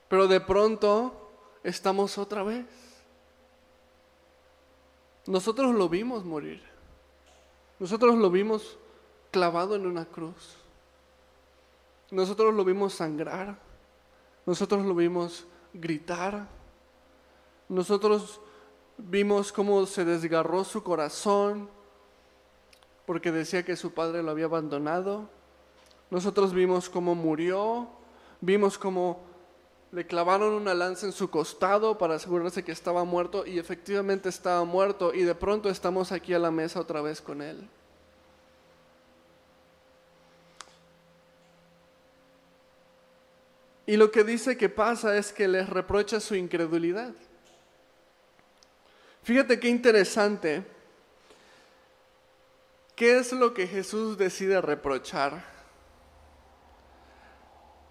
Pero 0.08 0.28
de 0.28 0.40
pronto 0.42 1.30
estamos 1.64 2.18
otra 2.18 2.44
vez. 2.44 2.66
Nosotros 5.28 5.76
lo 5.76 5.90
vimos 5.90 6.26
morir. 6.26 6.64
Nosotros 7.80 8.16
lo 8.16 8.32
vimos 8.32 8.78
clavado 9.32 9.76
en 9.76 9.86
una 9.86 10.06
cruz. 10.06 10.58
Nosotros 12.10 12.54
lo 12.54 12.64
vimos 12.64 12.94
sangrar, 12.94 13.60
nosotros 14.46 14.86
lo 14.86 14.96
vimos 14.96 15.46
gritar, 15.74 16.48
nosotros 17.68 18.40
vimos 18.98 19.52
cómo 19.52 19.86
se 19.86 20.06
desgarró 20.06 20.64
su 20.64 20.84
corazón 20.84 21.70
porque 23.08 23.32
decía 23.32 23.64
que 23.64 23.78
su 23.78 23.94
padre 23.94 24.22
lo 24.22 24.32
había 24.32 24.46
abandonado, 24.46 25.30
Nosotros 26.10 26.54
vimos 26.54 26.90
cómo 26.90 27.16
murió, 27.16 27.90
vimos 28.40 28.78
cómo 28.78 29.20
le 29.92 30.06
clavaron 30.06 30.54
una 30.54 30.74
lanza 30.74 31.06
en 31.06 31.12
su 31.12 31.30
costado 31.30 31.98
para 31.98 32.16
asegurarse 32.16 32.64
que 32.64 32.72
estaba 32.72 33.04
muerto 33.04 33.46
y 33.46 33.60
efectivamente 33.60 34.30
estaba 34.30 34.64
muerto 34.64 35.14
y 35.14 35.24
de 35.24 35.36
pronto 35.36 35.70
estamos 35.70 36.14
aquí 36.14 36.34
a 36.34 36.40
la 36.40 36.52
mesa 36.52 36.80
otra 36.80 37.02
vez 37.02 37.22
con 37.22 37.42
él. 37.42 37.68
Y 43.86 43.98
lo 43.98 44.12
que 44.12 44.24
dice 44.24 44.58
que 44.58 44.70
pasa 44.70 45.18
es 45.18 45.34
que 45.34 45.48
les 45.48 45.70
reprocha 45.70 46.20
su 46.20 46.36
incredulidad. 46.36 47.14
Fíjate 49.24 49.60
qué 49.60 49.68
interesante. 49.68 50.77
¿Qué 52.98 53.20
es 53.20 53.32
lo 53.32 53.54
que 53.54 53.68
Jesús 53.68 54.18
decide 54.18 54.60
reprochar? 54.60 55.46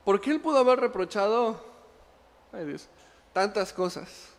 ¿Por 0.04 0.20
qué 0.20 0.32
él 0.32 0.40
pudo 0.40 0.58
haber 0.58 0.80
reprochado 0.80 1.64
ay 2.52 2.64
Dios, 2.64 2.88
tantas 3.32 3.72
cosas? 3.72 4.30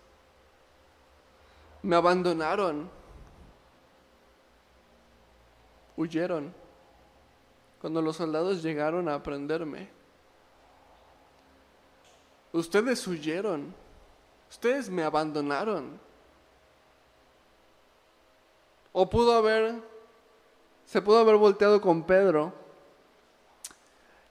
Me 1.81 1.95
abandonaron, 1.95 2.89
huyeron 5.95 6.53
cuando 7.79 8.01
los 8.01 8.17
soldados 8.17 8.61
llegaron 8.61 9.07
a 9.07 9.23
prenderme. 9.23 9.87
Ustedes 12.51 13.07
huyeron. 13.07 13.73
Ustedes 14.49 14.89
me 14.89 15.03
abandonaron. 15.03 15.97
O 18.91 19.09
pudo 19.09 19.33
haber, 19.33 19.81
se 20.87 21.01
pudo 21.01 21.19
haber 21.19 21.35
volteado 21.35 21.81
con 21.81 22.03
Pedro 22.03 22.53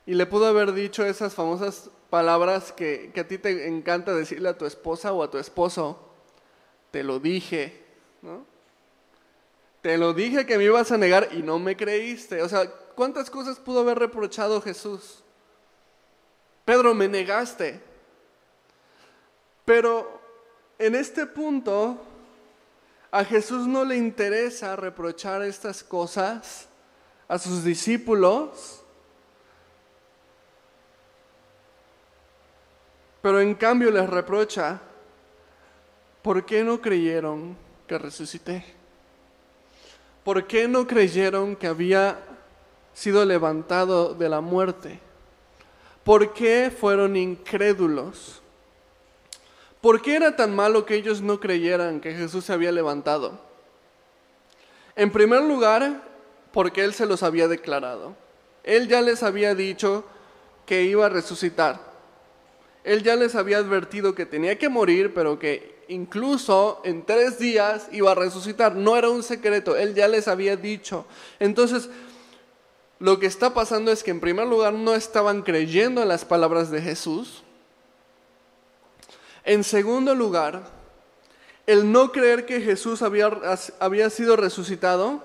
y 0.06 0.14
le 0.14 0.26
pudo 0.26 0.46
haber 0.46 0.72
dicho 0.72 1.04
esas 1.04 1.34
famosas 1.34 1.90
palabras 2.08 2.72
que, 2.72 3.10
que, 3.14 3.20
a 3.20 3.28
ti 3.28 3.38
te 3.38 3.68
encanta 3.68 4.14
decirle 4.14 4.48
a 4.48 4.56
tu 4.56 4.64
esposa 4.64 5.12
o 5.12 5.22
a 5.22 5.30
tu 5.30 5.36
esposo. 5.36 6.00
Te 6.90 7.02
lo 7.04 7.20
dije, 7.20 7.84
¿no? 8.22 8.46
Te 9.82 9.98
lo 9.98 10.14
dije 10.14 10.46
que 10.46 10.56
me 10.56 10.64
ibas 10.64 10.90
a 10.90 10.96
negar 10.96 11.28
y 11.32 11.42
no 11.42 11.58
me 11.58 11.76
creíste. 11.76 12.42
O 12.42 12.48
sea, 12.48 12.68
¿cuántas 12.94 13.30
cosas 13.30 13.58
pudo 13.58 13.80
haber 13.80 13.98
reprochado 13.98 14.60
Jesús? 14.62 15.22
Pedro, 16.64 16.94
me 16.94 17.06
negaste. 17.06 17.80
Pero 19.64 20.20
en 20.78 20.94
este 20.94 21.26
punto 21.26 21.98
a 23.16 23.24
Jesús 23.24 23.66
no 23.66 23.82
le 23.82 23.96
interesa 23.96 24.76
reprochar 24.76 25.40
estas 25.40 25.82
cosas 25.82 26.68
a 27.26 27.38
sus 27.38 27.64
discípulos, 27.64 28.82
pero 33.22 33.40
en 33.40 33.54
cambio 33.54 33.90
les 33.90 34.06
reprocha, 34.06 34.82
¿por 36.20 36.44
qué 36.44 36.62
no 36.62 36.78
creyeron 36.82 37.56
que 37.86 37.96
resucité? 37.96 38.62
¿Por 40.22 40.46
qué 40.46 40.68
no 40.68 40.86
creyeron 40.86 41.56
que 41.56 41.68
había 41.68 42.18
sido 42.92 43.24
levantado 43.24 44.12
de 44.12 44.28
la 44.28 44.42
muerte? 44.42 45.00
¿Por 46.04 46.34
qué 46.34 46.70
fueron 46.70 47.16
incrédulos? 47.16 48.42
¿Por 49.80 50.02
qué 50.02 50.16
era 50.16 50.36
tan 50.36 50.54
malo 50.54 50.84
que 50.86 50.94
ellos 50.94 51.20
no 51.20 51.38
creyeran 51.38 52.00
que 52.00 52.14
Jesús 52.14 52.44
se 52.44 52.52
había 52.52 52.72
levantado? 52.72 53.40
En 54.96 55.12
primer 55.12 55.42
lugar, 55.42 56.02
porque 56.52 56.84
Él 56.84 56.94
se 56.94 57.06
los 57.06 57.22
había 57.22 57.48
declarado. 57.48 58.16
Él 58.64 58.88
ya 58.88 59.00
les 59.02 59.22
había 59.22 59.54
dicho 59.54 60.04
que 60.64 60.82
iba 60.82 61.06
a 61.06 61.10
resucitar. 61.10 61.80
Él 62.82 63.02
ya 63.02 63.16
les 63.16 63.34
había 63.34 63.58
advertido 63.58 64.14
que 64.14 64.26
tenía 64.26 64.58
que 64.58 64.68
morir, 64.68 65.12
pero 65.12 65.38
que 65.38 65.76
incluso 65.88 66.80
en 66.84 67.04
tres 67.04 67.38
días 67.38 67.88
iba 67.92 68.12
a 68.12 68.14
resucitar. 68.14 68.74
No 68.74 68.96
era 68.96 69.10
un 69.10 69.22
secreto, 69.22 69.76
Él 69.76 69.94
ya 69.94 70.08
les 70.08 70.28
había 70.28 70.56
dicho. 70.56 71.06
Entonces, 71.38 71.88
lo 72.98 73.18
que 73.18 73.26
está 73.26 73.52
pasando 73.54 73.92
es 73.92 74.02
que 74.02 74.10
en 74.10 74.20
primer 74.20 74.46
lugar 74.46 74.72
no 74.72 74.94
estaban 74.94 75.42
creyendo 75.42 76.02
en 76.02 76.08
las 76.08 76.24
palabras 76.24 76.70
de 76.70 76.80
Jesús. 76.80 77.42
En 79.46 79.64
segundo 79.64 80.14
lugar, 80.14 80.64
el 81.68 81.90
no 81.90 82.12
creer 82.12 82.44
que 82.46 82.60
Jesús 82.60 83.00
había, 83.00 83.30
había 83.78 84.10
sido 84.10 84.36
resucitado 84.36 85.22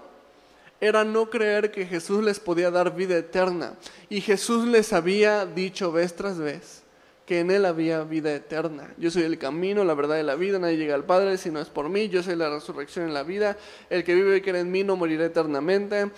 era 0.79 1.03
no 1.03 1.29
creer 1.29 1.71
que 1.71 1.85
Jesús 1.85 2.23
les 2.23 2.39
podía 2.39 2.71
dar 2.71 2.95
vida 2.95 3.17
eterna. 3.17 3.73
Y 4.09 4.21
Jesús 4.21 4.67
les 4.67 4.93
había 4.93 5.45
dicho 5.45 5.91
vez 5.91 6.15
tras 6.15 6.37
vez 6.37 6.83
que 7.25 7.39
en 7.39 7.49
Él 7.49 7.65
había 7.65 8.03
vida 8.03 8.33
eterna. 8.33 8.93
Yo 8.97 9.09
soy 9.09 9.23
el 9.23 9.39
camino, 9.39 9.83
la 9.83 9.95
verdad 9.95 10.19
y 10.19 10.23
la 10.23 10.35
vida, 10.35 10.59
nadie 10.59 10.77
llega 10.77 10.93
al 10.93 11.05
Padre 11.05 11.37
si 11.37 11.49
no 11.49 11.59
es 11.59 11.69
por 11.69 11.89
mí, 11.89 12.09
yo 12.09 12.21
soy 12.21 12.35
la 12.35 12.49
resurrección 12.49 13.07
en 13.07 13.13
la 13.13 13.23
vida, 13.23 13.57
el 13.89 14.03
que 14.03 14.13
vive 14.13 14.37
y 14.37 14.41
cree 14.41 14.61
en 14.61 14.71
mí 14.71 14.83
no 14.83 14.95
morirá 14.95 15.25
eternamente. 15.25 16.11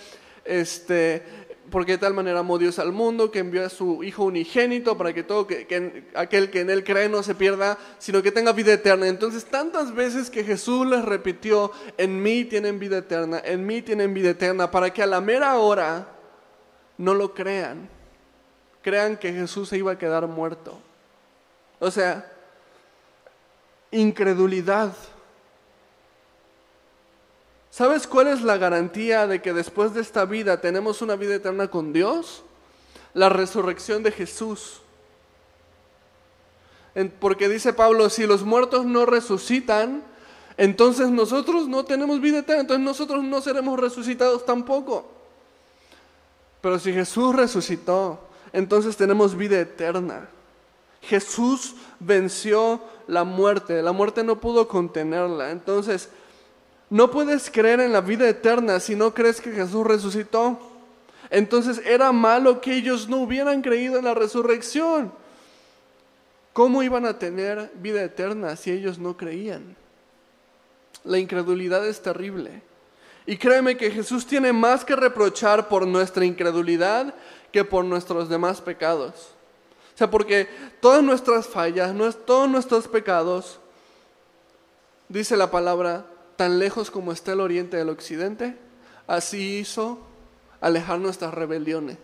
Este, 0.44 1.22
porque 1.74 1.90
de 1.90 1.98
tal 1.98 2.14
manera 2.14 2.38
amó 2.38 2.56
Dios 2.56 2.78
al 2.78 2.92
mundo 2.92 3.32
que 3.32 3.40
envió 3.40 3.66
a 3.66 3.68
su 3.68 4.04
Hijo 4.04 4.22
unigénito 4.22 4.96
para 4.96 5.12
que 5.12 5.24
todo 5.24 5.48
que, 5.48 6.04
aquel 6.14 6.48
que 6.48 6.60
en 6.60 6.70
él 6.70 6.84
cree 6.84 7.08
no 7.08 7.20
se 7.24 7.34
pierda, 7.34 7.76
sino 7.98 8.22
que 8.22 8.30
tenga 8.30 8.52
vida 8.52 8.74
eterna. 8.74 9.08
Entonces, 9.08 9.44
tantas 9.44 9.92
veces 9.92 10.30
que 10.30 10.44
Jesús 10.44 10.86
les 10.86 11.04
repitió, 11.04 11.72
en 11.98 12.22
mí 12.22 12.44
tienen 12.44 12.78
vida 12.78 12.98
eterna, 12.98 13.42
en 13.44 13.66
mí 13.66 13.82
tienen 13.82 14.14
vida 14.14 14.30
eterna, 14.30 14.70
para 14.70 14.92
que 14.92 15.02
a 15.02 15.06
la 15.06 15.20
mera 15.20 15.58
hora 15.58 16.06
no 16.96 17.12
lo 17.12 17.34
crean, 17.34 17.88
crean 18.80 19.16
que 19.16 19.32
Jesús 19.32 19.68
se 19.68 19.76
iba 19.76 19.90
a 19.90 19.98
quedar 19.98 20.28
muerto. 20.28 20.78
O 21.80 21.90
sea, 21.90 22.30
incredulidad 23.90 24.94
¿Sabes 27.74 28.06
cuál 28.06 28.28
es 28.28 28.42
la 28.42 28.56
garantía 28.56 29.26
de 29.26 29.42
que 29.42 29.52
después 29.52 29.94
de 29.94 30.00
esta 30.00 30.26
vida 30.26 30.60
tenemos 30.60 31.02
una 31.02 31.16
vida 31.16 31.34
eterna 31.34 31.66
con 31.66 31.92
Dios? 31.92 32.44
La 33.14 33.28
resurrección 33.28 34.04
de 34.04 34.12
Jesús. 34.12 34.80
Porque 37.18 37.48
dice 37.48 37.72
Pablo, 37.72 38.08
si 38.10 38.28
los 38.28 38.44
muertos 38.44 38.86
no 38.86 39.06
resucitan, 39.06 40.04
entonces 40.56 41.10
nosotros 41.10 41.66
no 41.66 41.84
tenemos 41.84 42.20
vida 42.20 42.38
eterna, 42.38 42.60
entonces 42.60 42.84
nosotros 42.84 43.24
no 43.24 43.40
seremos 43.40 43.80
resucitados 43.80 44.46
tampoco. 44.46 45.10
Pero 46.60 46.78
si 46.78 46.92
Jesús 46.92 47.34
resucitó, 47.34 48.20
entonces 48.52 48.96
tenemos 48.96 49.36
vida 49.36 49.58
eterna. 49.58 50.28
Jesús 51.02 51.74
venció 51.98 52.80
la 53.08 53.24
muerte, 53.24 53.82
la 53.82 53.90
muerte 53.90 54.22
no 54.22 54.40
pudo 54.40 54.68
contenerla. 54.68 55.50
Entonces, 55.50 56.08
no 56.94 57.10
puedes 57.10 57.50
creer 57.50 57.80
en 57.80 57.92
la 57.92 58.00
vida 58.00 58.28
eterna 58.28 58.78
si 58.78 58.94
no 58.94 59.12
crees 59.12 59.40
que 59.40 59.50
Jesús 59.50 59.84
resucitó. 59.84 60.60
Entonces 61.28 61.82
era 61.84 62.12
malo 62.12 62.60
que 62.60 62.72
ellos 62.72 63.08
no 63.08 63.16
hubieran 63.16 63.62
creído 63.62 63.98
en 63.98 64.04
la 64.04 64.14
resurrección. 64.14 65.12
¿Cómo 66.52 66.84
iban 66.84 67.04
a 67.04 67.18
tener 67.18 67.72
vida 67.74 68.00
eterna 68.00 68.54
si 68.54 68.70
ellos 68.70 68.96
no 69.00 69.16
creían? 69.16 69.74
La 71.02 71.18
incredulidad 71.18 71.84
es 71.84 72.00
terrible. 72.00 72.62
Y 73.26 73.38
créeme 73.38 73.76
que 73.76 73.90
Jesús 73.90 74.24
tiene 74.24 74.52
más 74.52 74.84
que 74.84 74.94
reprochar 74.94 75.66
por 75.66 75.88
nuestra 75.88 76.24
incredulidad 76.24 77.12
que 77.50 77.64
por 77.64 77.84
nuestros 77.84 78.28
demás 78.28 78.60
pecados. 78.60 79.32
O 79.96 79.98
sea, 79.98 80.08
porque 80.08 80.48
todas 80.78 81.02
nuestras 81.02 81.48
fallas, 81.48 81.92
todos 82.24 82.48
nuestros 82.48 82.86
pecados, 82.86 83.58
dice 85.08 85.36
la 85.36 85.50
palabra, 85.50 86.06
tan 86.36 86.58
lejos 86.58 86.90
como 86.90 87.12
está 87.12 87.32
el 87.32 87.40
oriente 87.40 87.76
del 87.76 87.88
occidente, 87.88 88.56
así 89.06 89.58
hizo 89.58 89.98
alejar 90.60 90.98
nuestras 90.98 91.34
rebeliones. 91.34 91.98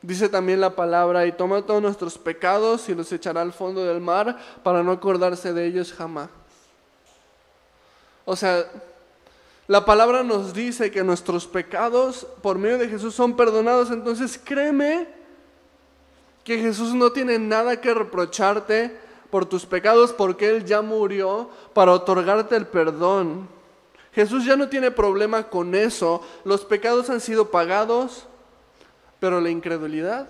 Dice 0.00 0.28
también 0.28 0.60
la 0.60 0.74
palabra, 0.74 1.26
y 1.26 1.32
toma 1.32 1.62
todos 1.62 1.80
nuestros 1.80 2.18
pecados 2.18 2.88
y 2.88 2.94
los 2.94 3.12
echará 3.12 3.40
al 3.42 3.52
fondo 3.52 3.84
del 3.84 4.00
mar 4.00 4.36
para 4.64 4.82
no 4.82 4.90
acordarse 4.90 5.52
de 5.52 5.66
ellos 5.66 5.92
jamás. 5.92 6.28
O 8.24 8.34
sea, 8.34 8.64
la 9.68 9.84
palabra 9.84 10.24
nos 10.24 10.52
dice 10.52 10.90
que 10.90 11.04
nuestros 11.04 11.46
pecados 11.46 12.26
por 12.42 12.58
medio 12.58 12.78
de 12.78 12.88
Jesús 12.88 13.14
son 13.14 13.36
perdonados, 13.36 13.90
entonces 13.90 14.40
créeme 14.42 15.06
que 16.42 16.58
Jesús 16.58 16.94
no 16.94 17.12
tiene 17.12 17.38
nada 17.38 17.80
que 17.80 17.94
reprocharte 17.94 18.98
por 19.32 19.46
tus 19.46 19.64
pecados 19.64 20.12
porque 20.12 20.50
Él 20.50 20.66
ya 20.66 20.82
murió 20.82 21.48
para 21.72 21.92
otorgarte 21.92 22.54
el 22.54 22.66
perdón. 22.66 23.48
Jesús 24.12 24.44
ya 24.44 24.56
no 24.56 24.68
tiene 24.68 24.90
problema 24.90 25.48
con 25.48 25.74
eso. 25.74 26.20
Los 26.44 26.66
pecados 26.66 27.08
han 27.08 27.18
sido 27.18 27.50
pagados, 27.50 28.26
pero 29.18 29.40
la 29.40 29.48
incredulidad, 29.48 30.28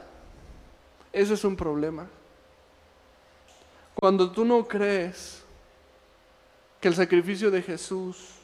eso 1.13 1.35
es 1.35 1.43
un 1.43 1.57
problema. 1.57 2.07
Cuando 3.97 4.31
tú 4.31 4.45
no 4.45 4.69
crees 4.69 5.43
que 6.81 6.87
el 6.87 6.95
sacrificio 6.95 7.51
de 7.51 7.61
Jesús 7.61 8.37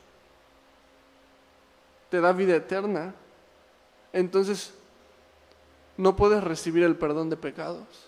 te 2.11 2.21
da 2.21 2.33
vida 2.33 2.57
eterna, 2.57 3.15
entonces 4.13 4.75
no 5.97 6.17
puedes 6.17 6.43
recibir 6.43 6.83
el 6.83 6.97
perdón 6.97 7.31
de 7.31 7.37
pecados. 7.37 8.08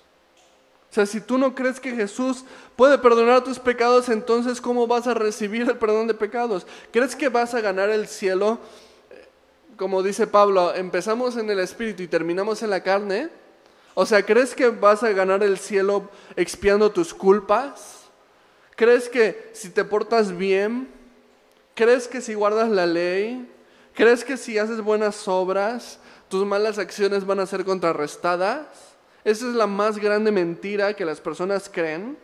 O 0.90 0.92
sea, 0.92 1.06
si 1.06 1.20
tú 1.20 1.38
no 1.38 1.54
crees 1.54 1.78
que 1.78 1.94
Jesús 1.94 2.44
puede 2.74 2.98
perdonar 2.98 3.44
tus 3.44 3.60
pecados, 3.60 4.08
entonces 4.08 4.60
¿cómo 4.60 4.88
vas 4.88 5.06
a 5.06 5.14
recibir 5.14 5.62
el 5.62 5.78
perdón 5.78 6.08
de 6.08 6.14
pecados? 6.14 6.66
¿Crees 6.92 7.14
que 7.14 7.28
vas 7.28 7.54
a 7.54 7.60
ganar 7.60 7.90
el 7.90 8.08
cielo? 8.08 8.58
Como 9.76 10.02
dice 10.02 10.26
Pablo, 10.26 10.74
empezamos 10.74 11.36
en 11.36 11.48
el 11.48 11.60
Espíritu 11.60 12.02
y 12.02 12.08
terminamos 12.08 12.64
en 12.64 12.70
la 12.70 12.82
carne. 12.82 13.28
O 13.94 14.04
sea, 14.04 14.24
¿crees 14.24 14.52
que 14.52 14.68
vas 14.68 15.04
a 15.04 15.12
ganar 15.12 15.44
el 15.44 15.58
cielo 15.58 16.10
expiando 16.34 16.90
tus 16.90 17.14
culpas? 17.14 18.00
¿Crees 18.74 19.08
que 19.08 19.50
si 19.52 19.70
te 19.70 19.84
portas 19.84 20.36
bien? 20.36 20.88
¿Crees 21.76 22.08
que 22.08 22.20
si 22.20 22.34
guardas 22.34 22.68
la 22.68 22.86
ley? 22.86 23.48
¿Crees 23.94 24.24
que 24.24 24.36
si 24.36 24.58
haces 24.58 24.80
buenas 24.80 25.28
obras, 25.28 26.00
tus 26.28 26.44
malas 26.44 26.78
acciones 26.78 27.24
van 27.24 27.38
a 27.38 27.46
ser 27.46 27.64
contrarrestadas? 27.64 28.66
Esa 29.24 29.48
es 29.48 29.54
la 29.54 29.66
más 29.66 29.98
grande 29.98 30.30
mentira 30.30 30.94
que 30.94 31.04
las 31.04 31.20
personas 31.20 31.68
creen. 31.72 32.16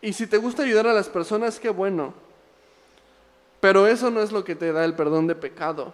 Y 0.00 0.12
si 0.12 0.26
te 0.26 0.38
gusta 0.38 0.62
ayudar 0.62 0.86
a 0.86 0.92
las 0.92 1.08
personas, 1.08 1.58
qué 1.58 1.70
bueno. 1.70 2.14
Pero 3.60 3.86
eso 3.86 4.10
no 4.10 4.20
es 4.20 4.32
lo 4.32 4.44
que 4.44 4.54
te 4.54 4.72
da 4.72 4.84
el 4.84 4.94
perdón 4.94 5.26
de 5.26 5.34
pecados. 5.34 5.92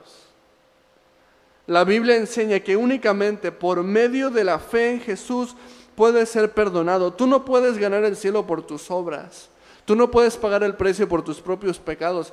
La 1.67 1.85
Biblia 1.85 2.17
enseña 2.17 2.59
que 2.59 2.77
únicamente 2.77 3.53
por 3.53 3.83
medio 3.85 4.31
de 4.31 4.43
la 4.43 4.59
fe 4.59 4.91
en 4.91 5.01
Jesús 5.01 5.55
puedes 5.95 6.29
ser 6.29 6.53
perdonado. 6.53 7.13
Tú 7.13 7.27
no 7.29 7.45
puedes 7.45 7.79
ganar 7.79 8.03
el 8.05 8.17
cielo 8.17 8.47
por 8.47 8.67
tus 8.67 8.91
obras. 8.91 9.49
Tú 9.85 9.95
no 9.95 10.11
puedes 10.11 10.37
pagar 10.37 10.65
el 10.65 10.75
precio 10.75 11.09
por 11.09 11.23
tus 11.23 11.41
propios 11.41 11.79
pecados. 11.79 12.33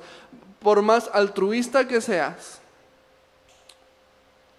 Por 0.59 0.81
más 0.81 1.09
altruista 1.13 1.87
que 1.87 2.01
seas, 2.01 2.59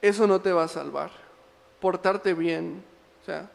eso 0.00 0.26
no 0.26 0.40
te 0.40 0.52
va 0.52 0.64
a 0.64 0.68
salvar. 0.68 1.10
Portarte 1.80 2.34
bien. 2.34 2.84
Sea, 3.28 3.46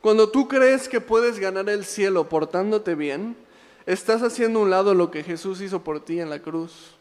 cuando 0.00 0.30
tú 0.30 0.48
crees 0.48 0.88
que 0.88 1.02
puedes 1.02 1.38
ganar 1.38 1.68
el 1.68 1.84
cielo 1.84 2.30
portándote 2.30 2.94
bien, 2.94 3.36
estás 3.84 4.22
haciendo 4.22 4.60
a 4.60 4.62
un 4.62 4.70
lado 4.70 4.94
lo 4.94 5.10
que 5.10 5.22
Jesús 5.22 5.60
hizo 5.60 5.84
por 5.84 6.02
ti 6.02 6.18
en 6.18 6.30
la 6.30 6.38
cruz. 6.38 6.94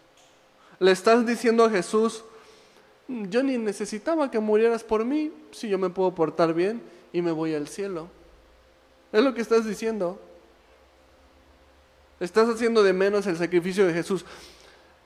Le 0.78 0.92
estás 0.92 1.26
diciendo 1.26 1.64
a 1.64 1.70
Jesús, 1.70 2.26
yo 3.08 3.44
ni 3.44 3.58
necesitaba 3.58 4.30
que 4.30 4.40
murieras 4.40 4.84
por 4.84 5.06
mí 5.06 5.32
si 5.52 5.70
yo 5.70 5.78
me 5.78 5.90
puedo 5.90 6.14
portar 6.14 6.54
bien 6.54 6.82
y 7.14 7.22
me 7.22 7.32
voy 7.32 7.56
al 7.56 7.70
cielo. 7.70 8.10
Es 9.14 9.24
lo 9.24 9.34
que 9.34 9.40
estás 9.40 9.66
diciendo. 9.66 10.20
Estás 12.20 12.50
haciendo 12.50 12.84
de 12.84 12.92
menos 12.92 13.26
el 13.26 13.38
sacrificio 13.38 13.88
de 13.88 13.94
Jesús. 13.94 14.26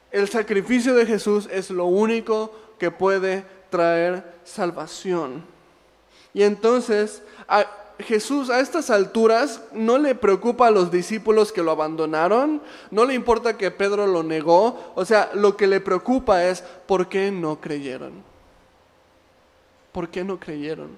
El 0.10 0.28
sacrificio 0.28 0.96
de 0.96 1.06
Jesús 1.06 1.48
es 1.52 1.70
lo 1.70 1.86
único 1.86 2.52
que 2.80 2.90
puede 2.90 3.46
traer 3.70 4.24
salvación. 4.44 5.59
Y 6.34 6.44
entonces 6.44 7.22
Jesús 8.00 8.50
a 8.50 8.60
estas 8.60 8.90
alturas 8.90 9.62
no 9.74 9.98
le 9.98 10.16
preocupa 10.16 10.68
a 10.68 10.72
los 10.72 10.92
discípulos 10.92 11.52
que 11.52 11.64
lo 11.64 11.72
abandonaron, 11.72 12.62
no 12.92 13.06
le 13.06 13.14
importa 13.14 13.58
que 13.58 13.72
Pedro 13.72 14.08
lo 14.08 14.24
negó, 14.24 14.94
o 14.96 15.04
sea, 15.04 15.32
lo 15.34 15.58
que 15.58 15.68
le 15.68 15.82
preocupa 15.82 16.46
es 16.46 16.62
por 16.88 17.10
qué 17.10 17.32
no 17.32 17.60
creyeron. 17.60 18.24
¿Por 19.92 20.08
qué 20.10 20.24
no 20.24 20.40
creyeron? 20.40 20.90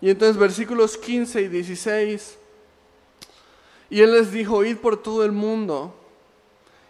Y 0.00 0.10
entonces 0.10 0.36
versículos 0.36 0.96
15 0.96 1.42
y 1.42 1.48
16, 1.48 2.38
y 3.90 4.00
él 4.00 4.12
les 4.12 4.32
dijo, 4.32 4.64
id 4.64 4.78
por 4.78 5.02
todo 5.02 5.22
el 5.22 5.32
mundo 5.32 5.94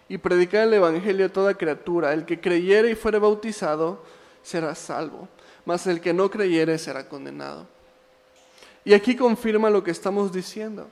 y 0.09 0.19
predicar 0.19 0.69
el 0.69 0.75
Evangelio 0.75 1.27
a 1.27 1.31
toda 1.31 1.55
criatura. 1.55 2.13
El 2.13 2.25
que 2.25 2.41
creyere 2.41 2.91
y 2.91 2.95
fuere 2.95 3.19
bautizado 3.19 4.05
será 4.43 4.75
salvo, 4.75 5.29
mas 5.65 5.87
el 5.87 6.01
que 6.01 6.13
no 6.13 6.31
creyere 6.31 6.79
será 6.79 7.09
condenado. 7.09 7.67
Y 8.85 8.95
aquí 8.95 9.15
confirma 9.17 9.71
lo 9.71 9.83
que 9.85 9.93
estamos 9.93 10.33
diciendo. 10.33 10.89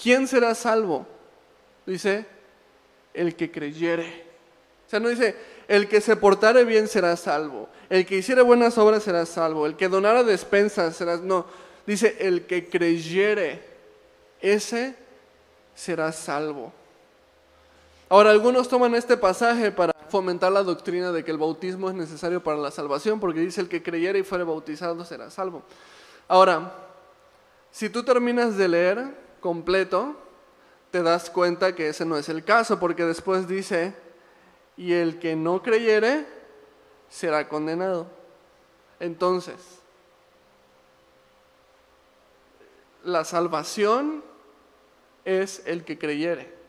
¿Quién 0.00 0.26
será 0.26 0.54
salvo? 0.54 1.06
Dice, 1.86 2.26
el 3.12 3.36
que 3.36 3.50
creyere. 3.50 4.24
O 4.86 4.90
sea, 4.90 5.00
no 5.00 5.08
dice, 5.08 5.36
el 5.68 5.88
que 5.88 6.00
se 6.00 6.16
portare 6.16 6.64
bien 6.64 6.88
será 6.88 7.16
salvo, 7.16 7.68
el 7.88 8.04
que 8.04 8.16
hiciere 8.16 8.42
buenas 8.42 8.76
obras 8.78 9.02
será 9.02 9.24
salvo, 9.26 9.66
el 9.66 9.76
que 9.76 9.88
donara 9.88 10.22
despensas 10.22 10.96
será... 10.96 11.16
No, 11.16 11.46
dice, 11.86 12.16
el 12.20 12.46
que 12.46 12.68
creyere, 12.68 13.62
ese 14.40 14.94
será 15.74 16.12
salvo. 16.12 16.72
Ahora, 18.08 18.30
algunos 18.30 18.68
toman 18.68 18.94
este 18.94 19.16
pasaje 19.16 19.72
para 19.72 19.92
fomentar 20.08 20.52
la 20.52 20.62
doctrina 20.62 21.10
de 21.10 21.24
que 21.24 21.30
el 21.30 21.38
bautismo 21.38 21.88
es 21.88 21.94
necesario 21.94 22.42
para 22.42 22.58
la 22.58 22.70
salvación, 22.70 23.18
porque 23.18 23.40
dice 23.40 23.60
el 23.60 23.68
que 23.68 23.82
creyere 23.82 24.18
y 24.18 24.22
fuere 24.22 24.44
bautizado 24.44 25.04
será 25.04 25.30
salvo. 25.30 25.62
Ahora, 26.28 26.72
si 27.70 27.88
tú 27.88 28.04
terminas 28.04 28.56
de 28.56 28.68
leer 28.68 29.14
completo, 29.40 30.16
te 30.90 31.02
das 31.02 31.30
cuenta 31.30 31.74
que 31.74 31.88
ese 31.88 32.04
no 32.04 32.16
es 32.16 32.28
el 32.28 32.44
caso, 32.44 32.78
porque 32.78 33.04
después 33.04 33.48
dice, 33.48 33.94
y 34.76 34.92
el 34.92 35.18
que 35.18 35.34
no 35.34 35.62
creyere 35.62 36.26
será 37.08 37.48
condenado. 37.48 38.06
Entonces, 39.00 39.56
la 43.02 43.24
salvación 43.24 44.22
es 45.24 45.62
el 45.66 45.84
que 45.84 45.98
creyere. 45.98 46.63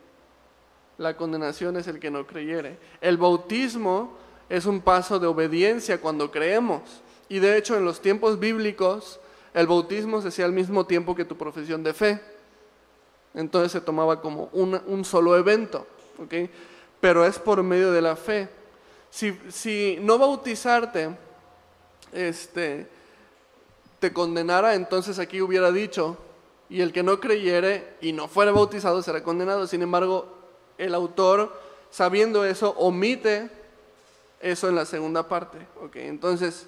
La 0.98 1.16
condenación 1.16 1.76
es 1.76 1.86
el 1.88 1.98
que 1.98 2.10
no 2.10 2.26
creyere. 2.26 2.78
El 3.00 3.16
bautismo 3.16 4.16
es 4.48 4.66
un 4.66 4.80
paso 4.80 5.18
de 5.18 5.26
obediencia 5.26 6.00
cuando 6.00 6.30
creemos. 6.30 6.82
Y 7.28 7.38
de 7.38 7.56
hecho 7.58 7.76
en 7.76 7.84
los 7.84 8.00
tiempos 8.00 8.38
bíblicos 8.38 9.20
el 9.52 9.66
bautismo 9.66 10.20
se 10.22 10.28
hacía 10.28 10.44
al 10.44 10.52
mismo 10.52 10.86
tiempo 10.86 11.14
que 11.14 11.24
tu 11.24 11.36
profesión 11.36 11.82
de 11.82 11.94
fe. 11.94 12.20
Entonces 13.34 13.72
se 13.72 13.80
tomaba 13.80 14.20
como 14.20 14.50
un 14.52 15.04
solo 15.04 15.36
evento. 15.36 15.86
Pero 17.00 17.24
es 17.24 17.38
por 17.38 17.62
medio 17.62 17.92
de 17.92 18.02
la 18.02 18.16
fe. 18.16 18.48
Si, 19.10 19.38
si 19.48 19.98
no 20.00 20.18
bautizarte 20.18 21.16
este, 22.12 22.86
te 23.98 24.12
condenara, 24.12 24.74
entonces 24.74 25.18
aquí 25.18 25.40
hubiera 25.40 25.72
dicho, 25.72 26.16
y 26.68 26.80
el 26.80 26.92
que 26.92 27.02
no 27.02 27.20
creyere 27.20 27.96
y 28.00 28.12
no 28.12 28.28
fuera 28.28 28.50
bautizado 28.50 29.02
será 29.02 29.22
condenado. 29.22 29.66
Sin 29.66 29.82
embargo, 29.82 30.35
el 30.78 30.94
autor, 30.94 31.52
sabiendo 31.90 32.44
eso, 32.44 32.70
omite 32.78 33.50
eso 34.40 34.68
en 34.68 34.74
la 34.74 34.84
segunda 34.84 35.28
parte. 35.28 35.58
Okay, 35.84 36.06
entonces, 36.06 36.66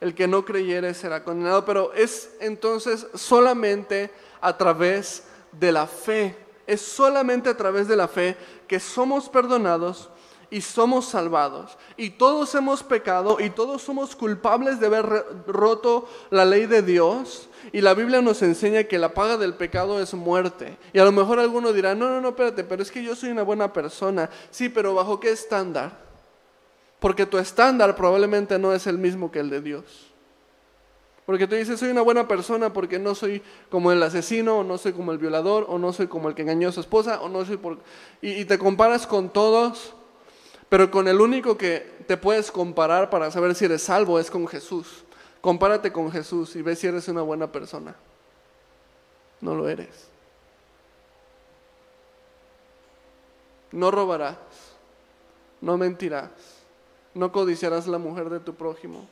el 0.00 0.14
que 0.14 0.28
no 0.28 0.44
creyere 0.44 0.94
será 0.94 1.24
condenado, 1.24 1.64
pero 1.64 1.92
es 1.92 2.30
entonces 2.40 3.06
solamente 3.14 4.10
a 4.40 4.56
través 4.56 5.24
de 5.52 5.72
la 5.72 5.86
fe. 5.86 6.36
Es 6.66 6.82
solamente 6.82 7.48
a 7.48 7.56
través 7.56 7.88
de 7.88 7.96
la 7.96 8.08
fe 8.08 8.36
que 8.66 8.78
somos 8.78 9.28
perdonados 9.28 10.10
y 10.50 10.60
somos 10.60 11.06
salvados. 11.06 11.76
Y 11.96 12.10
todos 12.10 12.54
hemos 12.54 12.82
pecado 12.82 13.38
y 13.40 13.50
todos 13.50 13.82
somos 13.82 14.16
culpables 14.16 14.80
de 14.80 14.86
haber 14.86 15.06
roto 15.46 16.08
la 16.30 16.44
ley 16.44 16.66
de 16.66 16.82
Dios. 16.82 17.48
Y 17.72 17.80
la 17.80 17.94
Biblia 17.94 18.22
nos 18.22 18.40
enseña 18.42 18.84
que 18.84 18.98
la 18.98 19.12
paga 19.14 19.36
del 19.36 19.54
pecado 19.54 20.00
es 20.00 20.14
muerte. 20.14 20.78
Y 20.92 20.98
a 20.98 21.04
lo 21.04 21.12
mejor 21.12 21.38
alguno 21.38 21.72
dirá, 21.72 21.94
no, 21.94 22.08
no, 22.08 22.20
no, 22.20 22.30
espérate, 22.30 22.64
pero 22.64 22.82
es 22.82 22.90
que 22.90 23.02
yo 23.02 23.14
soy 23.14 23.30
una 23.30 23.42
buena 23.42 23.72
persona. 23.72 24.30
Sí, 24.50 24.68
pero 24.68 24.94
¿bajo 24.94 25.20
qué 25.20 25.30
estándar? 25.30 25.98
Porque 26.98 27.26
tu 27.26 27.38
estándar 27.38 27.94
probablemente 27.94 28.58
no 28.58 28.72
es 28.72 28.86
el 28.86 28.98
mismo 28.98 29.30
que 29.30 29.40
el 29.40 29.50
de 29.50 29.60
Dios. 29.60 30.06
Porque 31.26 31.46
tú 31.46 31.56
dices, 31.56 31.78
soy 31.78 31.90
una 31.90 32.00
buena 32.00 32.26
persona 32.26 32.72
porque 32.72 32.98
no 32.98 33.14
soy 33.14 33.42
como 33.68 33.92
el 33.92 34.02
asesino, 34.02 34.60
o 34.60 34.64
no 34.64 34.78
soy 34.78 34.94
como 34.94 35.12
el 35.12 35.18
violador, 35.18 35.66
o 35.68 35.78
no 35.78 35.92
soy 35.92 36.06
como 36.06 36.30
el 36.30 36.34
que 36.34 36.40
engañó 36.40 36.70
a 36.70 36.72
su 36.72 36.80
esposa, 36.80 37.20
o 37.20 37.28
no 37.28 37.44
soy 37.44 37.58
por... 37.58 37.80
Y, 38.22 38.30
y 38.30 38.44
te 38.46 38.58
comparas 38.58 39.06
con 39.06 39.28
todos 39.28 39.94
pero 40.68 40.90
con 40.90 41.08
el 41.08 41.20
único 41.20 41.56
que 41.56 41.98
te 42.06 42.16
puedes 42.16 42.50
comparar 42.50 43.10
para 43.10 43.30
saber 43.30 43.54
si 43.54 43.64
eres 43.64 43.82
salvo 43.82 44.18
es 44.18 44.30
con 44.30 44.46
Jesús. 44.46 45.04
Compárate 45.40 45.92
con 45.92 46.10
Jesús 46.10 46.56
y 46.56 46.62
ve 46.62 46.76
si 46.76 46.86
eres 46.86 47.08
una 47.08 47.22
buena 47.22 47.50
persona. 47.50 47.94
No 49.40 49.54
lo 49.54 49.68
eres. 49.68 50.08
No 53.72 53.90
robarás. 53.90 54.36
No 55.60 55.76
mentirás. 55.76 56.30
No 57.14 57.32
codiciarás 57.32 57.86
la 57.86 57.98
mujer 57.98 58.28
de 58.28 58.40
tu 58.40 58.54
prójimo. 58.54 59.08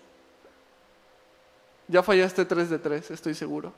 Ya 1.89 2.03
fallaste 2.03 2.45
tres 2.45 2.69
de 2.69 2.79
tres, 2.79 3.11
estoy 3.11 3.35
seguro. 3.35 3.73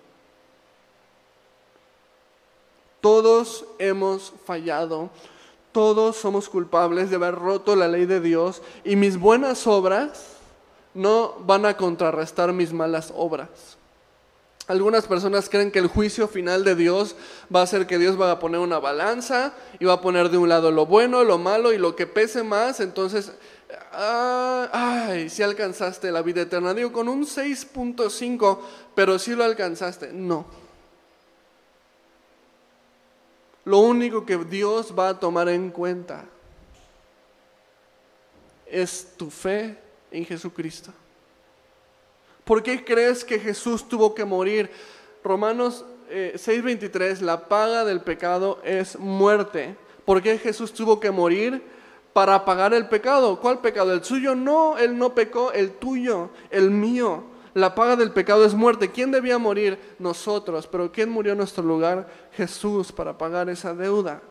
Todos 3.00 3.64
hemos 3.78 4.32
fallado 4.44 5.10
todos 5.78 6.16
somos 6.16 6.48
culpables 6.48 7.08
de 7.08 7.14
haber 7.14 7.36
roto 7.36 7.76
la 7.76 7.86
ley 7.86 8.04
de 8.04 8.20
Dios 8.20 8.62
y 8.82 8.96
mis 8.96 9.16
buenas 9.16 9.64
obras 9.68 10.24
no 10.92 11.34
van 11.46 11.66
a 11.66 11.76
contrarrestar 11.76 12.52
mis 12.52 12.72
malas 12.72 13.12
obras. 13.14 13.78
Algunas 14.66 15.06
personas 15.06 15.48
creen 15.48 15.70
que 15.70 15.78
el 15.78 15.86
juicio 15.86 16.26
final 16.26 16.64
de 16.64 16.74
Dios 16.74 17.14
va 17.54 17.62
a 17.62 17.66
ser 17.68 17.86
que 17.86 17.96
Dios 17.96 18.20
va 18.20 18.32
a 18.32 18.40
poner 18.40 18.58
una 18.58 18.80
balanza 18.80 19.54
y 19.78 19.84
va 19.84 19.92
a 19.92 20.00
poner 20.00 20.30
de 20.30 20.38
un 20.38 20.48
lado 20.48 20.72
lo 20.72 20.84
bueno, 20.84 21.22
lo 21.22 21.38
malo 21.38 21.72
y 21.72 21.78
lo 21.78 21.94
que 21.94 22.08
pese 22.08 22.42
más, 22.42 22.80
entonces 22.80 23.30
ah, 23.92 24.68
ay, 24.72 25.30
si 25.30 25.44
alcanzaste 25.44 26.10
la 26.10 26.22
vida 26.22 26.42
eterna. 26.42 26.74
Digo, 26.74 26.90
con 26.90 27.08
un 27.08 27.24
6.5, 27.24 28.58
pero 28.96 29.16
si 29.20 29.36
lo 29.36 29.44
alcanzaste. 29.44 30.12
No. 30.12 30.44
Lo 33.68 33.80
único 33.80 34.24
que 34.24 34.38
Dios 34.38 34.94
va 34.98 35.10
a 35.10 35.20
tomar 35.20 35.46
en 35.50 35.68
cuenta 35.68 36.24
es 38.64 39.12
tu 39.14 39.28
fe 39.28 39.76
en 40.10 40.24
Jesucristo. 40.24 40.90
¿Por 42.46 42.62
qué 42.62 42.82
crees 42.82 43.22
que 43.22 43.38
Jesús 43.38 43.86
tuvo 43.86 44.14
que 44.14 44.24
morir? 44.24 44.70
Romanos 45.22 45.84
6:23, 46.08 47.20
eh, 47.20 47.24
la 47.26 47.46
paga 47.46 47.84
del 47.84 48.00
pecado 48.00 48.58
es 48.64 48.98
muerte. 48.98 49.76
¿Por 50.06 50.22
qué 50.22 50.38
Jesús 50.38 50.72
tuvo 50.72 50.98
que 50.98 51.10
morir? 51.10 51.62
Para 52.14 52.46
pagar 52.46 52.72
el 52.72 52.88
pecado. 52.88 53.38
¿Cuál 53.38 53.60
pecado? 53.60 53.92
¿El 53.92 54.02
suyo? 54.02 54.34
No, 54.34 54.78
Él 54.78 54.96
no 54.96 55.14
pecó, 55.14 55.52
el 55.52 55.72
tuyo, 55.72 56.30
el 56.50 56.70
mío. 56.70 57.22
La 57.58 57.74
paga 57.74 57.96
del 57.96 58.12
pecado 58.12 58.44
es 58.44 58.54
muerte. 58.54 58.92
¿Quién 58.92 59.10
debía 59.10 59.36
morir? 59.36 59.78
Nosotros. 59.98 60.68
Pero 60.68 60.92
¿quién 60.92 61.10
murió 61.10 61.32
en 61.32 61.38
nuestro 61.38 61.64
lugar? 61.64 62.08
Jesús 62.32 62.92
para 62.92 63.18
pagar 63.18 63.50
esa 63.50 63.74
deuda. 63.74 64.22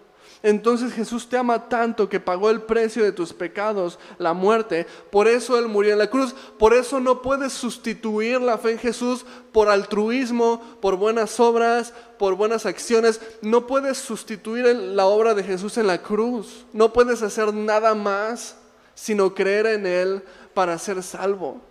Entonces 0.44 0.94
Jesús 0.94 1.28
te 1.28 1.36
ama 1.36 1.68
tanto 1.68 2.08
que 2.08 2.22
pagó 2.22 2.50
el 2.50 2.62
precio 2.62 3.04
de 3.04 3.12
tus 3.12 3.34
pecados, 3.34 4.00
la 4.18 4.34
muerte. 4.34 4.88
Por 5.12 5.28
eso 5.28 5.58
Él 5.60 5.68
murió 5.68 5.92
en 5.92 6.00
la 6.00 6.10
cruz. 6.10 6.34
Por 6.58 6.74
eso 6.74 7.02
no 7.02 7.22
puedes 7.22 7.52
sustituir 7.52 8.40
la 8.40 8.58
fe 8.58 8.72
en 8.72 8.80
Jesús 8.80 9.26
por 9.52 9.68
altruismo, 9.68 10.62
por 10.80 10.96
buenas 10.96 11.38
obras, 11.42 11.94
por 12.18 12.36
buenas 12.36 12.66
acciones. 12.66 13.20
No 13.42 13.68
puedes 13.68 13.98
sustituir 13.98 14.66
la 14.74 15.06
obra 15.06 15.34
de 15.34 15.44
Jesús 15.44 15.78
en 15.78 15.88
la 15.88 16.02
cruz. 16.02 16.66
No 16.72 16.94
puedes 16.94 17.22
hacer 17.24 17.54
nada 17.54 17.94
más 17.94 18.56
sino 18.94 19.36
creer 19.36 19.68
en 19.68 19.86
Él 19.86 20.24
para 20.54 20.78
ser 20.80 21.04
salvo. 21.04 21.67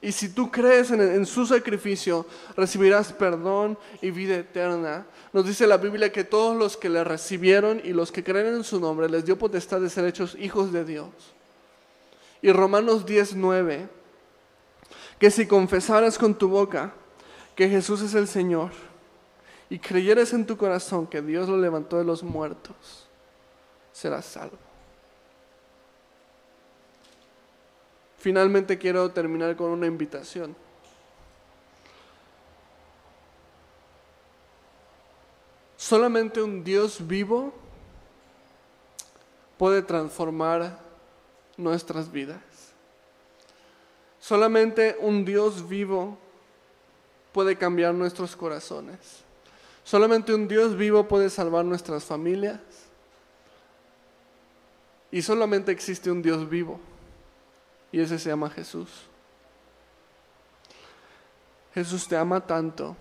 Y 0.00 0.12
si 0.12 0.28
tú 0.28 0.50
crees 0.50 0.90
en, 0.92 1.26
su 1.26 1.44
sacrificio, 1.44 2.24
recibirás 2.56 3.12
perdón 3.12 3.76
y 4.00 4.10
vida 4.12 4.36
eterna. 4.36 5.06
Nos 5.32 5.44
dice 5.44 5.66
la 5.66 5.76
Biblia 5.76 6.12
que 6.12 6.22
todos 6.22 6.56
los 6.56 6.76
que 6.76 6.88
le 6.88 7.02
recibieron 7.02 7.80
y 7.82 7.92
los 7.92 8.12
que 8.12 8.22
creen 8.22 8.54
en 8.54 8.64
su 8.64 8.78
nombre 8.78 9.08
les 9.08 9.24
dio 9.24 9.36
potestad 9.36 9.80
de 9.80 9.90
ser 9.90 10.04
hechos 10.04 10.36
hijos 10.38 10.72
de 10.72 10.84
Dios. 10.84 11.08
Y 12.42 12.52
Romanos 12.52 13.04
19, 13.06 13.88
que 15.18 15.30
si 15.32 15.46
confesaras 15.46 16.16
con 16.16 16.36
tu 16.36 16.48
boca 16.48 16.94
que 17.56 17.68
Jesús 17.68 18.00
es 18.02 18.14
el 18.14 18.28
Señor 18.28 18.70
y 19.68 19.80
creyeres 19.80 20.32
en 20.32 20.46
tu 20.46 20.56
corazón 20.56 21.08
que 21.08 21.20
Dios 21.20 21.48
lo 21.48 21.58
levantó 21.58 21.98
de 21.98 22.04
los 22.04 22.22
muertos, 22.22 23.08
serás 23.92 24.26
salvo. 24.26 24.67
Finalmente 28.18 28.78
quiero 28.78 29.10
terminar 29.10 29.56
con 29.56 29.70
una 29.70 29.86
invitación. 29.86 30.54
Solamente 35.76 36.42
un 36.42 36.64
Dios 36.64 37.06
vivo 37.06 37.54
puede 39.56 39.82
transformar 39.82 40.78
nuestras 41.56 42.10
vidas. 42.10 42.42
Solamente 44.20 44.96
un 45.00 45.24
Dios 45.24 45.66
vivo 45.68 46.18
puede 47.32 47.56
cambiar 47.56 47.94
nuestros 47.94 48.34
corazones. 48.34 49.22
Solamente 49.84 50.34
un 50.34 50.48
Dios 50.48 50.76
vivo 50.76 51.06
puede 51.06 51.30
salvar 51.30 51.64
nuestras 51.64 52.04
familias. 52.04 52.60
Y 55.10 55.22
solamente 55.22 55.72
existe 55.72 56.10
un 56.10 56.20
Dios 56.20 56.48
vivo. 56.50 56.80
Y 57.92 58.00
ese 58.00 58.18
se 58.18 58.28
llama 58.28 58.50
Jesús. 58.50 58.88
Jesús 61.74 62.08
te 62.08 62.16
ama 62.16 62.40
tanto 62.40 62.96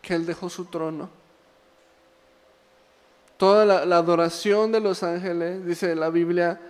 que 0.00 0.14
Él 0.14 0.26
dejó 0.26 0.48
su 0.48 0.64
trono. 0.64 1.10
Toda 3.36 3.64
la, 3.64 3.96
adoración 3.96 4.72
de 4.72 4.80
los 4.80 5.02
ángeles, 5.02 5.64
dice 5.64 5.94
la 5.94 6.10
Biblia, 6.10 6.60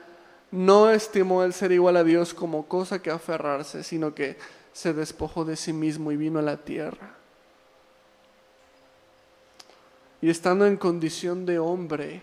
no 0.50 0.90
estimó 0.90 1.42
el 1.42 1.52
ser 1.52 1.72
igual 1.72 1.96
a 1.96 2.04
Dios 2.04 2.32
como 2.34 2.66
cosa 2.66 3.00
que 3.00 3.10
aferrarse, 3.10 3.82
sino 3.82 4.14
que 4.14 4.36
se 4.72 4.92
despojó 4.92 5.44
de 5.44 5.56
sí 5.56 5.72
mismo 5.72 6.12
y 6.12 6.16
vino 6.16 6.38
a 6.38 6.42
la 6.42 6.58
tierra. 6.58 7.14
Y 10.22 10.30
estando 10.30 10.66
en 10.66 10.76
condición 10.76 11.46
de 11.46 11.58
hombre, 11.58 12.22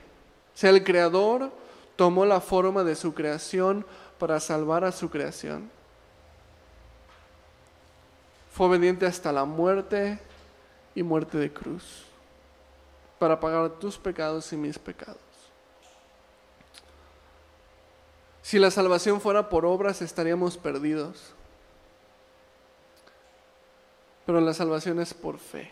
o 0.53 0.57
sea, 0.57 0.69
el 0.69 0.83
Creador 0.83 1.51
tomó 1.95 2.25
la 2.25 2.39
forma 2.39 2.83
de 2.83 2.95
su 2.95 3.13
creación 3.13 3.85
para 4.17 4.39
salvar 4.39 4.83
a 4.83 4.91
su 4.91 5.09
creación. 5.09 5.69
Fue 8.51 8.67
obediente 8.67 9.05
hasta 9.05 9.31
la 9.31 9.45
muerte 9.45 10.19
y 10.95 11.03
muerte 11.03 11.37
de 11.37 11.53
cruz 11.53 12.05
para 13.19 13.39
pagar 13.39 13.69
tus 13.71 13.97
pecados 13.97 14.51
y 14.51 14.57
mis 14.57 14.79
pecados. 14.79 15.17
Si 18.41 18.57
la 18.57 18.71
salvación 18.71 19.19
fuera 19.19 19.49
por 19.49 19.65
obras 19.65 20.01
estaríamos 20.01 20.57
perdidos, 20.57 21.33
pero 24.25 24.41
la 24.41 24.53
salvación 24.53 24.99
es 24.99 25.13
por 25.13 25.37
fe. 25.37 25.71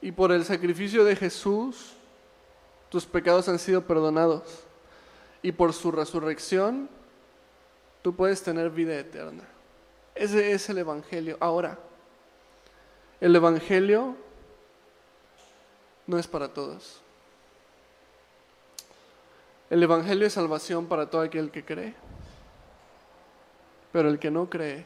Y 0.00 0.12
por 0.12 0.32
el 0.32 0.44
sacrificio 0.44 1.04
de 1.04 1.16
Jesús, 1.16 1.92
tus 2.88 3.06
pecados 3.06 3.48
han 3.48 3.58
sido 3.58 3.82
perdonados 3.82 4.65
y 5.46 5.52
por 5.52 5.72
su 5.72 5.92
resurrección 5.92 6.88
tú 8.02 8.16
puedes 8.16 8.42
tener 8.42 8.68
vida 8.68 8.98
eterna. 8.98 9.44
Ese 10.12 10.50
es 10.50 10.68
el 10.70 10.78
Evangelio. 10.78 11.36
Ahora, 11.38 11.78
el 13.20 13.36
Evangelio 13.36 14.16
no 16.04 16.18
es 16.18 16.26
para 16.26 16.52
todos. 16.52 17.00
El 19.70 19.84
Evangelio 19.84 20.26
es 20.26 20.32
salvación 20.32 20.86
para 20.86 21.08
todo 21.08 21.20
aquel 21.20 21.52
que 21.52 21.64
cree. 21.64 21.94
Pero 23.92 24.08
el 24.08 24.18
que 24.18 24.32
no 24.32 24.50
cree, 24.50 24.84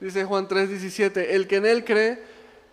dice 0.00 0.24
Juan 0.24 0.48
3:17, 0.48 1.30
el 1.30 1.46
que 1.46 1.56
en 1.58 1.66
él 1.66 1.84
cree 1.84 2.20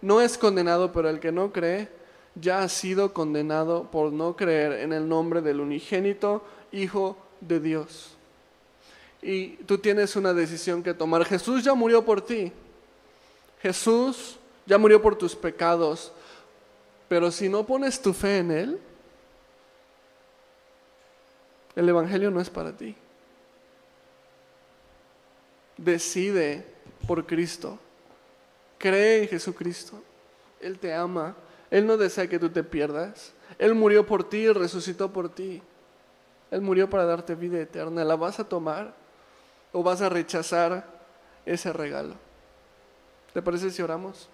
no 0.02 0.20
es 0.20 0.36
condenado, 0.36 0.92
pero 0.92 1.10
el 1.10 1.20
que 1.20 1.32
no 1.32 1.54
cree 1.54 1.90
ya 2.34 2.64
ha 2.64 2.70
sido 2.70 3.14
condenado 3.14 3.92
por 3.92 4.12
no 4.12 4.36
creer 4.36 4.72
en 4.80 4.94
el 4.94 5.08
nombre 5.08 5.42
del 5.42 5.60
unigénito 5.60 6.44
Hijo 6.72 7.18
de 7.40 7.60
Dios. 7.60 8.16
Y 9.22 9.58
tú 9.58 9.78
tienes 9.78 10.16
una 10.16 10.34
decisión 10.34 10.82
que 10.82 10.94
tomar. 10.94 11.26
Jesús 11.26 11.64
ya 11.64 11.74
murió 11.74 12.04
por 12.04 12.22
ti. 12.22 12.52
Jesús 13.62 14.38
ya 14.66 14.78
murió 14.78 15.02
por 15.02 15.16
tus 15.16 15.36
pecados. 15.36 16.12
Pero 17.08 17.30
si 17.30 17.50
no 17.50 17.66
pones 17.66 18.02
tu 18.02 18.14
fe 18.14 18.40
en 18.40 18.52
Él, 18.52 18.80
el 21.76 21.88
Evangelio 21.88 22.32
no 22.32 22.42
es 22.42 22.50
para 22.50 22.76
ti. 22.76 22.96
Decide 25.78 26.66
por 27.08 27.26
Cristo. 27.26 27.78
Cree 28.78 29.24
en 29.24 29.28
Jesucristo. 29.28 30.02
Él 30.60 30.80
te 30.80 30.94
ama. 30.94 31.36
Él 31.70 31.86
no 31.86 31.98
desea 31.98 32.28
que 32.28 32.40
tú 32.40 32.50
te 32.50 32.64
pierdas. 32.64 33.34
Él 33.60 33.76
murió 33.76 34.06
por 34.06 34.28
ti 34.28 34.38
y 34.38 34.50
resucitó 34.50 35.12
por 35.12 35.30
ti. 35.30 35.62
Él 36.52 36.62
murió 36.62 36.90
para 36.90 37.06
darte 37.06 37.34
vida 37.34 37.60
eterna. 37.60 38.04
¿La 38.04 38.16
vas 38.16 38.40
a 38.40 38.44
tomar 38.44 38.94
o 39.72 39.82
vas 39.82 40.02
a 40.02 40.10
rechazar 40.10 40.86
ese 41.46 41.74
regalo? 41.74 42.16
¿Te 43.34 43.42
parece 43.42 43.72
si 43.72 43.82
oramos? 43.82 44.30